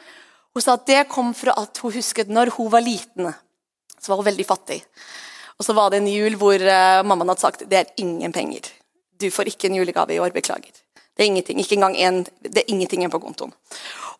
hun 0.56 0.64
sa 0.64 0.78
at 0.78 0.86
det 0.88 1.02
kom 1.12 1.34
fra 1.36 1.52
at 1.60 1.76
hun 1.84 1.92
husket 1.92 2.32
når 2.32 2.54
hun 2.56 2.72
var 2.72 2.84
liten, 2.84 3.28
så 4.06 4.12
var 4.12 4.22
hun 4.22 4.28
veldig 4.30 4.46
fattig. 4.46 4.80
Og 5.58 5.66
så 5.66 5.74
var 5.74 5.90
det 5.90 5.98
en 6.02 6.10
jul 6.10 6.36
hvor 6.38 6.62
uh, 6.62 7.02
mammaen 7.02 7.32
hadde 7.32 7.42
sagt 7.42 7.66
det 7.66 7.82
er 7.82 7.94
ingen 8.02 8.32
penger. 8.32 8.68
Du 9.18 9.26
får 9.32 9.50
ikke 9.50 9.70
en 9.70 9.78
julegave 9.80 10.14
i 10.14 10.20
år, 10.22 10.30
beklager. 10.34 10.70
Det 11.16 11.24
er 11.24 11.30
ingenting, 11.30 11.60
ikke 11.62 11.78
engang 11.78 11.94
en, 11.96 12.18
det 12.44 12.60
er 12.60 12.70
ingenting 12.70 13.00
igjen 13.00 13.12
på 13.12 13.22
kontoen. 13.22 13.54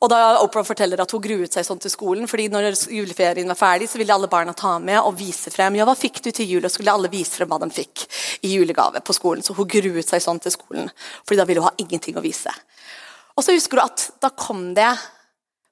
Og 0.01 0.09
da 0.09 0.39
Oprah 0.41 0.65
forteller 0.65 1.01
at 1.01 1.13
Hun 1.13 1.23
gruet 1.25 1.53
seg 1.53 1.65
sånn 1.65 1.81
til 1.81 1.93
skolen, 1.93 2.29
fordi 2.29 2.47
når 2.53 2.71
juleferien 2.93 3.53
var 3.53 3.59
ferdig, 3.61 3.89
så 3.93 4.01
ville 4.01 4.15
alle 4.15 4.31
barna 4.33 4.55
ta 4.57 4.79
med 4.81 4.99
og 5.03 5.19
vise 5.19 5.53
frem 5.53 5.77
ja, 5.77 5.85
hva 5.89 5.97
fikk 5.97 6.23
du 6.25 6.31
til 6.33 6.49
jul, 6.57 6.65
og 6.65 6.73
skulle 6.73 6.93
alle 6.93 7.13
vise 7.13 7.37
frem 7.37 7.53
hva 7.53 7.61
de 7.61 7.69
fikk 7.73 8.07
i 8.49 8.55
julegave 8.57 9.05
på 9.05 9.17
skolen. 9.17 9.45
Så 9.45 9.57
hun 9.57 9.69
gruet 9.69 10.09
seg 10.09 10.25
sånn 10.25 10.41
til 10.41 10.57
skolen, 10.57 10.89
fordi 11.21 11.41
da 11.43 11.47
ville 11.49 11.65
hun 11.65 11.69
ha 11.69 11.85
ingenting 11.85 12.17
å 12.17 12.25
vise. 12.25 12.53
Og 13.37 13.45
så 13.45 13.53
husker 13.53 13.77
du 13.77 13.85
at 13.85 14.09
da 14.25 14.33
kom 14.33 14.71
det 14.77 14.95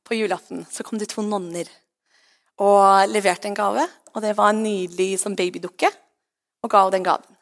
på 0.04 0.18
julaften 0.18 0.66
så 0.70 0.84
kom 0.84 1.00
det 1.00 1.08
to 1.12 1.24
nonner 1.24 1.68
og 2.62 3.08
leverte 3.10 3.50
en 3.50 3.58
gave. 3.58 3.86
Og 4.14 4.22
det 4.22 4.36
var 4.38 4.52
en 4.52 4.62
nydelig 4.62 5.18
som 5.22 5.34
babydukke, 5.34 5.90
og 6.62 6.70
ga 6.70 6.84
henne 6.84 6.94
den 6.94 7.06
gaven. 7.06 7.40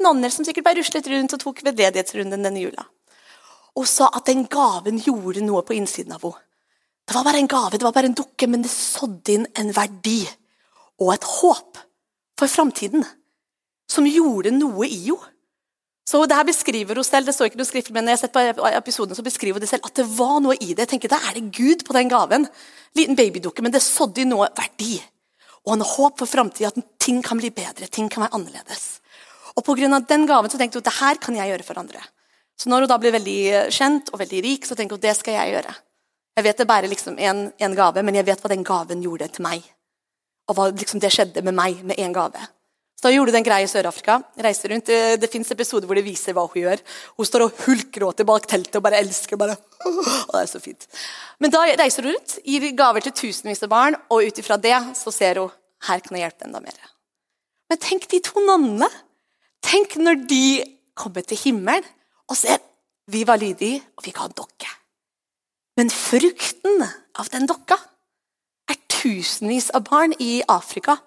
Nonner 0.00 0.32
som 0.32 0.46
sikkert 0.48 0.64
bare 0.64 0.80
ruslet 0.80 1.10
rundt 1.12 1.36
og 1.36 1.42
tok 1.42 1.60
veldedighetsrunden 1.66 2.46
denne 2.46 2.62
jula 2.62 2.86
og 3.78 3.88
sa 3.88 4.10
at 4.16 4.28
den 4.28 4.46
gaven 4.50 5.00
gjorde 5.02 5.42
noe 5.44 5.62
på 5.66 5.76
innsiden 5.78 6.14
av 6.16 6.24
henne. 6.24 6.46
Det 7.06 7.16
var 7.16 7.26
bare 7.26 7.40
en 7.42 7.50
gave, 7.50 7.74
det 7.74 7.82
var 7.82 7.94
bare 7.94 8.06
en 8.06 8.14
dukke, 8.14 8.46
men 8.46 8.62
det 8.62 8.70
sådde 8.70 9.32
inn 9.34 9.46
en 9.58 9.72
verdi 9.74 10.20
og 11.00 11.08
et 11.14 11.24
håp 11.26 11.80
for 12.38 12.50
framtiden 12.50 13.02
som 13.90 14.06
gjorde 14.06 14.52
noe 14.54 14.86
i 14.86 15.00
henne. 15.08 15.32
Så 16.08 16.22
det 16.26 16.36
her 16.36 16.46
beskriver 16.48 16.98
hun 16.98 17.06
selv, 17.06 17.28
det 17.28 17.34
står 17.36 17.50
ikke 17.50 17.60
noe 17.60 17.68
skriftlig, 17.68 17.94
men 17.94 18.08
jeg 18.08 18.16
har 18.16 18.22
sett 18.24 18.34
på 18.34 18.70
episoden, 18.70 19.14
så 19.14 19.22
beskriver 19.22 19.58
hun 19.58 19.64
det 19.64 19.70
selv, 19.70 19.86
at 19.86 20.00
det 20.00 20.06
var 20.16 20.40
noe 20.42 20.56
i 20.56 20.72
det. 20.72 20.84
Jeg 20.84 20.92
tenker, 20.94 21.12
Da 21.12 21.20
er 21.28 21.38
det 21.38 21.52
Gud 21.54 21.84
på 21.86 21.94
den 21.94 22.10
gaven. 22.10 22.48
Liten 22.98 23.16
babydukke, 23.16 23.62
men 23.62 23.72
det 23.72 23.82
sådde 23.84 24.24
i 24.24 24.28
noe 24.28 24.48
verdi. 24.56 24.96
Og 25.66 25.76
en 25.76 25.84
håp 25.86 26.18
for 26.18 26.26
framtida, 26.26 26.72
at 26.72 26.98
ting 26.98 27.20
kan 27.22 27.38
bli 27.38 27.50
bedre, 27.50 27.86
ting 27.86 28.08
kan 28.08 28.24
være 28.24 28.34
annerledes. 28.34 29.00
Og 29.56 29.64
pga. 29.64 30.00
den 30.00 30.26
gaven 30.26 30.50
så 30.50 30.58
tenkte 30.58 30.78
hun 30.78 30.84
det 30.84 30.98
her 31.00 31.14
kan 31.16 31.36
jeg 31.36 31.48
gjøre 31.48 31.66
for 31.66 31.78
andre. 31.78 32.00
Så 32.56 32.68
når 32.68 32.84
hun 32.84 32.88
da 32.88 32.98
blir 32.98 33.12
veldig 33.12 33.70
kjent 33.72 34.10
og 34.12 34.20
veldig 34.20 34.42
rik, 34.44 34.66
så 34.66 34.74
tenker 34.74 34.96
hun 34.96 35.00
det 35.02 35.16
skal 35.16 35.34
jeg 35.34 35.54
gjøre. 35.54 35.74
Jeg 36.36 36.44
vet 36.44 36.56
det 36.56 36.64
er 36.64 36.70
bare 36.70 36.88
liksom 36.88 37.18
en, 37.18 37.50
gave, 37.76 38.02
men 38.02 38.14
jeg 38.14 38.26
vet 38.26 38.40
hva 38.40 38.50
den 38.52 38.64
gaven 38.64 39.02
gjorde 39.02 39.28
til 39.28 39.44
meg. 39.44 39.64
Og 40.48 40.56
hva 40.56 40.70
liksom 40.70 41.00
det 41.02 41.12
skjedde 41.12 41.42
med 41.42 41.54
meg 41.54 41.82
med 41.84 41.98
én 41.98 42.14
gave. 42.14 42.40
Så 43.00 43.06
da 43.08 43.14
gjorde 43.14 43.32
hun 43.32 43.38
den 43.38 43.44
greia 43.46 43.64
i 43.64 43.68
Sør-Afrika. 43.70 44.18
reiser 44.44 44.68
rundt. 44.68 44.84
Det, 44.84 45.20
det 45.22 45.30
fins 45.32 45.48
episoder 45.54 45.88
hvor 45.88 45.96
det 45.96 46.04
viser 46.04 46.34
hva 46.36 46.42
hun 46.44 46.60
gjør. 46.60 46.82
Hun 47.16 47.24
står 47.24 47.46
og 47.46 47.62
hulkgråter 47.64 48.26
bak 48.28 48.44
teltet 48.44 48.76
og 48.76 48.82
bare 48.84 49.00
elsker. 49.00 49.40
bare. 49.40 49.56
Og 49.86 50.34
det 50.34 50.42
er 50.42 50.50
så 50.50 50.60
fint. 50.60 50.84
Men 51.40 51.54
da 51.54 51.62
reiser 51.80 52.04
hun 52.04 52.12
rundt, 52.12 52.36
gir 52.44 52.66
gaver 52.76 53.06
til 53.06 53.16
tusenvis 53.16 53.64
av 53.64 53.72
barn, 53.72 53.96
og 54.12 54.28
ut 54.28 54.42
ifra 54.42 54.60
det 54.60 54.76
så 55.00 55.14
ser 55.16 55.40
hun 55.40 55.48
her 55.88 56.04
kan 56.04 56.18
jeg 56.18 56.26
hjelpe 56.26 56.44
enda 56.44 56.60
mer. 56.60 56.76
Men 57.72 57.80
tenk 57.80 58.04
de 58.12 58.20
to 58.20 58.44
nonnene. 58.44 58.90
Tenk 59.64 59.96
når 59.96 60.20
de 60.28 60.44
kommer 60.92 61.24
til 61.24 61.40
himmelen 61.40 61.88
og 62.28 62.36
ser 62.36 62.60
vi 63.10 63.24
var 63.26 63.40
lydige, 63.40 63.80
og 63.96 64.04
vi 64.04 64.12
ga 64.12 64.28
en 64.28 64.36
dokke. 64.36 64.68
Men 65.80 65.88
frukten 65.88 66.84
av 66.84 67.32
den 67.32 67.48
dokka 67.48 67.80
er 68.68 68.76
tusenvis 68.92 69.72
av 69.72 69.88
barn 69.88 70.12
i 70.20 70.42
Afrika 70.44 71.00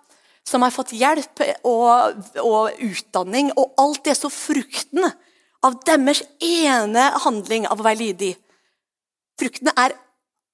som 0.48 0.64
har 0.66 0.74
fått 0.76 0.94
hjelp 0.98 1.44
og, 1.64 2.20
og 2.44 2.84
utdanning, 2.84 3.52
og 3.56 3.74
alt 3.80 4.04
det 4.08 4.18
så 4.20 4.32
frukten 4.32 5.08
av 5.64 5.80
deres 5.88 6.24
ene 6.44 7.10
handling 7.24 7.68
av 7.70 7.80
å 7.80 7.86
være 7.86 8.02
lydig. 8.02 8.34
Fruktene 9.40 9.74
er, 9.80 9.96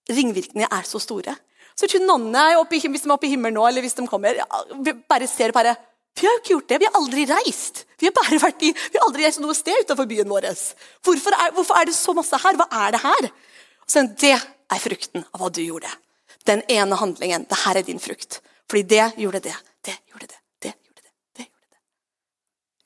Ringvirkningene 0.09 0.69
er 0.73 0.85
så 0.89 1.01
store. 1.01 1.35
Så 1.77 1.87
tror 1.87 2.01
nonnene, 2.03 2.57
hvis 2.69 3.03
de 3.03 3.07
er 3.07 3.13
oppe 3.13 3.27
i 3.27 3.31
himmelen 3.33 3.55
nå, 3.59 3.65
eller 3.69 3.85
hvis 3.85 3.97
de 3.97 4.07
kommer, 4.09 4.39
bare 5.09 5.29
ser 5.29 5.53
bare 5.55 5.75
vi 6.19 6.27
har 6.27 6.33
jo 6.35 6.39
ikke 6.41 6.51
gjort 6.51 6.71
det. 6.71 6.79
Vi 6.81 6.87
har 6.89 6.97
aldri 6.99 7.25
reist. 7.29 7.83
Vi 7.99 8.07
har 8.09 8.15
bare 8.17 8.39
vært 8.41 8.63
i, 8.67 8.73
vi 8.73 8.99
har 8.99 9.05
aldri 9.07 9.23
reist 9.23 9.39
noe 9.39 9.55
sted 9.55 9.85
utenfor 9.85 10.07
byen 10.09 10.27
vår. 10.27 10.49
Hvorfor 11.05 11.35
er, 11.37 11.53
hvorfor 11.55 11.79
er, 11.79 11.87
det 11.87 11.95
så 11.95 12.15
masse 12.17 12.39
her? 12.43 12.59
Hva 12.59 12.67
er 12.81 12.95
det 12.95 13.01
her? 13.05 13.29
Så 13.87 14.03
det 14.19 14.35
er 14.35 14.83
frukten 14.83 15.23
av 15.29 15.43
hva 15.43 15.51
du 15.53 15.61
gjorde. 15.63 15.91
Den 16.49 16.65
ene 16.71 16.97
handlingen. 16.99 17.45
Det 17.47 17.61
her 17.63 17.79
er 17.79 17.87
din 17.87 18.01
frukt. 18.03 18.41
Fordi 18.69 18.83
det 18.89 19.05
gjorde 19.21 19.43
det. 19.47 19.55
Det 19.89 19.95
gjorde 20.11 20.29
det. 20.29 20.39
Det 20.61 20.73
gjorde 20.73 21.01
det. 21.03 21.13
Det 21.37 21.45
gjorde 21.47 21.69
det. 21.73 21.81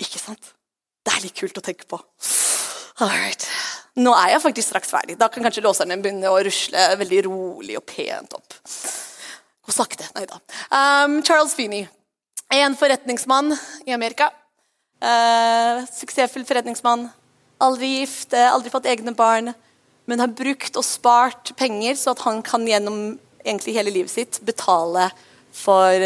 Ikke 0.08 0.22
sant? 0.22 0.54
Det 1.04 1.14
er 1.14 1.26
litt 1.26 1.40
kult 1.40 1.60
å 1.60 1.66
tenke 1.66 1.88
på. 1.90 2.00
Alright. 3.04 3.48
Nå 4.00 4.14
er 4.18 4.34
jeg 4.34 4.44
faktisk 4.46 4.72
straks 4.72 4.94
ferdig. 4.94 5.18
Da 5.20 5.28
kan 5.30 5.44
kanskje 5.46 5.66
låseren 5.66 6.02
begynne 6.02 6.32
å 6.32 6.40
rusle 6.46 6.86
veldig 7.02 7.26
rolig 7.28 7.76
og 7.78 7.86
pent 7.90 8.38
opp. 8.38 8.56
Og 9.68 9.76
sakte. 9.76 10.08
Nei 10.16 10.24
da. 10.30 10.40
Um, 10.72 11.20
Charles 11.26 11.54
Feeney 11.58 11.86
en 12.54 12.76
forretningsmann 12.78 13.56
i 13.86 13.94
Amerika. 13.94 14.30
Uh, 15.04 15.84
suksessfull 15.90 16.46
forretningsmann. 16.48 17.08
Aldri 17.64 17.90
gift, 18.00 18.34
eh, 18.34 18.52
aldri 18.52 18.72
fått 18.72 18.88
egne 18.90 19.14
barn. 19.16 19.54
Men 20.06 20.20
har 20.20 20.28
brukt 20.28 20.76
og 20.76 20.84
spart 20.84 21.54
penger 21.56 21.96
så 21.96 22.12
at 22.12 22.24
han 22.26 22.42
kan 22.44 22.66
gjennom 22.68 23.18
egentlig 23.44 23.76
hele 23.78 23.94
livet 23.94 24.12
sitt 24.12 24.40
betale 24.44 25.10
for, 25.54 26.04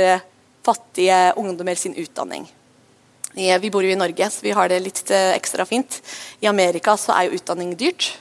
fattige 0.68 1.18
ungdommer 1.40 1.80
sin 1.80 1.96
utdanning. 1.98 2.46
Vi 3.38 3.70
bor 3.72 3.86
jo 3.86 3.94
i 3.94 4.00
Norge, 4.00 4.30
så 4.34 4.42
vi 4.42 4.54
har 4.56 4.70
det 4.70 4.80
litt 4.82 5.12
eh, 5.14 5.36
ekstra 5.38 5.66
fint. 5.68 6.00
I 6.42 6.50
Amerika 6.50 6.96
så 6.98 7.14
er 7.14 7.28
jo 7.28 7.38
utdanning 7.38 7.76
dyrt. 7.78 8.16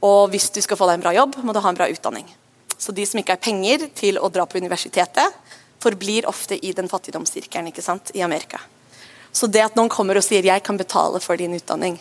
Og 0.00 0.30
hvis 0.32 0.48
du 0.54 0.62
skal 0.64 0.78
få 0.80 0.88
deg 0.88 0.98
en 0.98 1.04
bra 1.04 1.12
jobb, 1.12 1.36
må 1.44 1.52
du 1.52 1.60
ha 1.60 1.72
en 1.72 1.76
bra 1.76 1.88
utdanning. 1.92 2.28
Så 2.80 2.94
de 2.96 3.04
som 3.04 3.20
ikke 3.20 3.36
har 3.36 3.42
penger 3.44 3.90
til 3.96 4.16
å 4.16 4.30
dra 4.32 4.46
på 4.48 4.56
universitetet, 4.62 5.36
forblir 5.80 6.28
ofte 6.28 6.56
i 6.56 6.72
den 6.76 6.88
fattigdomssirkelen 6.88 7.68
ikke 7.68 7.84
sant, 7.84 8.12
i 8.16 8.24
Amerika. 8.24 8.60
Så 9.32 9.46
det 9.46 9.62
at 9.66 9.76
noen 9.78 9.92
kommer 9.92 10.16
og 10.16 10.24
sier 10.24 10.42
'jeg 10.42 10.62
kan 10.62 10.76
betale 10.76 11.20
for 11.20 11.36
din 11.36 11.54
utdanning', 11.54 11.98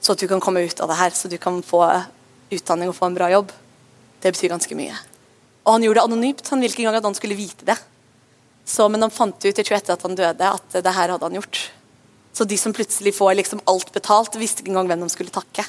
så 0.00 0.12
at 0.12 0.18
du 0.18 0.28
kan 0.28 0.40
komme 0.40 0.64
ut 0.64 0.80
av 0.80 0.88
det 0.88 0.96
her, 0.96 1.10
så 1.10 1.28
du 1.28 1.38
kan 1.38 1.62
få 1.62 2.04
utdanning 2.52 2.88
og 2.88 2.96
få 2.96 3.06
en 3.06 3.14
bra 3.14 3.30
jobb, 3.30 3.50
det 4.20 4.32
betyr 4.32 4.50
ganske 4.50 4.74
mye. 4.76 4.96
Og 5.64 5.72
han 5.72 5.82
gjorde 5.82 6.00
det 6.00 6.08
anonymt. 6.08 6.48
Han 6.48 6.60
ville 6.60 6.72
ikke 6.72 6.82
engang 6.82 6.96
at 6.96 7.04
han 7.04 7.14
skulle 7.14 7.36
vite 7.36 7.64
det. 7.64 7.76
Så, 8.68 8.84
men 8.92 9.00
han 9.00 9.12
fant 9.14 9.40
ut 9.40 9.56
til 9.56 9.64
etter 9.64 9.94
at 9.94 10.04
han 10.04 10.16
døde, 10.18 10.52
at 10.52 10.78
det 10.84 10.92
her 10.92 11.14
hadde 11.14 11.24
han 11.24 11.38
gjort. 11.38 11.60
Så 12.36 12.44
de 12.44 12.58
som 12.60 12.74
plutselig 12.76 13.14
får 13.16 13.38
liksom 13.38 13.62
alt 13.70 13.92
betalt, 13.94 14.36
visste 14.36 14.62
ikke 14.62 14.74
engang 14.74 14.90
hvem 14.90 15.06
de 15.06 15.12
skulle 15.12 15.32
takke. 15.32 15.64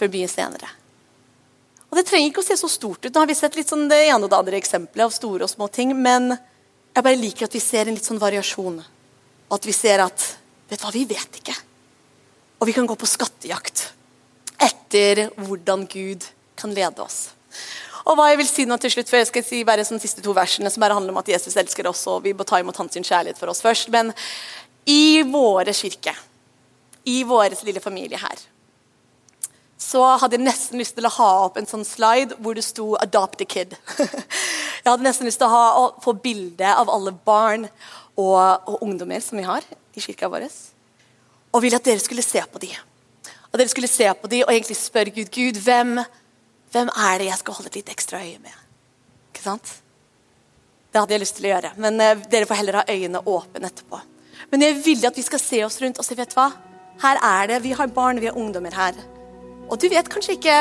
For 0.00 0.08
mye 0.10 0.30
senere. 0.30 0.70
Og 1.88 1.96
Det 1.98 2.04
trenger 2.08 2.30
ikke 2.30 2.42
å 2.42 2.46
se 2.46 2.56
så 2.60 2.68
stort 2.70 3.04
ut. 3.04 3.12
Nå 3.12 3.20
har 3.20 3.28
vi 3.28 3.36
sett 3.36 3.56
litt 3.58 3.70
sånn 3.70 3.88
det 3.90 4.00
ene 4.06 4.24
og 4.24 4.32
det 4.32 4.38
andre 4.38 4.58
eksempelet 4.60 5.06
av 5.06 5.14
store 5.14 5.46
og 5.46 5.52
små 5.52 5.68
ting. 5.72 5.92
Men 5.96 6.32
jeg 6.32 7.04
bare 7.04 7.20
liker 7.20 7.48
at 7.48 7.56
vi 7.56 7.62
ser 7.62 7.88
en 7.88 7.96
litt 7.96 8.08
sånn 8.08 8.20
variasjon. 8.20 8.80
At 9.52 9.68
vi 9.68 9.76
ser 9.76 10.04
at 10.04 10.34
Vet 10.68 10.82
du 10.82 10.84
hva, 10.84 10.90
vi 10.92 11.06
vet 11.08 11.38
ikke. 11.38 11.54
Og 12.60 12.68
vi 12.68 12.74
kan 12.76 12.84
gå 12.84 12.92
på 13.00 13.08
skattejakt 13.08 13.86
etter 14.60 15.30
hvordan 15.38 15.86
Gud 15.88 16.26
kan 16.60 16.74
lede 16.76 17.00
oss. 17.00 17.30
Og 18.08 18.16
hva 18.16 18.30
jeg 18.30 18.38
vil 18.40 18.48
si 18.48 18.64
nå 18.64 18.78
til 18.80 18.92
slutt, 18.94 19.10
for 19.10 19.20
jeg 19.20 19.28
skal 19.28 19.44
si 19.44 19.64
bare 19.68 19.84
sånn 19.84 20.00
siste 20.00 20.22
to 20.24 20.32
versene 20.36 20.70
som 20.72 20.80
bare 20.80 20.96
handler 20.96 21.12
om 21.12 21.20
at 21.20 21.28
Jesus 21.28 21.58
elsker 21.60 21.90
oss, 21.90 22.06
og 22.08 22.22
vi 22.24 22.32
må 22.36 22.46
ta 22.48 22.60
imot 22.60 22.78
hans 22.80 22.96
kjærlighet 22.96 23.40
for 23.40 23.52
oss 23.52 23.60
først. 23.64 23.90
Men 23.92 24.14
i 24.88 25.20
våre 25.28 25.74
kirke, 25.76 26.14
i 27.04 27.20
vår 27.28 27.58
lille 27.68 27.82
familie 27.84 28.20
her, 28.20 28.46
så 29.78 30.02
hadde 30.18 30.38
jeg 30.38 30.46
nesten 30.46 30.80
lyst 30.80 30.96
til 30.96 31.06
å 31.06 31.12
ha 31.20 31.28
opp 31.44 31.58
en 31.60 31.68
sånn 31.68 31.84
slide 31.86 32.36
hvor 32.42 32.56
det 32.56 32.64
sto 32.66 32.96
'adopt 32.98 33.44
a 33.44 33.46
kid'. 33.46 33.76
jeg 34.82 34.88
hadde 34.88 35.06
nesten 35.06 35.28
lyst 35.28 35.38
til 35.38 35.46
å, 35.46 35.52
ha, 35.52 35.66
å 35.78 35.84
få 36.02 36.16
bilde 36.18 36.66
av 36.66 36.90
alle 36.90 37.12
barn 37.12 37.68
og, 38.16 38.40
og, 38.66 38.82
ungdommer 38.82 39.22
som 39.22 39.38
vi 39.38 39.46
har 39.46 39.62
i 39.94 40.02
kirka 40.02 40.28
vår. 40.32 40.48
Og 41.52 41.62
ville 41.62 41.78
at 41.78 41.86
dere 41.86 42.02
skulle 42.02 42.26
se 42.26 42.42
på 42.42 42.58
dem. 42.64 42.74
At 43.52 43.60
dere 43.60 43.70
skulle 43.70 43.90
se 43.90 44.08
på 44.10 44.32
dem 44.32 44.42
og 44.48 44.52
egentlig 44.52 44.80
spørre 44.80 45.14
Gud 45.14 45.30
Gud, 45.30 45.60
hvem, 45.62 46.00
hvem 46.72 46.90
er 46.92 47.20
det 47.20 47.28
jeg 47.30 47.40
skal 47.40 47.58
holde 47.58 47.74
litt 47.74 47.92
ekstra 47.92 48.20
øye 48.22 48.38
med. 48.42 48.56
Ikke 49.32 49.44
sant? 49.44 49.74
Det 50.88 51.00
hadde 51.00 51.14
jeg 51.14 51.22
lyst 51.22 51.36
til 51.38 51.48
å 51.48 51.52
gjøre. 51.52 51.74
Men 51.80 52.00
uh, 52.00 52.24
dere 52.30 52.48
får 52.48 52.60
heller 52.60 52.80
ha 52.80 52.86
øynene 52.88 53.22
åpne 53.28 53.68
etterpå. 53.70 54.00
Men 54.52 54.64
jeg 54.64 54.78
vil 54.84 55.06
at 55.08 55.18
vi 55.18 55.24
skal 55.26 55.42
se 55.42 55.62
oss 55.66 55.78
rundt 55.82 56.00
og 56.00 56.06
si 56.06 56.16
vet 56.18 56.32
du 56.32 56.38
hva? 56.38 56.50
Her 57.02 57.20
er 57.22 57.50
det, 57.50 57.62
Vi 57.62 57.74
har 57.76 57.86
barn, 57.94 58.20
vi 58.20 58.26
har 58.26 58.36
ungdommer 58.36 58.74
her. 58.74 58.96
Og 59.68 59.76
du 59.80 59.88
vet 59.92 60.08
kanskje 60.08 60.38
ikke 60.38 60.56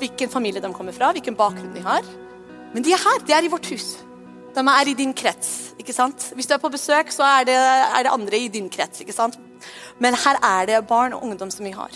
hvilken 0.00 0.32
familie 0.32 0.62
de 0.62 0.72
kommer 0.74 0.96
fra, 0.96 1.12
hvilken 1.12 1.36
bakgrunn 1.36 1.74
de 1.74 1.84
har. 1.84 2.06
Men 2.74 2.82
de 2.82 2.92
er 2.92 3.02
her. 3.02 3.20
De 3.26 3.36
er 3.36 3.46
i 3.46 3.52
vårt 3.52 3.68
hus. 3.70 3.98
De 4.54 4.62
er 4.62 4.88
i 4.88 4.94
din 4.94 5.12
krets. 5.14 5.74
ikke 5.78 5.92
sant? 5.92 6.32
Hvis 6.34 6.46
du 6.46 6.54
er 6.54 6.62
på 6.62 6.70
besøk, 6.72 7.12
så 7.12 7.26
er 7.26 7.44
det, 7.44 7.54
er 7.58 8.02
det 8.02 8.12
andre 8.12 8.38
i 8.38 8.48
din 8.48 8.70
krets. 8.70 9.00
ikke 9.00 9.12
sant? 9.12 9.38
Men 9.98 10.14
her 10.14 10.38
er 10.42 10.66
det 10.66 10.86
barn 10.86 11.12
og 11.12 11.22
ungdom 11.22 11.50
som 11.50 11.64
vi 11.66 11.74
har. 11.74 11.90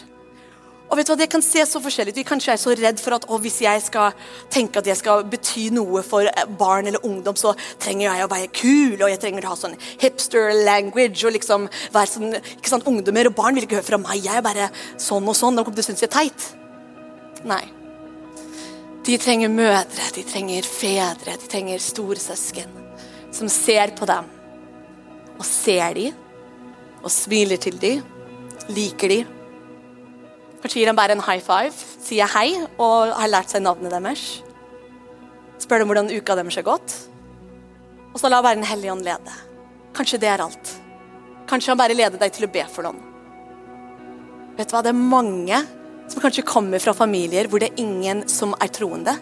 Og 0.88 0.96
vet 0.96 1.08
du 1.08 1.12
hva, 1.12 1.18
Det 1.20 1.28
kan 1.30 1.44
se 1.44 1.64
så 1.68 1.80
forskjellig 1.84 2.14
ut. 2.16 2.20
Kanskje 2.26 2.52
jeg 2.52 2.58
er 2.58 2.62
så 2.62 2.74
redd 2.78 3.00
for 3.02 3.16
at 3.18 3.26
å, 3.28 3.38
hvis 3.42 3.60
jeg 3.64 3.82
skal 3.84 4.14
tenke 4.52 4.80
at 4.80 4.88
jeg 4.88 4.96
skal 5.00 5.24
bety 5.28 5.68
noe 5.76 6.02
for 6.06 6.24
eh, 6.24 6.46
barn 6.60 6.88
eller 6.88 7.04
ungdom, 7.04 7.36
så 7.36 7.52
trenger 7.80 8.08
jeg 8.08 8.24
å 8.24 8.30
være 8.32 8.50
kul, 8.56 8.96
og 8.96 9.10
jeg 9.12 9.20
trenger 9.20 9.44
å 9.44 9.52
ha 9.52 9.58
sånn 9.60 9.76
hipster 10.00 10.54
language. 10.64 11.24
og 11.26 11.36
liksom 11.36 11.68
være 11.92 12.12
sånn, 12.14 12.38
ikke 12.56 12.72
sant, 12.72 12.88
Ungdommer 12.88 13.28
og 13.28 13.36
barn 13.36 13.58
vil 13.58 13.68
ikke 13.68 13.82
høre 13.82 13.90
fra 13.90 14.00
meg. 14.00 14.24
Jeg 14.24 14.40
er 14.40 14.46
bare 14.46 14.70
sånn 14.96 15.28
og 15.28 15.36
sånn. 15.36 15.58
De 15.58 15.66
kommer 15.66 15.76
til 15.76 15.84
å 15.84 15.90
synes 15.90 16.04
jeg 16.06 16.08
er 16.08 16.16
teit. 16.16 16.48
Nei. 17.48 17.64
De 19.04 19.16
trenger 19.20 19.52
mødre, 19.52 20.10
de 20.16 20.24
trenger 20.24 20.64
fedre, 20.66 21.36
de 21.36 21.48
trenger 21.48 21.80
storesøsken 21.84 22.76
som 23.32 23.48
ser 23.52 23.92
på 23.96 24.08
dem 24.08 24.28
og 25.38 25.44
ser 25.46 25.94
dem 25.94 26.16
og 26.98 27.12
smiler 27.12 27.60
til 27.62 27.76
dem, 27.78 28.00
liker 28.74 29.12
dem 29.12 29.37
Kanskje 30.62 30.80
gir 30.80 30.90
han 30.90 30.98
bare 30.98 31.14
en 31.14 31.22
high 31.22 31.42
five, 31.44 31.74
sier 32.02 32.30
hei 32.32 32.56
og 32.78 33.12
har 33.14 33.30
lært 33.30 33.52
seg 33.52 33.62
navnet 33.62 33.94
deres. 33.94 34.24
Spør 35.62 35.82
dem 35.82 35.90
hvordan 35.90 36.10
uka 36.10 36.36
deres 36.38 36.58
har 36.58 36.66
gått. 36.66 36.94
Og 38.14 38.18
så 38.20 38.30
la 38.30 38.42
bare 38.42 38.58
Den 38.58 38.66
hellige 38.66 38.92
ånd 38.92 39.06
lede. 39.06 39.34
Kanskje 39.94 40.18
det 40.22 40.30
er 40.32 40.42
alt. 40.42 40.72
Kanskje 41.48 41.72
han 41.72 41.80
bare 41.80 41.96
leder 41.96 42.18
deg 42.18 42.34
til 42.34 42.48
å 42.48 42.52
be 42.52 42.64
for 42.70 42.88
noen. 42.88 43.00
Vet 44.58 44.70
du 44.70 44.74
hva, 44.74 44.82
Det 44.82 44.90
er 44.90 44.98
mange 44.98 45.62
som 46.08 46.22
kanskje 46.24 46.46
kommer 46.46 46.82
fra 46.82 46.94
familier 46.96 47.46
hvor 47.48 47.62
det 47.62 47.70
er 47.70 47.82
ingen 47.84 48.24
som 48.28 48.54
er 48.58 48.72
troende. 48.74 49.14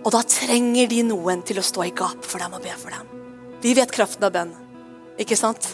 Og 0.00 0.12
da 0.14 0.22
trenger 0.24 0.88
de 0.88 1.02
noen 1.04 1.42
til 1.44 1.60
å 1.60 1.66
stå 1.66 1.84
i 1.84 1.92
gap 1.96 2.24
for 2.24 2.40
dem 2.40 2.54
og 2.56 2.64
be 2.64 2.72
for 2.78 2.94
dem. 2.94 3.08
Vi 3.60 3.74
vet 3.76 3.92
kraften 3.92 4.24
av 4.24 4.32
bønn, 4.32 4.54
ikke 5.20 5.36
sant? 5.36 5.66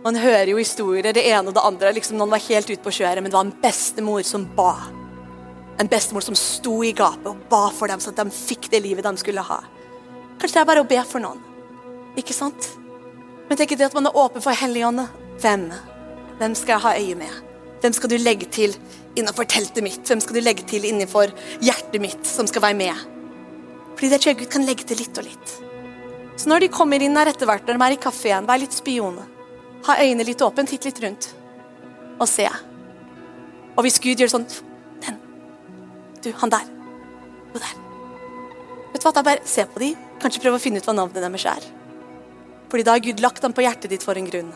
Man 0.00 0.16
hører 0.16 0.48
jo 0.48 0.56
historier, 0.56 1.12
det 1.12 1.26
ene 1.28 1.50
og 1.50 1.56
det 1.56 1.64
andre. 1.64 1.92
Liksom, 1.92 2.16
noen 2.16 2.32
var 2.32 2.40
helt 2.46 2.70
ute 2.70 2.80
på 2.80 2.92
kjøret, 3.00 3.20
men 3.20 3.28
det 3.28 3.36
var 3.36 3.44
en 3.44 3.56
bestemor 3.60 4.24
som 4.24 4.46
ba. 4.56 4.72
En 5.80 5.90
bestemor 5.90 6.24
som 6.24 6.36
sto 6.36 6.78
i 6.84 6.94
gapet 6.96 7.28
og 7.28 7.42
ba 7.50 7.66
for 7.76 7.92
dem, 7.92 8.00
så 8.00 8.12
at 8.14 8.20
de 8.22 8.32
fikk 8.32 8.70
det 8.72 8.80
livet 8.84 9.04
de 9.04 9.12
skulle 9.20 9.44
ha. 9.44 9.60
Kanskje 10.40 10.56
det 10.56 10.62
er 10.62 10.70
bare 10.70 10.84
å 10.84 10.88
be 10.88 11.00
for 11.04 11.20
noen. 11.20 11.42
Ikke 12.20 12.36
sant? 12.36 12.70
Men 13.48 13.60
tenk 13.60 13.74
det 13.76 13.90
at 13.90 13.96
man 13.96 14.08
er 14.08 14.16
åpen 14.16 14.44
for 14.44 14.56
Helligånden. 14.56 15.08
Hvem? 15.42 15.68
Hvem 16.40 16.56
skal 16.56 16.76
jeg 16.76 16.84
ha 16.86 16.92
øye 16.96 17.16
med? 17.20 17.34
Hvem 17.80 17.96
skal 17.96 18.12
du 18.12 18.16
legge 18.20 18.48
til 18.52 18.76
innenfor 19.18 19.48
teltet 19.48 19.84
mitt? 19.84 20.00
Hvem 20.08 20.20
skal 20.24 20.36
du 20.36 20.40
legge 20.44 20.64
til 20.68 20.86
innenfor 20.88 21.32
hjertet 21.60 22.00
mitt, 22.00 22.22
som 22.28 22.48
skal 22.48 22.64
være 22.64 22.78
med? 22.78 23.04
Fordi 23.96 24.08
det 24.12 24.20
tror 24.22 24.32
jeg 24.32 24.40
Gud 24.40 24.52
kan 24.54 24.64
legge 24.64 24.88
til 24.88 25.00
litt 25.00 25.20
og 25.20 25.28
litt. 25.28 25.54
Så 26.40 26.48
når 26.48 26.64
de 26.64 26.72
kommer 26.72 27.04
inn 27.04 27.18
her 27.20 27.28
etter 27.28 27.48
hvert, 27.48 27.66
når 27.68 27.76
de 27.76 27.84
er 27.84 27.96
i 27.96 28.00
kafeen, 28.00 28.48
vær 28.48 28.62
litt 28.62 28.76
spione. 28.76 29.26
Ha 29.86 29.96
øynene 30.02 30.26
litt 30.28 30.42
åpne, 30.44 30.66
titt 30.68 30.84
litt 30.88 31.00
rundt 31.02 31.30
og 32.20 32.28
se. 32.28 32.46
Og 33.76 33.86
hvis 33.86 34.00
Gud 34.02 34.20
gjør 34.20 34.34
sånn 34.34 34.48
Den. 35.00 35.16
Du, 36.20 36.28
han 36.36 36.52
der. 36.52 36.66
Og 37.54 37.60
der. 37.62 37.76
Vet 38.92 39.00
du 39.00 39.06
hva, 39.06 39.14
da 39.16 39.24
bare 39.24 39.48
se 39.48 39.64
på 39.64 39.80
dem. 39.80 40.08
Kanskje 40.20 40.42
prøve 40.42 40.58
å 40.58 40.62
finne 40.62 40.82
ut 40.82 40.88
hva 40.88 40.96
navnet 40.96 41.22
deres 41.24 41.46
er. 41.48 41.68
Fordi 42.70 42.84
da 42.84 42.96
har 42.96 43.04
Gud 43.04 43.22
lagt 43.24 43.40
dem 43.42 43.54
på 43.56 43.64
hjertet 43.64 43.90
ditt 43.94 44.04
for 44.04 44.20
en 44.20 44.28
grunn. 44.28 44.52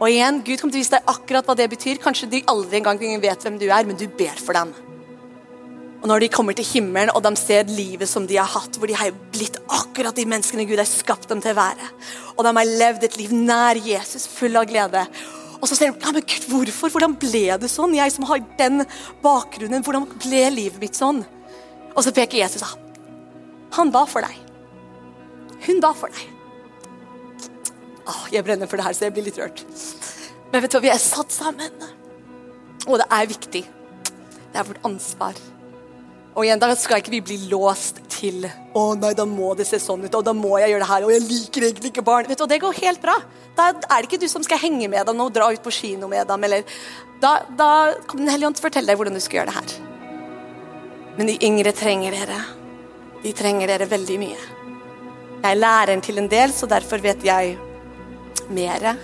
Og 0.00 0.08
igjen, 0.08 0.40
Gud 0.44 0.60
kommer 0.60 0.72
til 0.72 0.80
å 0.80 0.84
vise 0.84 0.96
deg 0.96 1.12
akkurat 1.12 1.46
hva 1.48 1.56
det 1.56 1.68
betyr. 1.72 2.00
Kanskje 2.00 2.30
de 2.32 2.42
aldri 2.48 2.80
engang 2.80 3.00
vet 3.20 3.44
hvem 3.44 3.60
du 3.60 3.68
er, 3.68 3.84
men 3.84 4.00
du 4.00 4.06
ber 4.08 4.40
for 4.40 4.56
dem. 4.56 4.72
Og 6.02 6.08
når 6.10 6.22
de 6.22 6.32
kommer 6.32 6.56
til 6.56 6.68
himmelen 6.68 7.14
og 7.16 7.22
de 7.24 7.32
ser 7.40 7.70
livet 7.70 8.08
som 8.10 8.26
de 8.28 8.36
har 8.38 8.50
hatt, 8.52 8.76
hvor 8.76 8.90
de 8.90 8.98
har 8.98 9.14
blitt 9.32 9.56
akkurat 9.72 10.16
de 10.16 10.26
menneskene 10.28 10.66
Gud 10.68 10.78
har 10.80 10.88
skapt 10.88 11.30
dem 11.32 11.40
til 11.42 11.54
å 11.54 11.58
være, 11.58 11.88
og 12.36 12.44
de 12.44 12.52
har 12.58 12.76
levd 12.82 13.08
et 13.08 13.18
liv 13.18 13.32
nær 13.32 13.80
Jesus, 13.80 14.28
full 14.28 14.58
av 14.60 14.68
glede 14.68 15.06
og 15.56 15.68
så 15.68 15.76
ser 15.76 15.92
de 15.92 16.04
ja, 16.04 16.12
men 16.12 16.24
Gud, 16.28 16.46
hvorfor? 16.50 16.92
Hvordan 16.92 17.16
ble 17.20 17.44
det 17.60 17.70
sånn? 17.72 17.96
Jeg 17.96 18.12
som 18.14 18.26
har 18.28 18.42
den 18.58 18.84
bakgrunnen, 19.24 19.84
hvordan 19.84 20.04
ble 20.20 20.42
livet 20.52 20.80
mitt 20.82 20.98
sånn? 20.98 21.22
Og 21.94 22.04
så 22.04 22.12
peker 22.14 22.42
Jesus 22.42 22.64
av. 22.66 22.76
Han 23.78 23.92
ba 23.94 24.04
for 24.08 24.24
deg. 24.24 24.36
Hun 25.66 25.80
ba 25.82 25.92
for 25.96 26.12
deg. 26.12 27.48
Åh, 28.06 28.22
jeg 28.30 28.46
brenner 28.46 28.70
for 28.70 28.78
det 28.78 28.86
her, 28.86 28.94
så 28.94 29.08
jeg 29.08 29.16
blir 29.16 29.26
litt 29.26 29.40
rørt. 29.40 29.64
Men 30.52 30.62
vet 30.62 30.70
du 30.70 30.78
hva, 30.78 30.84
vi 30.84 30.92
er 30.92 31.02
satt 31.02 31.34
sammen. 31.34 31.86
Og 32.86 33.00
det 33.00 33.08
er 33.10 33.30
viktig. 33.32 33.64
Det 33.66 34.60
er 34.60 34.68
vårt 34.68 34.84
ansvar. 34.86 35.40
Og 36.36 36.44
igjen, 36.44 36.60
Da 36.60 36.74
skal 36.76 37.00
ikke 37.00 37.14
vi 37.14 37.22
bli 37.24 37.38
låst 37.48 38.02
til 38.12 38.44
å 38.76 38.90
nei, 39.00 39.14
da 39.16 39.24
må 39.24 39.54
det 39.56 39.66
se 39.68 39.80
sånn 39.80 40.04
ut, 40.04 40.14
og 40.14 40.24
da 40.24 40.34
må 40.36 40.58
jeg 40.60 40.74
gjøre 40.74 40.84
det 40.84 40.90
her, 40.90 41.06
og 41.06 41.12
jeg 41.14 41.24
liker 41.24 41.64
egentlig 41.64 41.92
ikke 41.94 42.04
barn. 42.04 42.28
Vet 42.28 42.38
du, 42.38 42.44
og 42.44 42.50
Det 42.50 42.60
går 42.60 42.80
helt 42.82 43.00
bra. 43.00 43.16
Da 43.56 43.70
er 43.72 44.02
det 44.02 44.10
ikke 44.10 44.20
du 44.20 44.28
som 44.28 44.44
skal 44.44 44.60
henge 44.60 44.88
med 44.92 45.06
dem 45.08 45.20
og 45.24 45.32
dra 45.32 45.48
ut 45.48 45.64
på 45.64 45.72
kino 45.72 46.08
med 46.08 46.28
dem. 46.28 46.44
eller 46.44 46.64
Da, 47.20 47.40
da 47.48 47.94
kommer 48.06 48.26
Den 48.26 48.34
hellige 48.34 48.46
ånd 48.46 48.56
til 48.56 48.66
å 48.66 48.68
fortelle 48.68 48.92
deg 48.92 49.00
hvordan 49.00 49.16
du 49.16 49.20
skal 49.20 49.40
gjøre 49.40 49.52
det 49.52 49.56
her. 49.56 49.96
Men 51.16 51.26
de 51.32 51.38
yngre 51.48 51.72
trenger 51.72 52.12
dere. 52.12 52.40
De 53.22 53.32
trenger 53.32 53.72
dere 53.72 53.88
veldig 53.88 54.18
mye. 54.20 54.42
Jeg 55.40 55.54
er 55.54 55.60
læreren 55.62 56.02
til 56.04 56.18
en 56.18 56.28
del, 56.28 56.52
så 56.52 56.68
derfor 56.68 57.00
vet 57.00 57.24
jeg 57.24 57.56
mere 58.52 58.96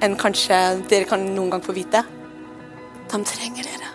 enn 0.00 0.14
kanskje 0.16 0.56
dere 0.88 1.08
kan 1.08 1.24
noen 1.34 1.50
gang 1.50 1.64
få 1.64 1.74
vite. 1.74 2.04
De 3.10 3.24
trenger 3.26 3.66
dere. 3.66 3.89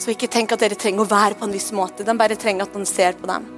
Så 0.00 0.14
ikke 0.14 0.30
tenk 0.32 0.52
at 0.54 0.62
dere 0.62 0.78
trenger 0.80 1.04
å 1.04 1.10
være 1.10 1.36
på 1.36 1.44
en 1.44 1.52
viss 1.52 1.68
måte. 1.76 2.06
De 2.06 2.14
bare 2.16 2.38
trenger 2.40 2.64
at 2.64 2.76
noen 2.76 2.88
ser 2.88 3.18
på 3.20 3.28
dem. 3.28 3.48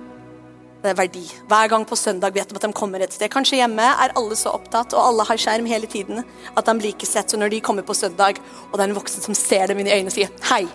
Det 0.83 0.91
er 0.91 0.97
verdi. 0.99 1.23
Hver 1.47 1.69
gang 1.71 1.85
på 1.87 1.95
søndag 1.95 2.35
vet 2.35 2.51
de 2.51 2.59
at 2.59 2.65
de 2.67 2.73
kommer 2.75 3.05
et 3.05 3.15
sted. 3.15 3.31
Kanskje 3.31 3.61
hjemme 3.61 3.85
er 3.87 4.15
alle 4.19 4.35
så 4.39 4.51
opptatt, 4.57 4.97
og 4.97 5.05
alle 5.05 5.27
har 5.29 5.39
skjerm 5.39 5.69
hele 5.71 5.87
tiden, 5.87 6.25
at 6.57 6.67
de 6.67 6.75
blir 6.81 6.97
ikke 6.97 7.07
sett. 7.07 7.31
Så 7.31 7.39
når 7.39 7.55
de 7.55 7.61
kommer 7.63 7.87
på 7.87 7.95
søndag, 7.95 8.41
og 8.71 8.75
det 8.75 8.83
er 8.83 8.91
en 8.91 8.99
voksen 8.99 9.23
som 9.23 9.39
ser 9.39 9.71
dem 9.71 9.79
inn 9.79 9.87
i 9.87 9.95
øynene 9.95 10.11
og 10.11 10.17
sier 10.17 10.33
'hei', 10.49 10.67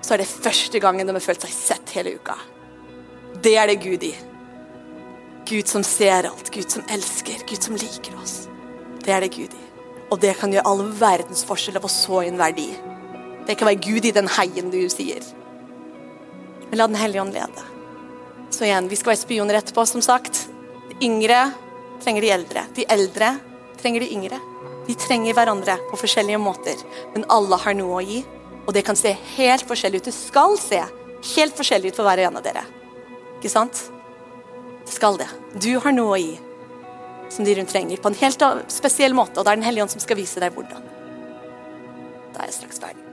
så 0.00 0.14
er 0.14 0.18
det 0.18 0.28
første 0.28 0.80
gangen 0.80 1.06
de 1.06 1.12
har 1.12 1.20
følt 1.20 1.42
seg 1.42 1.52
sett 1.52 1.90
hele 1.90 2.14
uka. 2.16 2.34
Det 3.42 3.56
er 3.56 3.66
det 3.66 3.80
Gud 3.80 4.02
i. 4.02 4.14
Gud 5.44 5.68
som 5.68 5.82
ser 5.82 6.24
alt, 6.24 6.50
Gud 6.50 6.70
som 6.70 6.82
elsker, 6.88 7.44
Gud 7.46 7.62
som 7.62 7.74
liker 7.76 8.16
oss. 8.22 8.48
Det 9.04 9.12
er 9.12 9.20
det 9.20 9.32
Gud 9.36 9.52
i. 9.52 9.64
Og 10.10 10.20
det 10.20 10.36
kan 10.38 10.52
gjøre 10.52 10.66
all 10.66 10.82
verdens 10.92 11.44
forskjell 11.44 11.76
av 11.76 11.84
å 11.84 11.92
så 11.92 12.22
inn 12.24 12.38
verdi. 12.40 12.70
Det 13.46 13.56
kan 13.58 13.68
være 13.68 13.82
Gud 13.84 14.06
i 14.08 14.14
den 14.14 14.28
heien 14.38 14.70
du 14.72 14.80
sier. 14.92 15.24
Men 16.70 16.78
la 16.78 16.86
Den 16.86 16.96
hellige 16.98 17.22
ånd 17.22 17.34
lede. 17.34 17.66
Så 18.50 18.64
igjen, 18.64 18.88
vi 18.88 18.96
skal 18.96 19.14
være 19.14 19.24
spioner 19.24 19.58
etterpå, 19.58 19.84
som 19.86 20.02
sagt. 20.02 20.46
De 20.88 21.06
yngre 21.06 21.50
trenger 22.02 22.24
de 22.24 22.30
eldre. 22.30 22.64
De 22.74 22.86
eldre 22.88 23.34
trenger 23.80 24.04
de 24.04 24.12
yngre. 24.14 24.40
De 24.86 24.94
trenger 24.94 25.36
hverandre 25.36 25.76
på 25.90 25.98
forskjellige 25.98 26.40
måter, 26.40 26.80
men 27.14 27.24
alle 27.32 27.56
har 27.60 27.76
noe 27.76 28.00
å 28.00 28.04
gi. 28.04 28.20
Og 28.64 28.72
det 28.76 28.84
kan 28.86 28.96
se 28.96 29.14
helt 29.36 29.66
forskjellig 29.68 30.00
ut. 30.00 30.08
Det 30.08 30.16
skal 30.16 30.56
se 30.60 30.80
helt 31.34 31.56
forskjellig 31.56 31.92
ut 31.92 32.00
for 32.00 32.08
hver 32.08 32.22
og 32.22 32.30
en 32.30 32.40
av 32.40 32.46
dere. 32.46 32.64
Ikke 33.38 33.52
sant? 33.52 33.86
Det 34.84 34.92
skal 34.92 35.18
det. 35.20 35.28
Du 35.60 35.72
har 35.80 35.96
noe 35.96 36.16
å 36.16 36.20
gi 36.20 36.34
som 37.32 37.44
de 37.44 37.54
rundt 37.56 37.72
trenger, 37.72 37.98
på 37.98 38.12
en 38.12 38.20
helt 38.20 38.44
spesiell 38.70 39.16
måte. 39.16 39.40
Og 39.40 39.46
det 39.46 39.52
er 39.52 39.62
Den 39.62 39.66
hellige 39.66 39.86
ånd 39.86 39.94
som 39.96 40.04
skal 40.04 40.20
vise 40.20 40.40
deg 40.40 40.54
hvordan. 40.54 40.84
Da 42.34 42.44
er 42.44 42.52
jeg 42.52 42.60
straks 42.60 42.82
ferdig. 42.82 43.03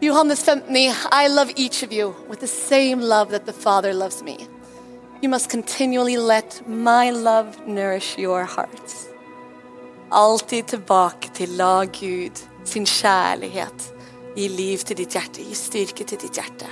Johannes 0.00 0.44
15, 0.44 0.94
I 1.10 1.26
love 1.26 1.50
each 1.56 1.82
of 1.82 1.92
you 1.92 2.14
with 2.28 2.38
the 2.38 2.46
same 2.46 3.00
love 3.00 3.30
that 3.30 3.46
the 3.46 3.52
Father 3.52 3.92
loves 3.92 4.22
me. 4.22 4.46
You 5.20 5.28
must 5.28 5.50
continually 5.50 6.16
let 6.16 6.62
my 6.68 7.10
love 7.10 7.66
nourish 7.66 8.16
your 8.16 8.44
hearts. 8.44 9.08
Alltid 10.10 10.66
tilbake 10.66 11.34
til 11.34 11.56
la 11.56 11.84
Gud 11.84 12.38
sin 12.64 12.86
kjærlighet 12.86 13.90
gi 14.36 14.48
liv 14.48 14.86
til 14.86 15.02
ditt 15.02 15.18
hjerte, 15.18 15.42
gi 15.42 15.58
styrke 15.58 16.06
til 16.06 16.22
ditt 16.22 16.38
hjerte. 16.38 16.70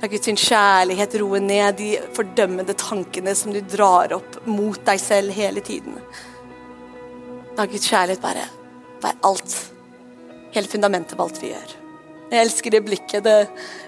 La 0.00 0.06
Guds 0.06 0.46
kjærlighet 0.46 1.18
roe 1.20 1.42
ned 1.42 1.74
de 1.82 1.92
fordømmende 2.14 2.78
tankene 2.78 3.34
som 3.34 3.52
du 3.52 3.64
drar 3.66 4.14
opp 4.14 4.44
mot 4.46 4.78
deg 4.86 5.02
selv 5.02 5.34
hele 5.34 5.60
tiden. 5.60 5.98
La 7.58 7.66
Guds 7.66 7.90
kjærlighet 7.90 8.22
bare 8.22 8.46
være 9.02 9.18
alt. 9.26 9.62
Hele 10.54 10.70
fundamentet 10.70 11.18
på 11.18 11.26
alt 11.26 11.42
vi 11.42 11.50
gjør. 11.50 11.80
Jeg 12.34 12.48
elsker 12.48 12.74
det 12.74 12.80
blikket 12.82 13.22
det, 13.22 13.40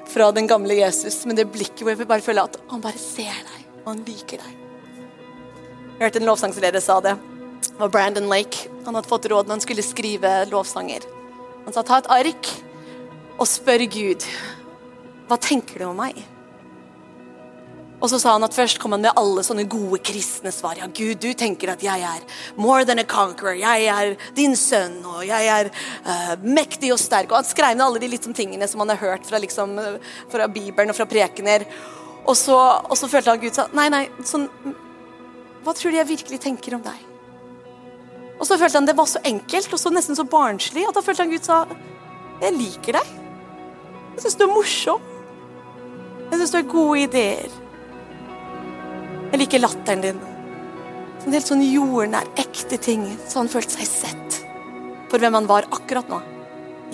fra 0.07 0.29
den 0.31 0.47
gamle 0.47 0.77
Jesus, 0.79 1.25
men 1.27 1.35
det 1.35 1.49
blikket 1.51 1.83
hvor 1.83 1.91
jeg 1.97 2.07
bare 2.07 2.23
føler 2.23 2.47
at 2.47 2.59
han 2.71 2.83
bare 2.85 3.01
ser 3.01 3.35
deg, 3.35 3.65
og 3.83 3.89
han 3.91 4.05
liker 4.07 4.43
deg. 4.45 4.53
Jeg 5.97 6.05
hørte 6.05 6.21
en 6.21 6.29
lovsangsleder 6.29 6.85
sa 6.85 7.01
det. 7.03 7.17
Det 7.67 7.81
var 7.81 7.91
Brandon 7.91 8.29
Lake. 8.31 8.69
Han 8.85 8.95
hadde 8.95 9.11
fått 9.11 9.27
råd 9.33 9.49
når 9.49 9.57
han 9.57 9.65
skulle 9.65 9.83
skrive 9.83 10.33
lovsanger. 10.53 11.09
Han 11.65 11.75
sa 11.75 11.83
ta 11.83 11.99
et 11.99 12.11
ark 12.21 12.53
og 13.37 13.49
spør 13.51 13.83
Gud 13.91 14.27
hva 15.27 15.39
tenker 15.43 15.83
du 15.83 15.89
om 15.89 15.99
meg? 15.99 16.21
Og 17.97 18.11
så 18.13 18.19
sa 18.21 18.35
han 18.35 18.45
at 18.45 18.55
Først 18.57 18.79
kom 18.81 18.93
han 18.93 19.05
med 19.05 19.17
alle 19.17 19.45
sånne 19.47 19.65
gode 19.71 19.99
kristne 20.05 20.53
svar. 20.53 20.77
Ja, 20.81 20.89
Gud, 20.89 21.19
du 21.23 21.31
tenker 21.39 21.73
at 21.73 21.85
jeg 21.85 22.05
er 22.05 22.25
more 22.61 22.85
than 22.85 23.01
a 23.01 23.07
conqueror. 23.09 23.57
Jeg 23.57 23.89
er 23.93 24.15
din 24.37 24.57
sønn, 24.59 24.99
og 25.05 25.25
jeg 25.27 25.49
er 25.53 25.71
uh, 26.05 26.35
mektig 26.45 26.93
og 26.93 27.01
sterk. 27.01 27.33
Og 27.33 27.41
Han 27.41 27.49
skrev 27.49 27.77
ned 27.77 27.87
alle 27.87 28.03
de 28.03 28.11
liksom 28.13 28.37
tingene 28.37 28.69
som 28.69 28.85
han 28.85 28.93
har 28.93 29.01
hørt 29.01 29.29
fra, 29.29 29.41
liksom, 29.41 29.79
fra 30.33 30.49
Bibelen 30.53 30.93
og 30.93 30.99
fra 30.99 31.09
prekener. 31.09 31.65
Og 32.27 32.37
så, 32.37 32.57
og 32.57 32.97
så 32.99 33.09
følte 33.09 33.33
han 33.33 33.43
Gud 33.43 33.57
sa 33.57 33.69
nei, 33.77 33.89
nei, 33.93 34.07
sånn, 34.27 34.49
hva 35.65 35.75
tror 35.75 35.95
du 35.95 36.01
jeg 36.01 36.11
virkelig 36.11 36.41
tenker 36.43 36.77
om 36.77 36.83
deg? 36.85 37.05
Og 38.37 38.45
så 38.45 38.59
følte 38.61 38.81
han 38.81 38.89
det 38.89 38.97
var 38.99 39.09
så 39.09 39.23
enkelt 39.25 39.73
og 39.73 39.81
så 39.81 39.93
nesten 39.95 40.19
så 40.19 40.27
barnslig 40.29 40.85
at 40.85 40.97
da 40.97 41.03
følte 41.05 41.25
han 41.25 41.33
Gud 41.33 41.47
sa 41.47 41.63
jeg 42.43 42.53
liker 42.53 42.99
deg. 42.99 43.13
Jeg 44.17 44.25
syns 44.27 44.37
du 44.37 44.45
er 44.45 44.53
morsom. 44.53 45.07
Jeg 46.27 46.41
syns 46.41 46.53
du 46.53 46.59
har 46.59 46.69
gode 46.69 47.07
ideer. 47.07 47.55
Jeg 49.33 49.41
liker 49.41 49.63
latteren 49.63 50.05
din. 50.05 50.19
En 51.27 51.35
helt 51.35 51.49
sånn 51.49 51.65
jordnær, 51.67 52.29
ekte 52.39 52.79
ting, 52.79 53.03
så 53.27 53.41
han 53.43 53.51
følte 53.51 53.81
seg 53.81 53.89
sett 53.91 54.37
for 55.11 55.23
hvem 55.23 55.35
han 55.39 55.49
var 55.51 55.67
akkurat 55.75 56.09
nå. 56.11 56.21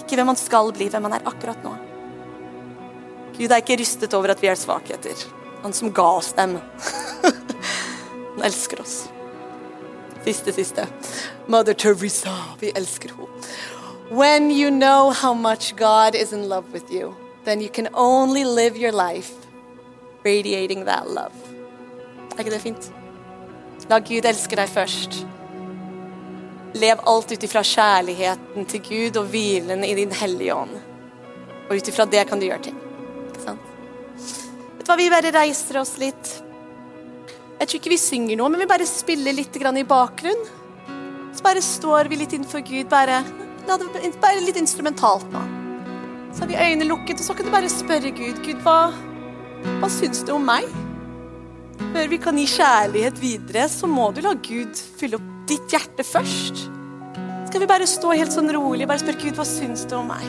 Ikke 0.00 0.16
hvem 0.16 0.30
han 0.32 0.40
skal 0.40 0.72
bli, 0.72 0.88
hvem 0.92 1.08
han 1.08 1.18
er 1.18 1.28
akkurat 1.28 1.60
nå. 1.64 1.72
Gud 3.36 3.50
er 3.50 3.60
ikke 3.60 3.78
rystet 3.80 4.14
over 4.16 4.32
at 4.32 4.40
vi 4.42 4.48
er 4.52 4.58
svakheter. 4.60 5.26
Han 5.62 5.76
som 5.76 5.92
ga 5.94 6.08
oss 6.18 6.32
dem. 6.36 6.56
han 8.34 8.44
elsker 8.48 8.80
oss. 8.82 8.96
Siste, 10.24 10.52
siste. 10.52 10.86
Mother 11.46 11.74
Teresa. 11.74 12.34
Vi 12.60 12.72
elsker 12.76 13.12
henne. 13.16 13.28
When 14.12 14.50
you 14.50 14.70
know 14.70 15.10
how 15.10 15.32
much 15.32 15.74
God 15.76 16.14
is 16.14 16.32
in 16.32 16.48
love 16.48 16.72
with 16.72 16.92
you, 16.92 17.14
then 17.44 17.62
you 17.62 17.70
can 17.70 17.88
only 17.94 18.44
live 18.44 18.76
your 18.76 18.92
life 18.92 19.32
radiating 20.22 20.84
that 20.84 21.08
love. 21.08 21.51
Er 22.32 22.40
ikke 22.40 22.54
det 22.54 22.62
fint? 22.62 22.88
La 23.90 23.98
Gud 24.00 24.26
elske 24.28 24.56
deg 24.56 24.70
først. 24.70 25.18
Lev 26.80 27.02
alt 27.08 27.34
ut 27.34 27.44
ifra 27.44 27.60
kjærligheten 27.66 28.68
til 28.70 28.84
Gud 28.86 29.18
og 29.20 29.28
hvilen 29.32 29.84
i 29.84 29.92
din 29.98 30.14
hellige 30.16 30.54
ånd. 30.56 30.72
Og 31.68 31.76
ut 31.76 31.90
ifra 31.90 32.06
det 32.08 32.24
kan 32.30 32.40
du 32.40 32.46
gjøre 32.46 32.70
ting. 32.70 32.78
Ikke 33.28 33.44
sant? 33.44 33.68
Vet 34.78 34.86
du 34.86 34.88
hva, 34.88 34.96
Vi 34.96 35.10
bare 35.12 35.34
reiser 35.34 35.80
oss 35.82 35.98
litt. 36.00 36.32
Jeg 37.58 37.68
tror 37.68 37.78
ikke 37.78 37.92
vi 37.92 38.00
synger 38.00 38.40
noe, 38.40 38.50
men 38.50 38.64
vi 38.64 38.70
bare 38.70 38.88
spiller 38.88 39.36
litt 39.36 39.56
i 39.56 39.84
bakgrunnen. 39.84 40.60
Så 41.32 41.44
bare 41.44 41.62
står 41.62 42.08
vi 42.08 42.16
litt 42.16 42.32
innenfor 42.32 42.64
Gud. 42.64 42.88
Bare, 42.88 43.22
bare 43.68 44.40
litt 44.40 44.56
instrumentalt 44.56 45.28
nå. 45.32 45.42
Så 46.32 46.42
har 46.42 46.48
vi 46.48 46.56
øynene 46.56 46.88
lukket, 46.88 47.20
og 47.20 47.26
så 47.28 47.36
kan 47.36 47.46
du 47.46 47.52
bare 47.52 47.68
spørre 47.68 48.10
Gud. 48.10 48.40
Gud, 48.44 48.64
hva, 48.64 48.90
hva 49.82 49.92
syns 49.92 50.24
du 50.24 50.32
om 50.32 50.48
meg? 50.48 50.64
Før 51.90 52.08
vi 52.08 52.18
kan 52.22 52.38
gi 52.38 52.46
kjærlighet 52.54 53.18
videre, 53.20 53.66
så 53.70 53.90
må 53.90 54.10
du 54.14 54.22
la 54.24 54.36
Gud 54.38 54.78
fylle 55.00 55.18
opp 55.18 55.28
ditt 55.50 55.74
hjerte 55.74 56.06
først. 56.06 56.64
Skal 57.50 57.64
vi 57.64 57.68
bare 57.68 57.88
stå 57.90 58.14
helt 58.14 58.32
sånn 58.32 58.48
rolig 58.54 58.86
bare 58.88 59.02
spørre 59.02 59.20
Gud, 59.20 59.36
hva 59.36 59.46
syns 59.48 59.84
du 59.90 59.96
om 59.98 60.08
meg? 60.12 60.24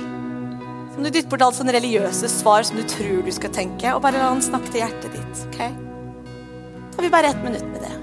Som 0.93 1.05
du 1.05 1.09
dytter 1.09 1.29
bort 1.31 1.45
alt 1.45 1.57
sånne 1.57 1.75
religiøse 1.77 2.29
svar 2.29 2.65
som 2.67 2.77
du 2.77 2.83
tror 2.89 3.23
du 3.25 3.31
skal 3.33 3.53
tenke, 3.55 3.93
og 3.93 4.03
bare 4.03 4.19
la 4.19 4.31
han 4.33 4.43
snakke 4.43 4.73
til 4.73 4.83
hjertet 4.83 5.15
ditt. 5.15 5.45
ok? 5.49 5.61
Da 5.63 6.99
har 6.99 7.07
vi 7.07 7.13
bare 7.13 7.33
ett 7.33 7.45
minutt 7.45 7.69
med 7.71 7.85
det. 7.85 8.02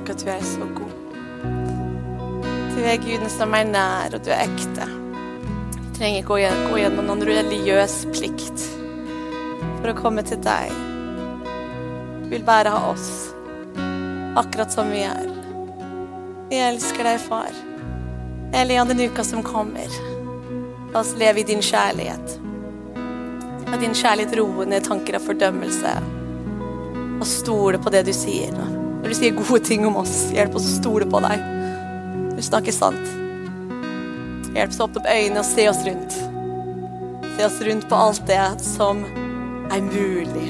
Takk 0.00 0.14
at 0.14 0.24
du 0.24 0.30
er 0.30 0.44
så 0.44 0.66
god. 0.74 0.92
Du 2.74 2.84
er 2.84 3.00
Guden 3.02 3.30
som 3.30 3.54
er 3.54 3.66
nær, 3.68 4.14
og 4.14 4.24
du 4.24 4.30
er 4.32 4.46
ekte. 4.46 4.86
Du 5.76 5.88
trenger 5.98 6.22
ikke 6.22 6.36
å 6.38 6.70
gå 6.70 6.78
gjennom 6.80 7.10
noen 7.10 7.24
religiøs 7.28 8.06
plikt 8.14 8.64
for 9.80 9.90
å 9.92 9.98
komme 9.98 10.24
til 10.24 10.40
deg. 10.40 10.72
Du 12.24 12.30
vil 12.32 12.46
bare 12.46 12.72
ha 12.72 12.92
oss, 12.92 13.10
akkurat 14.40 14.72
som 14.72 14.88
vi 14.92 15.04
er. 15.04 15.28
Vi 16.48 16.62
elsker 16.70 17.04
deg, 17.04 17.20
far. 17.20 17.52
Eller 18.56 18.84
den 18.88 19.04
uka 19.10 19.24
som 19.24 19.44
kommer. 19.44 19.90
La 20.94 21.04
oss 21.04 21.12
leve 21.18 21.42
i 21.42 21.46
din 21.46 21.62
kjærlighet. 21.62 22.38
La 23.70 23.78
din 23.78 23.94
kjærlighet 23.94 24.34
roe 24.40 24.66
ned 24.66 24.88
tanker 24.88 25.20
av 25.20 25.28
fordømmelse. 25.28 25.96
Og 27.20 27.26
stole 27.28 27.78
på 27.78 27.92
det 27.92 28.06
du 28.08 28.14
sier. 28.16 28.79
Når 29.10 29.16
du 29.16 29.24
sier 29.24 29.32
gode 29.34 29.58
ting 29.66 29.82
om 29.88 29.96
oss, 29.98 30.28
hjelp 30.30 30.52
oss 30.54 30.68
å 30.68 30.72
stole 30.76 31.06
på 31.10 31.18
deg. 31.24 31.40
Du 32.36 32.42
snakker 32.46 32.70
sant. 32.70 33.08
Hjelp 34.54 34.70
oss 34.70 34.76
å 34.78 34.84
åpne 34.86 35.00
opp 35.00 35.08
øynene 35.10 35.40
og 35.40 35.48
se 35.48 35.64
oss 35.66 35.80
rundt. 35.82 36.18
Se 37.34 37.48
oss 37.48 37.56
rundt 37.66 37.88
på 37.90 37.98
alt 37.98 38.20
det 38.28 38.44
som 38.62 39.00
er 39.74 39.82
mulig 39.82 40.44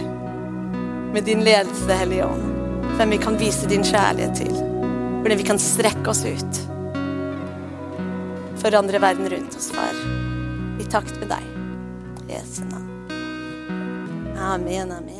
med 1.15 1.25
din 1.25 1.41
ledelse, 1.47 1.97
Hellige 2.03 2.27
Ånd. 2.29 2.51
Hvem 2.99 3.17
vi 3.17 3.21
kan 3.23 3.41
vise 3.41 3.71
din 3.73 3.87
kjærlighet 3.95 4.37
til. 4.43 4.53
Hvordan 4.53 5.41
vi 5.41 5.49
kan 5.55 5.63
strekke 5.71 6.13
oss 6.13 6.21
ut. 6.29 6.61
Forandre 8.61 9.01
verden 9.01 9.33
rundt 9.39 9.57
oss, 9.57 9.71
far. 9.73 10.05
I 10.77 10.91
takt 10.93 11.17
med 11.17 11.33
deg. 11.33 11.49
Jesu 12.29 12.61
navn. 12.69 12.93
Amen, 14.37 14.93
amen. 15.01 15.20